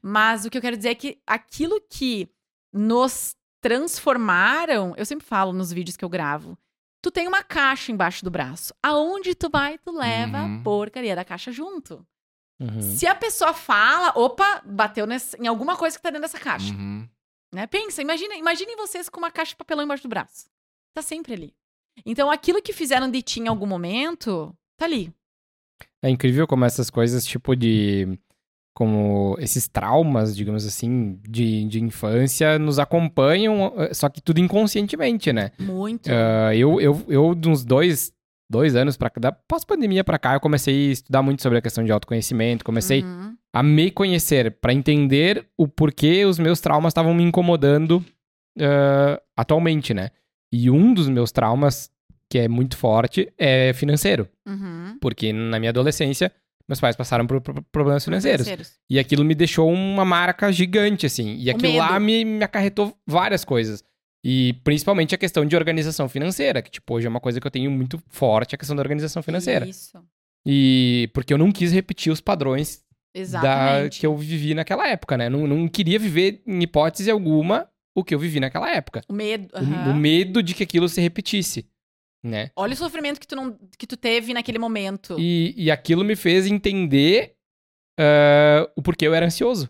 [0.00, 2.28] Mas o que eu quero dizer é que aquilo que
[2.72, 6.56] nos transformaram, eu sempre falo nos vídeos que eu gravo,
[7.02, 8.72] tu tem uma caixa embaixo do braço.
[8.82, 10.60] Aonde tu vai, tu leva Uhum.
[10.60, 12.06] a porcaria da caixa junto.
[12.60, 12.80] Uhum.
[12.80, 15.04] Se a pessoa fala, opa, bateu
[15.40, 16.72] em alguma coisa que tá dentro dessa caixa.
[16.72, 17.08] Uhum.
[17.52, 17.66] Né?
[17.66, 20.46] Pensa, imagina, imaginem vocês com uma caixa de papelão embaixo do braço.
[20.94, 21.54] Tá sempre ali.
[22.06, 25.12] Então, aquilo que fizeram de ti em algum momento, tá ali.
[26.00, 28.18] É incrível como essas coisas, tipo de.
[28.74, 35.30] Como esses traumas, digamos assim, de, de infância nos acompanham, eh, só que tudo inconscientemente,
[35.32, 35.50] né?
[35.58, 36.08] Muito.
[36.10, 38.12] Ah, eu, eu, eu, de uns dois,
[38.50, 41.84] dois anos cá, da pós-pandemia pra cá, eu comecei a estudar muito sobre a questão
[41.84, 43.36] de autoconhecimento, comecei Uhum.
[43.52, 48.02] a me conhecer pra entender o porquê os meus traumas estavam me incomodando
[48.58, 50.10] ah, atualmente, né?
[50.52, 51.90] E um dos meus traumas,
[52.30, 54.26] que é muito forte, é financeiro.
[54.46, 54.96] Uhum.
[55.00, 56.32] Porque na minha adolescência,
[56.68, 58.46] meus pais passaram por, problemas financeiros.
[58.46, 58.78] Financeiros.
[58.88, 61.36] E aquilo me deixou uma marca gigante, assim.
[61.38, 63.82] E O aquilo lá me, me acarretou várias coisas.
[64.24, 67.50] E principalmente a questão de organização financeira, que, tipo, hoje é uma coisa que eu
[67.50, 69.66] tenho muito forte, a questão da organização financeira.
[69.66, 69.98] Isso.
[70.46, 72.82] E porque eu não quis repetir os padrões
[73.42, 75.28] da, que eu vivi naquela época, né?
[75.28, 79.02] Não, não queria viver, em hipótese alguma, o que eu vivi naquela época.
[79.08, 79.48] O medo.
[79.52, 79.90] O- aham.
[79.90, 81.66] O, medo de que aquilo se repetisse,
[82.22, 82.50] né?
[82.56, 85.16] Olha o sofrimento que tu, não, que tu teve naquele momento.
[85.18, 87.34] E, e aquilo me fez entender
[87.98, 89.68] ah, o porquê eu era ansioso.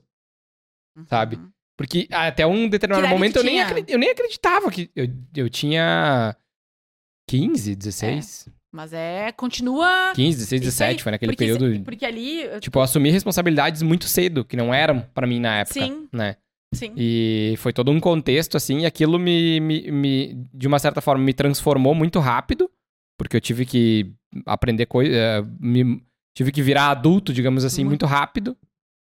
[1.06, 1.36] sabe?
[1.36, 1.50] Uhum.
[1.76, 3.58] Porque até um determinado momento eu nem,
[3.88, 4.90] eu nem acreditava que.
[4.94, 6.36] Eu, eu tinha
[7.28, 8.48] 15, 16.
[8.72, 9.32] Mas é.
[9.32, 10.12] Continua.
[10.14, 10.90] 15, 16, Isso 17.
[10.90, 11.84] aí, Foi naquele porque, período.
[11.84, 12.60] Porque ali.
[12.60, 15.80] Tipo, eu assumi responsabilidades muito cedo, que não eram pra mim na época.
[15.80, 16.08] Sim.
[16.12, 16.36] Né?
[16.72, 16.92] Sim.
[16.96, 21.22] E foi todo um contexto, assim, e aquilo me, me, me- de uma certa forma,
[21.22, 22.70] me transformou muito rápido,
[23.18, 24.12] porque eu tive que
[24.46, 25.14] aprender coisas.
[26.34, 28.06] tive que virar adulto, digamos assim, muito, Muito.
[28.06, 28.56] rápido,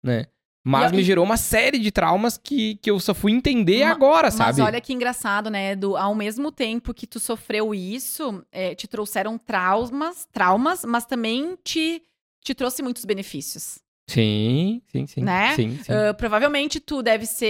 [0.03, 0.25] né?
[0.65, 4.27] Mas me gerou uma série de traumas que, que eu só fui entender Ma- agora,
[4.27, 4.61] Mas sabe?
[4.61, 5.75] olha que engraçado, né?
[5.75, 11.57] Do, ao mesmo tempo que tu sofreu isso, é, te trouxeram traumas, traumas, mas também
[11.63, 12.03] te,
[12.43, 13.79] te trouxe muitos benefícios.
[14.09, 15.21] Sim, sim, sim.
[15.21, 15.55] Né?
[15.55, 15.93] Sim, sim.
[15.93, 17.45] Ah, provavelmente tu deve ser,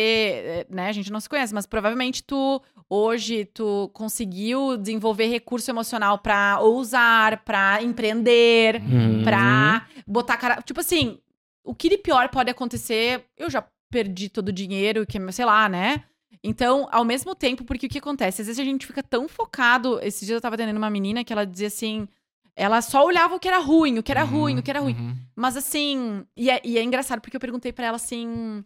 [0.45, 0.87] eh, né?
[0.87, 6.59] A gente não se conhece, mas provavelmente tu hoje tu conseguiu desenvolver recurso emocional pra
[6.59, 9.23] ousar, pra empreender, Uhum.
[9.23, 11.17] pra botar cara, tipo assim,
[11.63, 13.23] o que de pior pode acontecer?
[13.37, 16.03] Eu já perdi todo o dinheiro, que sei lá, né?
[16.43, 18.41] Então, ao mesmo tempo, porque o que acontece?
[18.41, 19.99] Às vezes a gente fica tão focado.
[20.01, 22.07] Esses dias eu tava atendendo uma menina que ela dizia assim.
[22.55, 24.95] Ela só olhava o que era ruim, o que era ruim, o que era ruim.
[24.95, 25.15] Uhum.
[25.35, 28.63] Mas assim, e é, e é engraçado porque eu perguntei pra ela assim: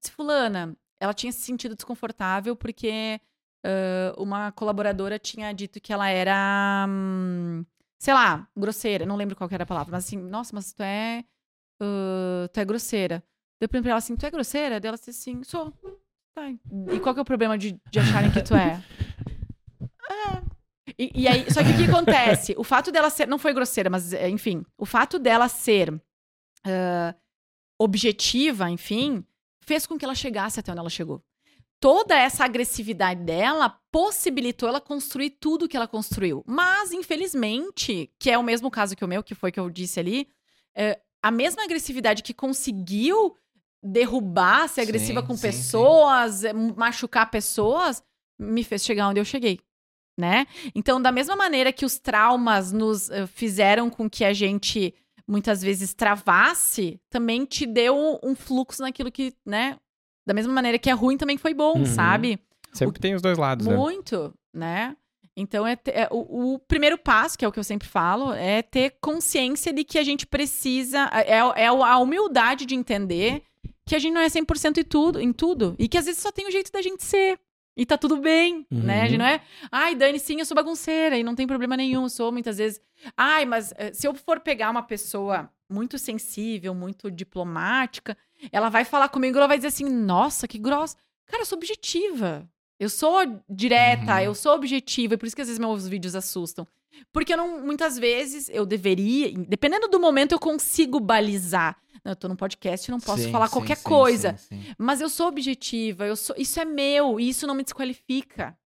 [0.00, 3.20] se fulana, ela tinha se sentido desconfortável porque
[3.64, 7.64] ah, uma colaboradora tinha dito que ela era, hum,
[7.98, 11.24] sei lá, grosseira, não lembro qual era a palavra, mas assim, nossa, mas tu é,
[11.80, 13.22] ah, tu é grosseira.
[13.60, 14.80] Deu pra ela assim, tu é grosseira?
[14.80, 15.72] Dela disse assim, sou.
[16.34, 16.50] Tá.
[16.50, 18.82] E qual que é o problema de, de acharem que tu é?
[20.10, 20.51] É.
[20.98, 22.54] E, e aí, só que o que acontece?
[22.58, 26.00] O fato dela ser, não foi grosseira, mas é, enfim, o fato dela ser
[26.64, 27.14] ah,
[27.78, 29.24] objetiva, enfim,
[29.60, 31.22] fez com que ela chegasse até onde ela chegou.
[31.80, 36.44] Toda essa agressividade dela possibilitou ela construir tudo que ela construiu.
[36.46, 39.98] Mas, infelizmente, que é o mesmo caso que o meu, que foi que eu disse
[39.98, 40.28] ali,
[40.76, 43.36] é, a mesma agressividade que conseguiu
[43.82, 48.00] derrubar, ser agressiva Sim, com sim, pessoas, é, machucar pessoas,
[48.38, 49.58] me fez chegar onde eu cheguei.
[50.18, 50.46] Né?
[50.74, 54.94] Então, da mesma maneira que os traumas nos eh, fizeram com que a gente
[55.26, 59.78] muitas vezes travasse, também te deu um fluxo naquilo que, né?
[60.26, 61.86] Da mesma maneira que é ruim também foi bom, Uhum.
[61.86, 62.38] sabe?
[62.72, 63.74] Sempre tem os dois lados, né?
[63.74, 64.96] Muito, né?
[65.34, 68.60] Então, é, é o, o primeiro passo, que é o que eu sempre falo, é
[68.60, 71.08] ter consciência de que a gente precisa.
[71.14, 73.42] É, é a humildade de entender
[73.86, 75.74] que a gente não é 100% em tudo, em tudo.
[75.78, 77.38] E que às vezes só tem o jeito da gente ser.
[77.76, 79.00] E tá tudo bem, né?
[79.02, 79.18] A gente Uhum.
[79.18, 79.40] não é.
[79.70, 82.08] Ai, Dani, sim, eu sou bagunceira e não tem problema nenhum.
[82.08, 82.80] Sou muitas vezes.
[83.16, 88.16] Ai, mas eh, se eu for pegar uma pessoa muito sensível, muito diplomática,
[88.50, 90.96] ela vai falar comigo e ela vai dizer assim: nossa, que grossa.
[91.26, 92.46] Cara, eu sou objetiva.
[92.78, 94.20] Eu sou direta, Uhum.
[94.20, 95.14] eu sou objetiva.
[95.14, 96.66] E por isso que às vezes meus vídeos assustam.
[97.12, 101.76] Porque eu não, muitas vezes eu deveria, dependendo do momento, eu consigo balizar.
[102.04, 104.36] Não, eu tô num podcast, eu não posso Sim, falar sim, qualquer sim, coisa.
[104.78, 108.56] Mas eu sou objetiva, eu sou, isso é meu, e isso não me desqualifica.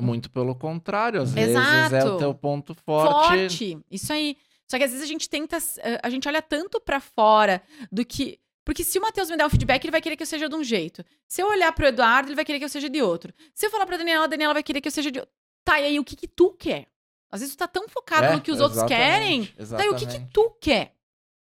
[0.00, 2.14] Muito pelo contrário, às vezes é Exato.
[2.14, 3.28] o teu ponto forte.
[3.28, 3.78] Forte.
[3.90, 4.36] Isso aí.
[4.70, 5.58] Só que às vezes a gente tenta.
[5.78, 7.60] eh, A gente olha tanto pra fora
[7.90, 8.38] do que.
[8.64, 10.54] Porque se o Matheus me der um feedback, ele vai querer que eu seja de
[10.54, 11.02] um jeito.
[11.26, 13.32] Se eu olhar pro Eduardo, ele vai querer que eu seja de outro.
[13.54, 15.34] Se eu falar pra Daniela, a Daniela vai querer que eu seja de outro.
[15.64, 16.86] Tá, e aí o que que tu quer?
[17.30, 19.42] Às vezes tu tá tão focado É, no que os outros querem.
[19.58, 20.94] exatamente, Tá, e o que que tu quer?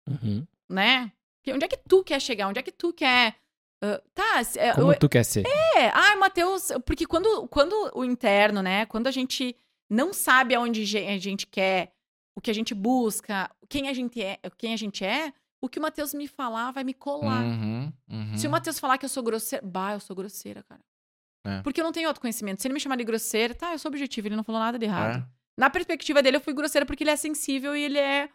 [0.08, 0.46] Uhum.
[0.68, 1.12] Né?
[1.48, 2.48] Onde é que tu quer chegar?
[2.48, 3.36] Onde é que tu quer.
[3.82, 5.44] ah, tá, é, Como eu- tu quer ser?
[5.46, 9.54] é, ai, Matheus, porque quando, quando o interno, né, quando a gente
[9.90, 11.92] não sabe aonde a gente quer,
[12.34, 15.78] o que a gente busca, quem a gente é, quem a gente é, o que
[15.78, 17.42] o Matheus me falar vai me colar.
[17.44, 18.38] Uhum, uhum.
[18.38, 20.80] Se o Matheus falar que eu sou grosseira, bah, eu sou grosseira, cara.
[21.46, 21.60] É.
[21.62, 22.62] Porque eu não tenho autoconhecimento.
[22.62, 24.86] Se ele me chamar de grosseira, tá, eu sou objetivo, ele não falou nada de
[24.86, 25.18] errado.
[25.20, 25.26] É.
[25.56, 28.28] Na perspectiva dele, eu fui grosseira porque ele é sensível e ele é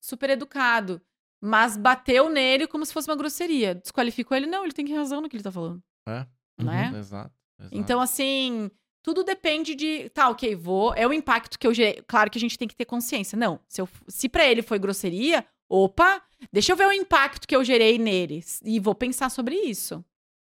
[0.00, 1.00] super educado.
[1.40, 3.74] Mas bateu nele como se fosse uma grosseria.
[3.74, 5.82] Desqualificou ele, não, ele tem razão no que ele tá falando.
[6.06, 6.26] É.
[6.60, 6.92] Né?
[6.98, 7.32] Exato.
[7.58, 7.70] exato.
[7.70, 8.70] Então, assim,
[9.02, 10.08] tudo depende de.
[10.10, 10.92] Tá, ok, vou.
[10.94, 12.02] É o impacto que eu gerei.
[12.06, 13.38] Claro que a gente tem que ter consciência.
[13.38, 16.20] Não, se, eu, se pra ele foi grosseria, opa,
[16.52, 18.44] deixa eu ver o impacto que eu gerei nele.
[18.64, 20.04] E vou pensar sobre isso.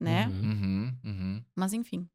[0.01, 0.28] Né?
[0.28, 0.43] Uhum.
[0.43, 1.44] Uhum, uhum.
[1.56, 2.09] Mas enfim.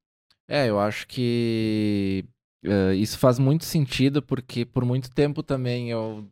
[0.47, 2.25] É, eu acho que
[2.63, 6.27] eh, isso faz muito sentido, porque por muito tempo também eu,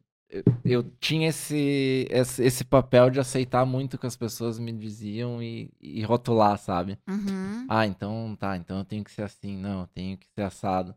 [0.63, 5.41] eu, tinha esse, esse, esse papel de aceitar muito o que as pessoas me diziam
[5.41, 6.97] e, e rotular, sabe?
[7.07, 7.65] Uhum.
[7.69, 10.95] Ah, então tá, então eu tenho que ser assim, não, eu tenho que ser assado.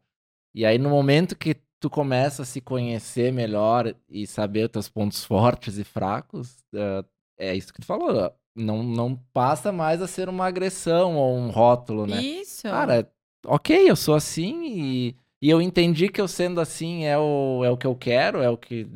[0.55, 4.89] E aí no momento que tu começa a se conhecer melhor e saber os teus
[4.89, 7.05] pontos fortes e fracos, eh,
[7.39, 11.51] é isso que tu falou, não, não passa mais a ser uma agressão ou um
[11.51, 12.23] rótulo, né?
[12.23, 12.63] Isso.
[12.63, 13.11] Cara,
[13.45, 15.17] ok, eu sou assim e,
[15.47, 18.49] e eu entendi que eu sendo assim é o, é o que eu quero, é
[18.49, 18.87] o que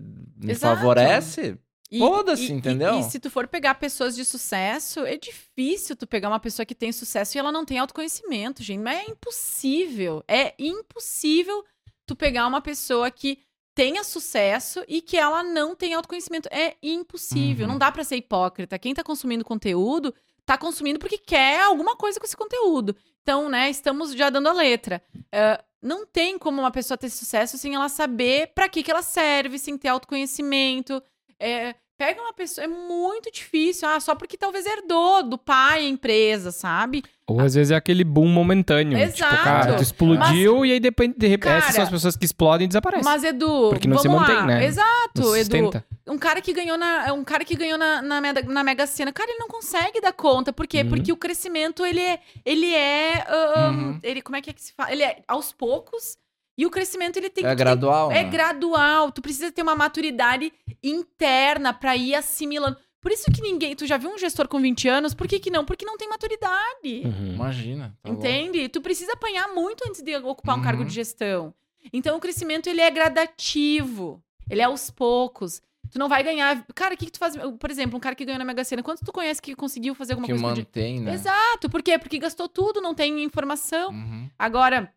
[0.42, 0.76] me Exato.
[0.76, 1.58] favorece.
[1.98, 2.98] Foda-se, e- e- entendeu?
[2.98, 6.74] E, se tu for pegar pessoas de sucesso, é difícil tu pegar uma pessoa que
[6.74, 8.80] tem sucesso e ela não tem autoconhecimento, gente.
[8.80, 10.22] Mas é impossível.
[10.28, 11.64] É impossível
[12.06, 13.38] tu pegar uma pessoa que
[13.74, 16.48] tenha sucesso e que ela não tem autoconhecimento.
[16.50, 17.66] É impossível.
[17.66, 17.72] Uhum.
[17.72, 18.78] Não dá pra ser hipócrita.
[18.78, 20.14] Quem tá consumindo conteúdo,
[20.44, 22.94] tá consumindo porque quer alguma coisa com esse conteúdo.
[23.22, 25.02] Então, né, estamos já dando a letra.
[25.32, 29.02] Ah, não tem como uma pessoa ter sucesso sem ela saber pra que, que ela
[29.02, 31.02] serve, sem ter autoconhecimento.
[31.38, 35.88] É, pega uma pessoa, é muito difícil, ah, só porque talvez herdou do pai a
[35.88, 37.02] empresa, sabe?
[37.26, 38.96] Ou às vezes é aquele boom momentâneo.
[38.96, 39.34] Exato.
[39.34, 42.24] Tipo, cara, tu explodiu e aí depois, de repente, Cara, essas são as pessoas que
[42.24, 43.04] explodem e desaparecem.
[43.04, 44.46] Mas Edu, Porque não se vamos mantém, lá.
[44.46, 44.64] né?
[44.64, 45.84] Exato, Não se Edu.
[46.06, 49.12] Um cara que ganhou na, um cara que ganhou na, na, Mega, na Mega Sena,
[49.12, 50.52] cara, ele não consegue dar conta.
[50.54, 50.82] Por quê?
[50.82, 50.88] Uhum.
[50.88, 54.00] Porque o crescimento, ele é, ele é, ahn, Uhum.
[54.02, 54.90] ele, como é que é que se fala?
[54.92, 56.16] Ele é aos poucos
[56.58, 58.28] e o crescimento, ele tem É que gradual, É né?
[58.28, 59.10] gradual.
[59.12, 60.52] Tu precisa ter uma maturidade
[60.82, 62.76] interna pra ir assimilando.
[63.00, 63.76] Por isso que ninguém.
[63.76, 65.14] Tu já viu um gestor com 20 anos?
[65.14, 65.64] Por que, que não?
[65.64, 67.02] Porque não tem maturidade.
[67.04, 67.34] Uhum.
[67.34, 67.96] Imagina.
[68.02, 68.26] tá louco.
[68.26, 68.68] Entende?
[68.68, 70.64] Tu precisa apanhar muito antes de ocupar um Uhum.
[70.64, 71.54] cargo de gestão.
[71.92, 74.20] Então o crescimento ele é gradativo.
[74.50, 75.62] Ele é aos poucos.
[75.90, 76.66] Tu não vai ganhar.
[76.74, 77.34] Cara, o que, que tu faz?
[77.58, 80.12] Por exemplo, um cara que ganhou na Mega Sena, quanto tu conhece que conseguiu fazer
[80.14, 80.54] alguma Que coisa?
[80.54, 81.14] di- mantém, né?
[81.14, 81.70] Exato.
[81.70, 81.98] Por quê?
[81.98, 83.90] Porque gastou tudo, não tem informação.
[83.90, 84.28] Uhum.
[84.38, 84.92] Agora,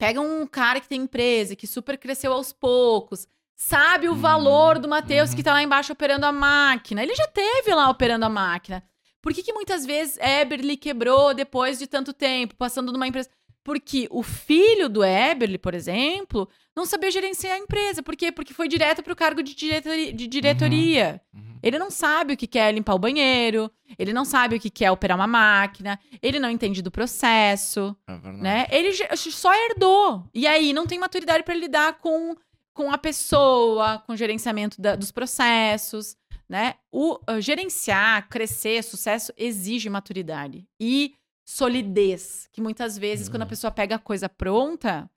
[0.00, 4.78] pega um cara que tem empresa, que super cresceu aos poucos, sabe o Uhum, valor
[4.78, 5.36] do Matheus uhum.
[5.36, 7.02] que tá lá embaixo operando a máquina.
[7.02, 8.82] Ele já teve lá operando a máquina.
[9.20, 13.28] Por que, que muitas vezes Eberly quebrou depois de tanto tempo, passando numa empresa?
[13.62, 18.02] Porque o filho do Eberly, por exemplo, não sabia gerenciar a empresa.
[18.02, 18.32] Por quê?
[18.32, 20.12] Porque foi direto pro cargo de diretoria.
[20.12, 21.20] De diretoria.
[21.34, 21.58] Uhum.
[21.62, 24.90] Ele não sabe o que quer limpar o banheiro, ele não sabe o que quer
[24.90, 28.42] operar uma máquina, ele não entende do processo É verdade.
[28.42, 28.66] né?
[28.70, 30.24] Ele só herdou.
[30.32, 32.34] E aí não tem maturidade para lidar com,
[32.72, 36.16] com a pessoa, com o gerenciamento da- dos processos,
[36.48, 36.74] né?
[36.90, 43.70] O uh, gerenciar, crescer, sucesso exige maturidade e solidez, que muitas vezes quando a pessoa
[43.70, 45.10] pega a coisa pronta,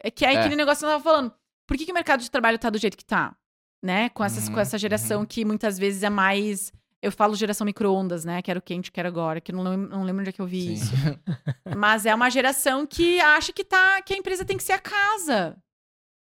[0.00, 0.38] é que é, É.
[0.38, 1.34] aquele negócio que eu tava falando.
[1.66, 3.36] Por que, que o mercado de trabalho tá do jeito que tá?
[3.82, 4.08] Né?
[4.10, 5.26] Com, essas, Uhum, com essa geração uhum.
[5.26, 6.72] que muitas vezes é mais.
[7.02, 8.40] Eu falo geração micro-ondas, né?
[8.40, 10.72] Quero quente, quero agora, que eu não, não lembro onde é que eu vi Sim.
[10.74, 10.92] isso.
[11.76, 14.78] Mas é uma geração que acha que, tá, que a empresa tem que ser a
[14.78, 15.56] casa.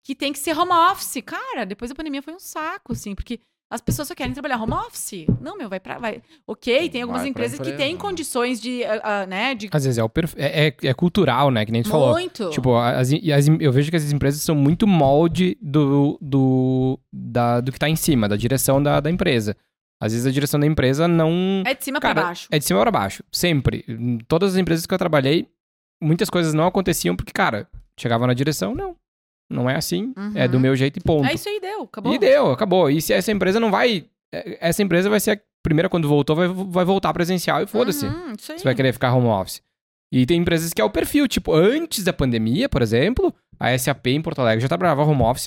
[0.02, 1.22] Que tem que ser home office.
[1.24, 3.38] Cara, depois da pandemia foi um saco, assim, porque
[3.72, 5.26] as pessoas só querem trabalhar home office.
[5.40, 5.98] Não, meu, vai pra.
[5.98, 6.22] Vai.
[6.46, 9.84] Ok, tem algumas Vai pra empresas que têm condições de, ah, ah, né, de Às
[9.84, 10.34] vezes é, o perf...
[10.36, 11.64] é, é, é cultural, né?
[11.64, 12.10] Que nem tu falou.
[12.12, 12.50] muito.
[12.50, 17.72] Tipo, as, as- eu vejo que as empresas são muito molde do, do, da, do
[17.72, 19.56] que tá em cima, da direção da, da empresa.
[20.00, 21.62] Às vezes a direção da empresa não.
[21.64, 22.48] é de cima Cara, pra baixo.
[22.50, 23.22] É de cima para baixo.
[23.32, 23.84] Sempre.
[23.88, 25.46] Em todas as empresas que eu trabalhei,
[26.02, 27.68] muitas coisas não aconteciam porque, cara,
[27.98, 28.96] chegava na direção, não.
[29.52, 30.12] Não é assim.
[30.16, 30.32] Uhum.
[30.34, 31.26] É do meu jeito e ponto.
[31.28, 31.82] É isso aí, deu.
[31.82, 32.14] Acabou.
[32.14, 32.90] E deu, acabou.
[32.90, 34.04] E se essa empresa não vai.
[34.34, 38.06] é, Essa empresa vai ser a primeira quando voltou, vai, vai voltar presencial e foda-se.
[38.06, 38.58] Uhum, isso aí.
[38.58, 39.60] Você vai querer ficar home office.
[40.12, 44.08] E tem empresas que é o perfil, tipo, antes da pandemia, por exemplo, a SAP
[44.08, 45.46] em Porto Alegre já trabalhava home office,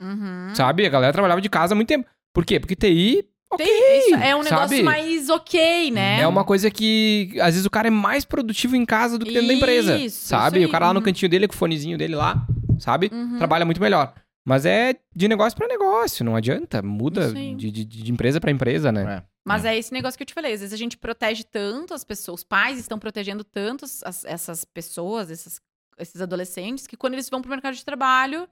[0.00, 0.54] Uhum.
[0.54, 0.86] sabe?
[0.86, 2.06] A galera trabalhava de casa há muito tempo.
[2.32, 2.60] Por quê?
[2.60, 3.64] Porque TI, ok.
[3.66, 4.82] Tem- isso é um negócio sabe?
[4.82, 6.20] mais ok, né?
[6.20, 9.32] É uma coisa que, às vezes, o cara é mais produtivo em casa do que
[9.32, 10.58] dentro da empresa, Isso, sabe?
[10.60, 11.04] isso o cara lá no uhum.
[11.04, 12.44] cantinho dele, com o fonezinho dele lá,
[12.78, 13.10] sabe?
[13.12, 13.38] Uhum.
[13.38, 14.14] Trabalha muito melhor.
[14.46, 16.82] Mas é de negócio pra negócio, não adianta.
[16.82, 19.16] Muda de, de, de empresa pra empresa, né?
[19.18, 19.22] É.
[19.46, 19.76] Mas é.
[19.76, 20.52] esse negócio que eu te falei.
[20.52, 24.24] Às vezes a gente protege tanto as pessoas, os pais estão protegendo tanto as- as-
[24.24, 25.60] essas pessoas, esses,
[25.98, 28.46] esses adolescentes, que quando eles vão pro mercado de trabalho,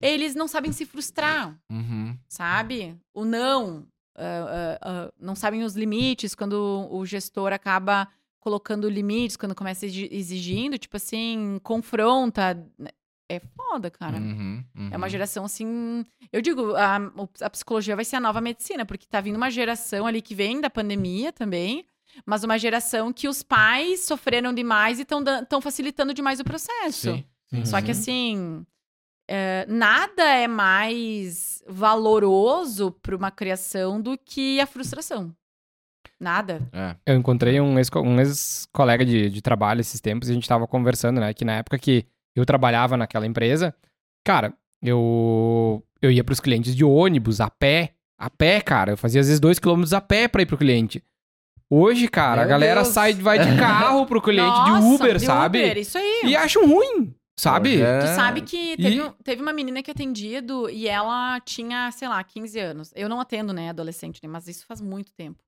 [0.00, 2.16] eles não sabem se frustrar, Uhum.
[2.28, 2.96] sabe?
[3.14, 3.86] O não.
[4.16, 8.06] ah, ah, ah, não sabem os limites quando o gestor acaba
[8.38, 12.62] colocando limites, quando começa exi- exigindo, tipo assim, confronta.
[13.36, 14.16] É foda, cara.
[14.18, 15.10] Uhum, É uma uhum.
[15.10, 16.04] geração assim.
[16.32, 16.96] Eu digo, a,
[17.40, 20.60] a psicologia vai ser a nova medicina, porque tá vindo uma geração ali que vem
[20.60, 21.84] da pandemia também,
[22.26, 27.12] mas uma geração que os pais sofreram demais e estão facilitando demais o processo.
[27.14, 27.24] Sim.
[27.52, 27.66] Uhum.
[27.66, 28.66] Só que assim.
[29.28, 35.34] é, nada é mais valoroso para uma criação do que a frustração.
[36.20, 36.68] Nada.
[36.72, 36.96] É.
[37.06, 40.66] Eu encontrei um ex- um ex-colega de, de trabalho esses tempos e a gente tava
[40.68, 41.34] conversando, né?
[41.34, 43.74] Que na época que eu trabalhava naquela empresa,
[44.24, 44.52] cara,
[44.82, 47.94] eu, eu ia pros clientes de ônibus, a pé.
[48.18, 48.92] A pé, cara.
[48.92, 51.02] Eu fazia às vezes dois quilômetros a pé pra ir pro cliente.
[51.70, 52.92] Hoje, cara, Meu a galera Deus.
[52.94, 55.58] sai vai de carro pro cliente de Nossa, Uber, de sabe?
[55.64, 56.22] Uber, isso aí.
[56.26, 57.70] E acham ruim, sabe?
[57.76, 61.40] Hoje é- Tu sabe que teve, E- um- teve uma menina que atendido e ela
[61.40, 62.92] tinha, sei lá, 15 anos.
[62.94, 65.42] Eu não atendo, né, adolescente, né, mas isso faz muito tempo.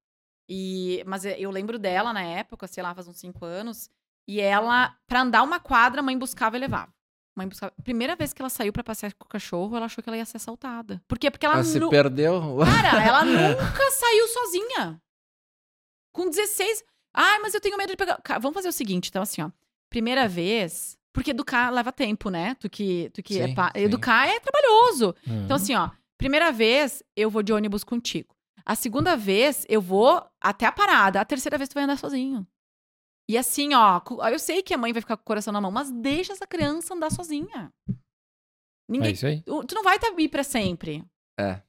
[0.49, 3.89] E, mas eu lembro dela na época, sei lá, faz uns 5 anos.
[4.27, 6.93] E ela, pra andar uma quadra, a mãe buscava e levava.
[7.37, 7.73] Mãe buscava.
[7.83, 10.25] Primeira vez que ela saiu pra passear com o cachorro, ela achou que ela ia
[10.25, 11.03] ser assaltada.
[11.09, 11.31] Por quê?
[11.31, 12.41] Porque ela Ela se nu- perdeu.
[12.65, 15.01] Cara, ela nunca saiu sozinha.
[16.13, 16.85] Com 16.
[17.13, 18.19] Ai, mas eu tenho medo de pegar.
[18.41, 19.51] Vamos fazer o seguinte, então, assim, ó.
[19.91, 20.97] Primeira vez.
[21.13, 22.57] Porque educar leva tempo, né?
[22.59, 23.71] Tu que, tu que é Sim, pa...
[23.77, 23.83] sim.
[23.83, 25.15] Educar é trabalhoso.
[25.27, 25.45] Uhum.
[25.45, 25.91] Então, assim, ó.
[26.19, 28.35] Primeira vez, eu vou de ônibus contigo.
[28.67, 31.21] A segunda vez, eu vou até a parada.
[31.21, 32.47] A terceira vez, tu vai andar sozinho.
[33.29, 34.01] E assim, ó.
[34.31, 36.47] Eu sei que a mãe vai ficar com o coração na mão, mas deixa essa
[36.47, 37.73] criança andar sozinha.
[37.89, 37.93] É
[38.89, 39.13] Ninguém.
[39.13, 39.41] isso aí.
[39.43, 41.03] Tu tu não vai estar aí pra sempre.
[41.41, 41.61] É.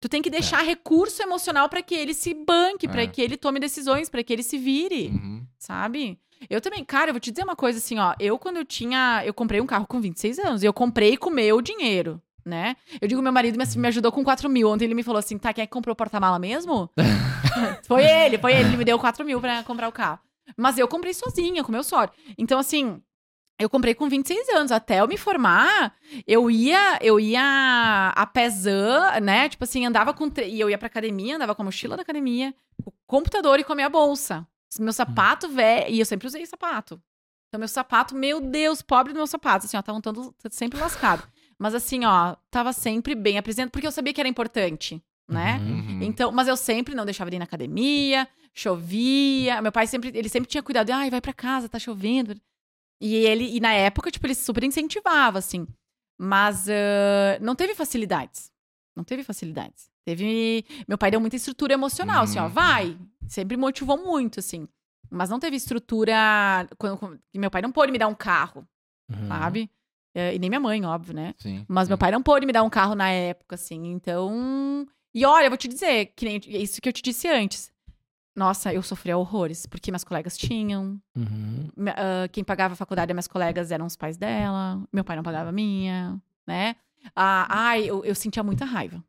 [0.00, 3.06] Tu tem que deixar recurso emocional pra que ele se banque, pra É.
[3.06, 5.44] que ele tome decisões, pra que ele se vire, Uhum.
[5.58, 6.20] sabe?
[6.50, 8.14] Eu também, cara, eu vou te dizer uma coisa assim, ó.
[8.20, 9.22] Eu, quando eu tinha.
[9.24, 10.62] Eu comprei um carro com 26 anos.
[10.62, 12.76] E eu comprei com o meu dinheiro, né?
[13.00, 14.68] Eu digo, meu marido me, me ajudou com 4 mil.
[14.70, 16.90] Ontem ele me falou assim: tá, quem é que comprou o porta-mala mesmo?
[17.88, 18.68] foi ele, foi ele.
[18.68, 20.20] Ele me deu 4 mil pra comprar o carro.
[20.56, 22.14] Mas eu comprei sozinha, com meu sócio.
[22.36, 23.02] Então, assim.
[23.58, 24.70] Eu comprei com 26 anos.
[24.70, 25.94] Até eu me formar,
[26.26, 29.48] eu ia, eu ia a pezã, né?
[29.48, 30.30] Tipo assim, andava com.
[30.44, 32.54] E eu ia pra academia, andava com a mochila da academia,
[32.84, 34.46] com o computador e com a minha bolsa.
[34.78, 35.90] Meu sapato velho.
[35.90, 37.00] E eu sempre usei sapato.
[37.48, 39.64] Então, meu sapato, meu Deus, pobre do meu sapato.
[39.64, 41.26] Assim, ó, tava todo, sempre lascado.
[41.58, 45.58] Mas assim, ó, tava sempre bem apresentado, porque eu sabia que era importante, né?
[45.58, 45.78] Uhum.
[45.96, 46.02] Uhum.
[46.02, 49.60] Então, mas eu sempre não deixava de ir na academia, chovia.
[49.62, 52.34] Meu pai sempre, ele sempre tinha cuidado, ai, vai pra casa, tá chovendo.
[53.00, 55.66] E ele, e na época, tipo, ele super incentivava, assim.
[56.18, 58.50] Mas ah, não teve facilidades.
[58.96, 59.90] Não teve facilidades.
[60.06, 60.64] Teve.
[60.88, 62.48] Meu pai deu muita estrutura emocional, assim, ó, Uhum.
[62.48, 62.96] vai.
[63.26, 64.66] Sempre motivou muito, assim.
[65.10, 66.66] Mas não teve estrutura.
[66.78, 68.66] Quando, meu pai não pôde me dar um carro,
[69.10, 69.28] Uhum.
[69.28, 69.70] sabe?
[70.14, 71.34] Eh, E nem minha mãe, óbvio, né?
[71.38, 71.64] Sim.
[71.68, 73.90] Mas meu pai não pôde me dar um carro na época, assim.
[73.92, 74.86] Então.
[75.16, 77.72] E olha, eu vou te dizer, que nem é isso que eu te disse antes.
[78.36, 81.00] Nossa, eu sofria horrores, porque minhas colegas tinham.
[81.16, 81.70] Uhum.
[81.96, 84.78] Ah, quem pagava a faculdade das minhas colegas eram os pais dela.
[84.92, 86.76] Meu pai não pagava a minha, né?
[87.14, 89.02] Ah, ai, eu, eu sentia muita raiva.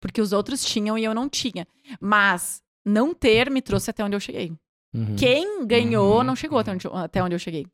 [0.00, 1.66] Porque os outros tinham e eu não tinha.
[2.00, 4.50] Mas não ter me trouxe até onde eu cheguei.
[4.94, 5.14] Uhum.
[5.16, 6.24] Quem ganhou Uhum.
[6.24, 7.66] não chegou até onde, até onde eu cheguei.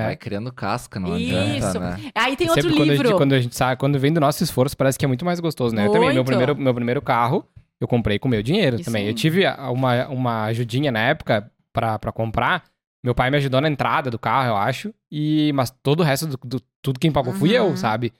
[0.00, 0.04] É.
[0.06, 1.36] Vai criando casca, não Isso.
[1.36, 2.10] adianta, né?
[2.14, 3.06] Aí tem Sempre outro quando livro.
[3.06, 5.24] A gente, quando a gente sabe, quando vem do nosso esforço, parece que é muito
[5.24, 5.86] mais gostoso, né?
[5.86, 6.26] Eu também, meu Muito.
[6.26, 7.44] primeiro, meu primeiro carro,
[7.80, 9.06] eu comprei com meu dinheiro Isso também.
[9.06, 12.64] Eu tive uma, uma ajudinha na época pra, pra comprar.
[13.04, 14.94] Meu pai me ajudou na entrada do carro, eu acho.
[15.10, 17.76] E, mas todo o resto do, do- tudo quem pagou fui eu, Uhum.
[17.76, 18.12] sabe?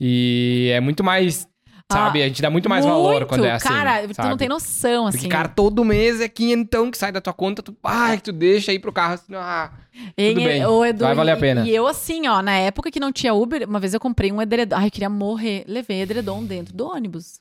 [0.00, 1.48] E é muito mais,
[1.90, 2.22] sabe?
[2.22, 3.68] Ah, a gente dá muito mais valor quando é assim.
[3.68, 4.28] Cara, tu sabe?
[4.28, 5.18] não tem noção, assim.
[5.18, 8.70] Porque, cara, todo mês é quinhentão que sai da tua conta, tu, ai, tu deixa
[8.70, 9.70] aí pro carro, assim, ah,
[10.16, 11.66] tudo bem, ô, Edu, vai valer a pena.
[11.66, 14.40] E eu, assim, ó, na época que não tinha Uber, uma vez eu comprei um
[14.40, 14.76] edredom.
[14.76, 15.64] Ai, eu queria morrer.
[15.66, 17.40] Levei edredom dentro do ônibus.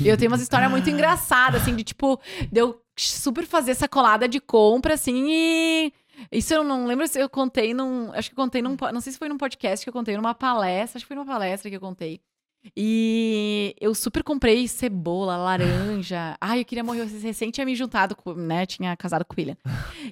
[0.00, 2.18] e eu tenho umas histórias muito engraçadas, assim, de tipo,
[2.50, 5.92] de eu super fazer essa colada de compra, assim, e.
[6.32, 8.10] Isso eu não lembro se eu contei num.
[8.12, 8.76] Acho que eu contei num.
[8.92, 10.98] Não sei se foi num podcast que eu contei, numa palestra.
[10.98, 12.20] Acho que foi numa palestra que eu contei.
[12.76, 16.36] E eu super comprei cebola, laranja.
[16.40, 17.02] Ai, eu queria morrer.
[17.02, 18.66] Eu recente tinha me juntado, com, né?
[18.66, 19.56] Tinha casado com o William.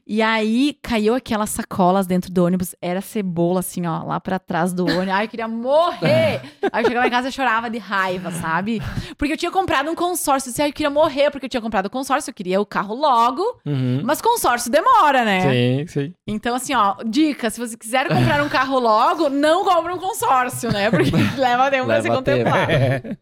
[0.07, 2.75] E aí caiu aquelas sacolas dentro do ônibus.
[2.81, 5.09] Era cebola, assim, ó, lá pra trás do ônibus.
[5.09, 6.41] Ai, eu queria morrer.
[6.73, 8.81] Aí eu chegava em casa e chorava de raiva, sabe?
[9.17, 10.51] Porque eu tinha comprado um consórcio.
[10.51, 12.31] Disse, ai, eu queria morrer porque eu tinha comprado o consórcio.
[12.31, 13.43] Eu queria o carro logo.
[13.65, 14.03] uhum.
[14.05, 15.41] Mas consórcio demora, né?
[15.41, 16.15] Sim, sim.
[16.27, 20.73] Então, assim, ó, dica: se você quiser comprar um carro logo, não compre um consórcio,
[20.73, 20.91] né?
[20.91, 22.11] Porque leva tempo pra Leva ser
[22.45, 23.19] contemplado.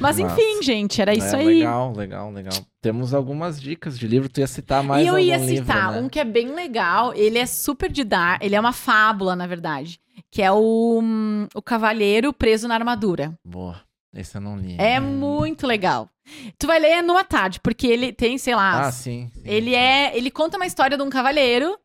[0.00, 1.46] Mas enfim, gente, era isso É, aí.
[1.46, 2.66] Legal, legal, legal.
[2.80, 4.28] Temos algumas dicas de livro.
[4.28, 6.00] Tu ia citar mais e eu ia livro, citar né?
[6.00, 9.46] um que é bem legal, ele é super de dar, ele é uma fábula, na
[9.46, 10.00] verdade,
[10.30, 13.32] que é o, hum, o Cavalheiro Preso na Armadura.
[13.44, 13.80] Boa.
[14.12, 14.76] Esse eu não li.
[14.76, 16.08] É muito legal.
[16.58, 18.86] Tu vai ler numa tarde, porque ele tem, sei lá.
[18.86, 19.30] Ah, sim.
[19.32, 20.16] sim, ele é.
[20.16, 21.78] Ele conta uma história de um cavaleiro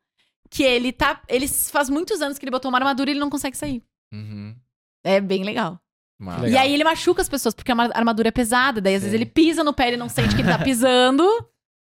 [0.49, 1.21] que ele tá.
[1.27, 3.83] Ele faz muitos anos que ele botou uma armadura e ele não consegue sair.
[4.11, 4.55] Uhum.
[5.03, 5.79] É bem legal.
[6.19, 6.47] Legal.
[6.47, 8.79] E aí ele machuca as pessoas, porque a ma- armadura é pesada.
[8.79, 9.05] Daí às Sim.
[9.09, 11.23] vezes ele pisa no pé e não sente que ele tá pisando.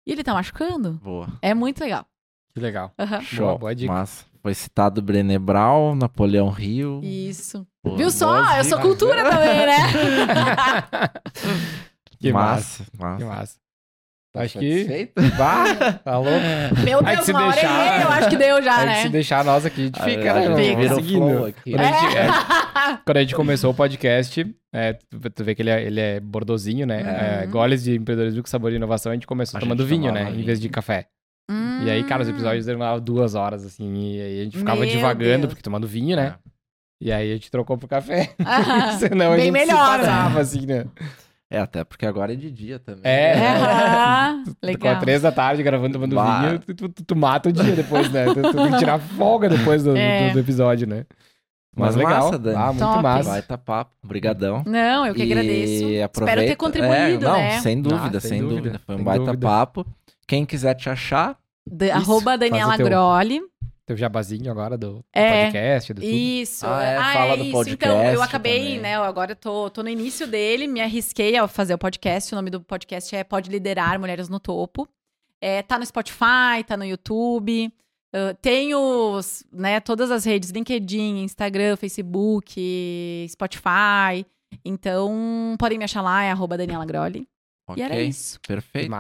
[0.06, 0.94] e ele tá machucando.
[1.04, 1.28] Boa.
[1.42, 2.06] É muito legal.
[2.54, 2.92] Que legal.
[2.98, 3.22] Aham.
[3.22, 3.58] Show.
[3.58, 3.92] boa dica.
[3.92, 4.26] Massa.
[4.42, 7.02] Foi citado Brené Brown, Napoleão Rio.
[7.04, 7.68] Isso.
[7.84, 8.28] Pô, Viu só?
[8.32, 8.84] boas Eu sou dicas.
[8.84, 9.78] cultura também, né?
[12.20, 12.86] que massa.
[12.98, 12.98] massa.
[12.98, 13.18] Massa.
[13.18, 13.56] Que massa.
[14.40, 15.12] Tá Acho que.
[15.38, 16.40] Bah, tá louco.
[16.84, 18.86] Meu Ai, que Deus, se uma hora deixar- e meia, eu acho que deu já,
[18.86, 19.02] né?
[19.02, 20.96] se deixar nós aqui, a gente fica, né?
[20.96, 21.18] seguindo.
[21.30, 21.72] flow aqui.
[21.72, 22.22] Quando a gente, É.
[22.22, 22.28] é,
[23.06, 24.94] quando a gente começou o podcast, é,
[25.34, 27.02] tu, vê que ele é, ele é bordozinho, né?
[27.42, 27.52] É, Uhum.
[27.52, 30.20] goles de empreendedorismo com sabor e inovação, a gente começou A tomando gente vinho, né?
[30.20, 30.46] tomava Em vinho.
[30.46, 31.08] vez de café.
[31.52, 31.84] Hum.
[31.84, 34.90] E aí, cara, os episódios demoravam duas horas, assim, e aí a gente ficava Meu
[34.90, 35.48] divagando, Deus.
[35.48, 36.36] porque tomando vinho, né?
[37.02, 38.32] E aí a gente trocou pro café.
[38.46, 40.86] Ah, Senão a bem gente melhor, se passava, assim, né?
[41.52, 43.02] É, até porque agora é de dia também.
[43.04, 43.34] É.
[44.62, 44.94] É, Com legal.
[44.94, 46.42] a três da tarde gravando, tomando Bah.
[46.42, 48.26] vinho, tu, tu- tu mata o dia depois, né?
[48.26, 50.32] Tu, tu tem que tirar folga depois do, do- É.
[50.32, 51.06] do episódio, né?
[51.76, 52.26] Mas, Mas legal.
[52.26, 52.56] massa, Dani.
[52.58, 53.04] Ah, muito Top.
[53.04, 53.30] massa.
[53.32, 53.92] Baita papo.
[54.04, 54.64] Obrigadão.
[54.66, 56.04] Não, eu que E agradeço.
[56.04, 57.60] aproveita- Espero ter contribuído, é, não, né?
[57.62, 58.82] Sem dúvida, Ah, sem sem, dúvida, dúvida.
[58.86, 59.48] Foi um sem baita dúvida.
[59.48, 59.86] papo.
[60.28, 63.42] Quem quiser te achar, Da- arroba Daniela Groli.
[63.90, 65.46] Teu jabazinho agora do, do É.
[65.46, 66.14] podcast, do tudo.
[66.14, 66.68] Isso.
[66.68, 67.52] Ah, é, fala do isso.
[67.54, 68.80] podcast Então, eu acabei, também.
[68.82, 68.96] né?
[68.98, 72.32] eu Agora eu tô, tô no início dele, me arrisquei a fazer o podcast.
[72.32, 74.88] O nome do podcast é Pode Liderar Mulheres no Topo.
[75.42, 77.74] É, tá no Spotify, tá no YouTube.
[78.16, 79.20] Uh, tenho
[79.52, 84.24] né, todas as redes: LinkedIn, Instagram, Facebook, Spotify.
[84.64, 87.28] Então, podem me achar lá, é arroba Daniela Groli.
[87.68, 87.82] ok.
[87.82, 88.40] E era isso.
[88.48, 88.92] Perfeito.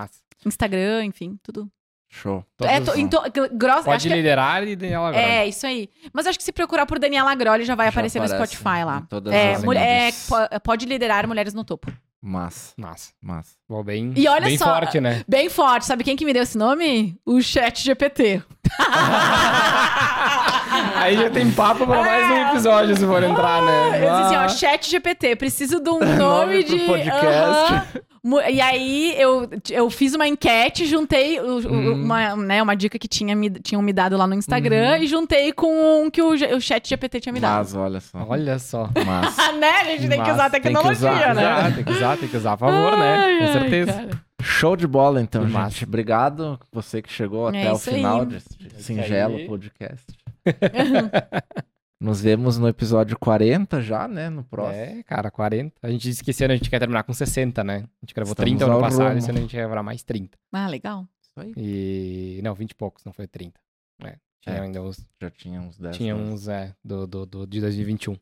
[0.47, 1.69] Instagram, enfim, tudo.
[2.11, 2.43] Show.
[2.63, 3.21] É, to, to,
[3.53, 5.23] grossa, acho Pode que é- liderar e Daniela agora.
[5.23, 5.87] É, isso aí.
[6.11, 9.03] Mas acho que se procurar por Daniela Groli já vai Já aparecer no Spotify lá.
[9.31, 10.11] É, as mulher,
[10.49, 11.91] é, pode liderar mulheres no topo.
[12.21, 13.11] Massa, Massa.
[13.21, 13.51] massa.
[13.69, 15.23] Bom, bem, E olha bem só- forte, né?
[15.27, 15.85] Bem forte.
[15.85, 17.15] Sabe quem que me deu esse nome?
[17.25, 18.41] O Chat GPT.
[20.95, 23.87] Aí já tem papo pra mais um episódio, se for entrar, né?
[23.97, 24.49] Eu disse assim, ó, Ah.
[24.49, 26.85] Chat GPT, preciso de um nome, Nome pro de...
[26.85, 27.99] podcast.
[28.21, 32.03] Mu- E aí eu, eu fiz uma enquete, juntei o- o- Hum.
[32.03, 35.03] uma, né, uma dica que tinha me, tinham me dado lá no Instagram Uhum.
[35.03, 37.59] e juntei com um que o, o Chat GPT tinha me dado.
[37.59, 38.25] Mas olha só.
[38.27, 38.89] Olha só.
[38.95, 39.69] Ah, né?
[39.81, 41.41] A gente tem que usar a Massa, tem que tecnologia, usar, né?
[41.43, 43.15] Exato, tem que usar, tem que usar a favor, né?
[43.17, 43.93] Ai, Com ai, certeza.
[43.93, 44.09] cara.
[44.41, 45.83] Show de bola, então, massa.
[45.85, 47.95] Obrigado você que chegou É até o isso aí.
[47.97, 48.47] final desse
[48.79, 50.05] singelo podcast.
[52.01, 54.29] Nos vemos no episódio 40 já, né?
[54.29, 54.81] No próximo.
[54.81, 55.75] É, cara, 40.
[55.83, 57.75] A gente disse que esse ano a gente quer terminar com 60, né?
[58.01, 59.17] A gente gravou Estamos 30 ano passado, rumo.
[59.17, 60.37] esse ano a gente quer gravar mais 30.
[60.53, 61.05] Ah, legal.
[61.21, 61.53] Isso aí.
[61.57, 62.39] E.
[62.41, 63.59] Não, 20 e poucos, não foi 30.
[64.05, 64.61] É, tinha É.
[64.61, 65.05] ainda uns.
[65.21, 65.97] Já tinha uns 10.
[65.97, 68.15] Tinha uns, é, do, do, do, de 2021.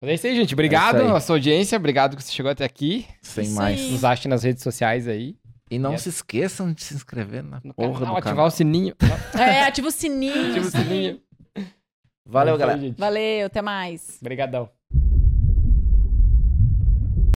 [0.00, 0.54] Mas é isso aí, gente.
[0.54, 1.10] Obrigado É aí.
[1.10, 1.76] a sua audiência.
[1.76, 3.06] Obrigado que você chegou até aqui.
[3.20, 3.78] Sem Isso mais.
[3.78, 3.90] aí.
[3.92, 5.36] Nos ache nas redes sociais aí.
[5.70, 5.98] E não É.
[5.98, 8.46] se esqueçam de se inscrever na No porra canal, do ativar canal.
[8.46, 8.94] o sininho.
[9.38, 10.50] É, ativa o sininho.
[10.50, 11.20] Ativa o sininho.
[12.24, 12.78] Valeu, É galera.
[12.78, 12.98] gente.
[12.98, 14.18] Valeu, até mais.
[14.20, 14.68] Obrigadão.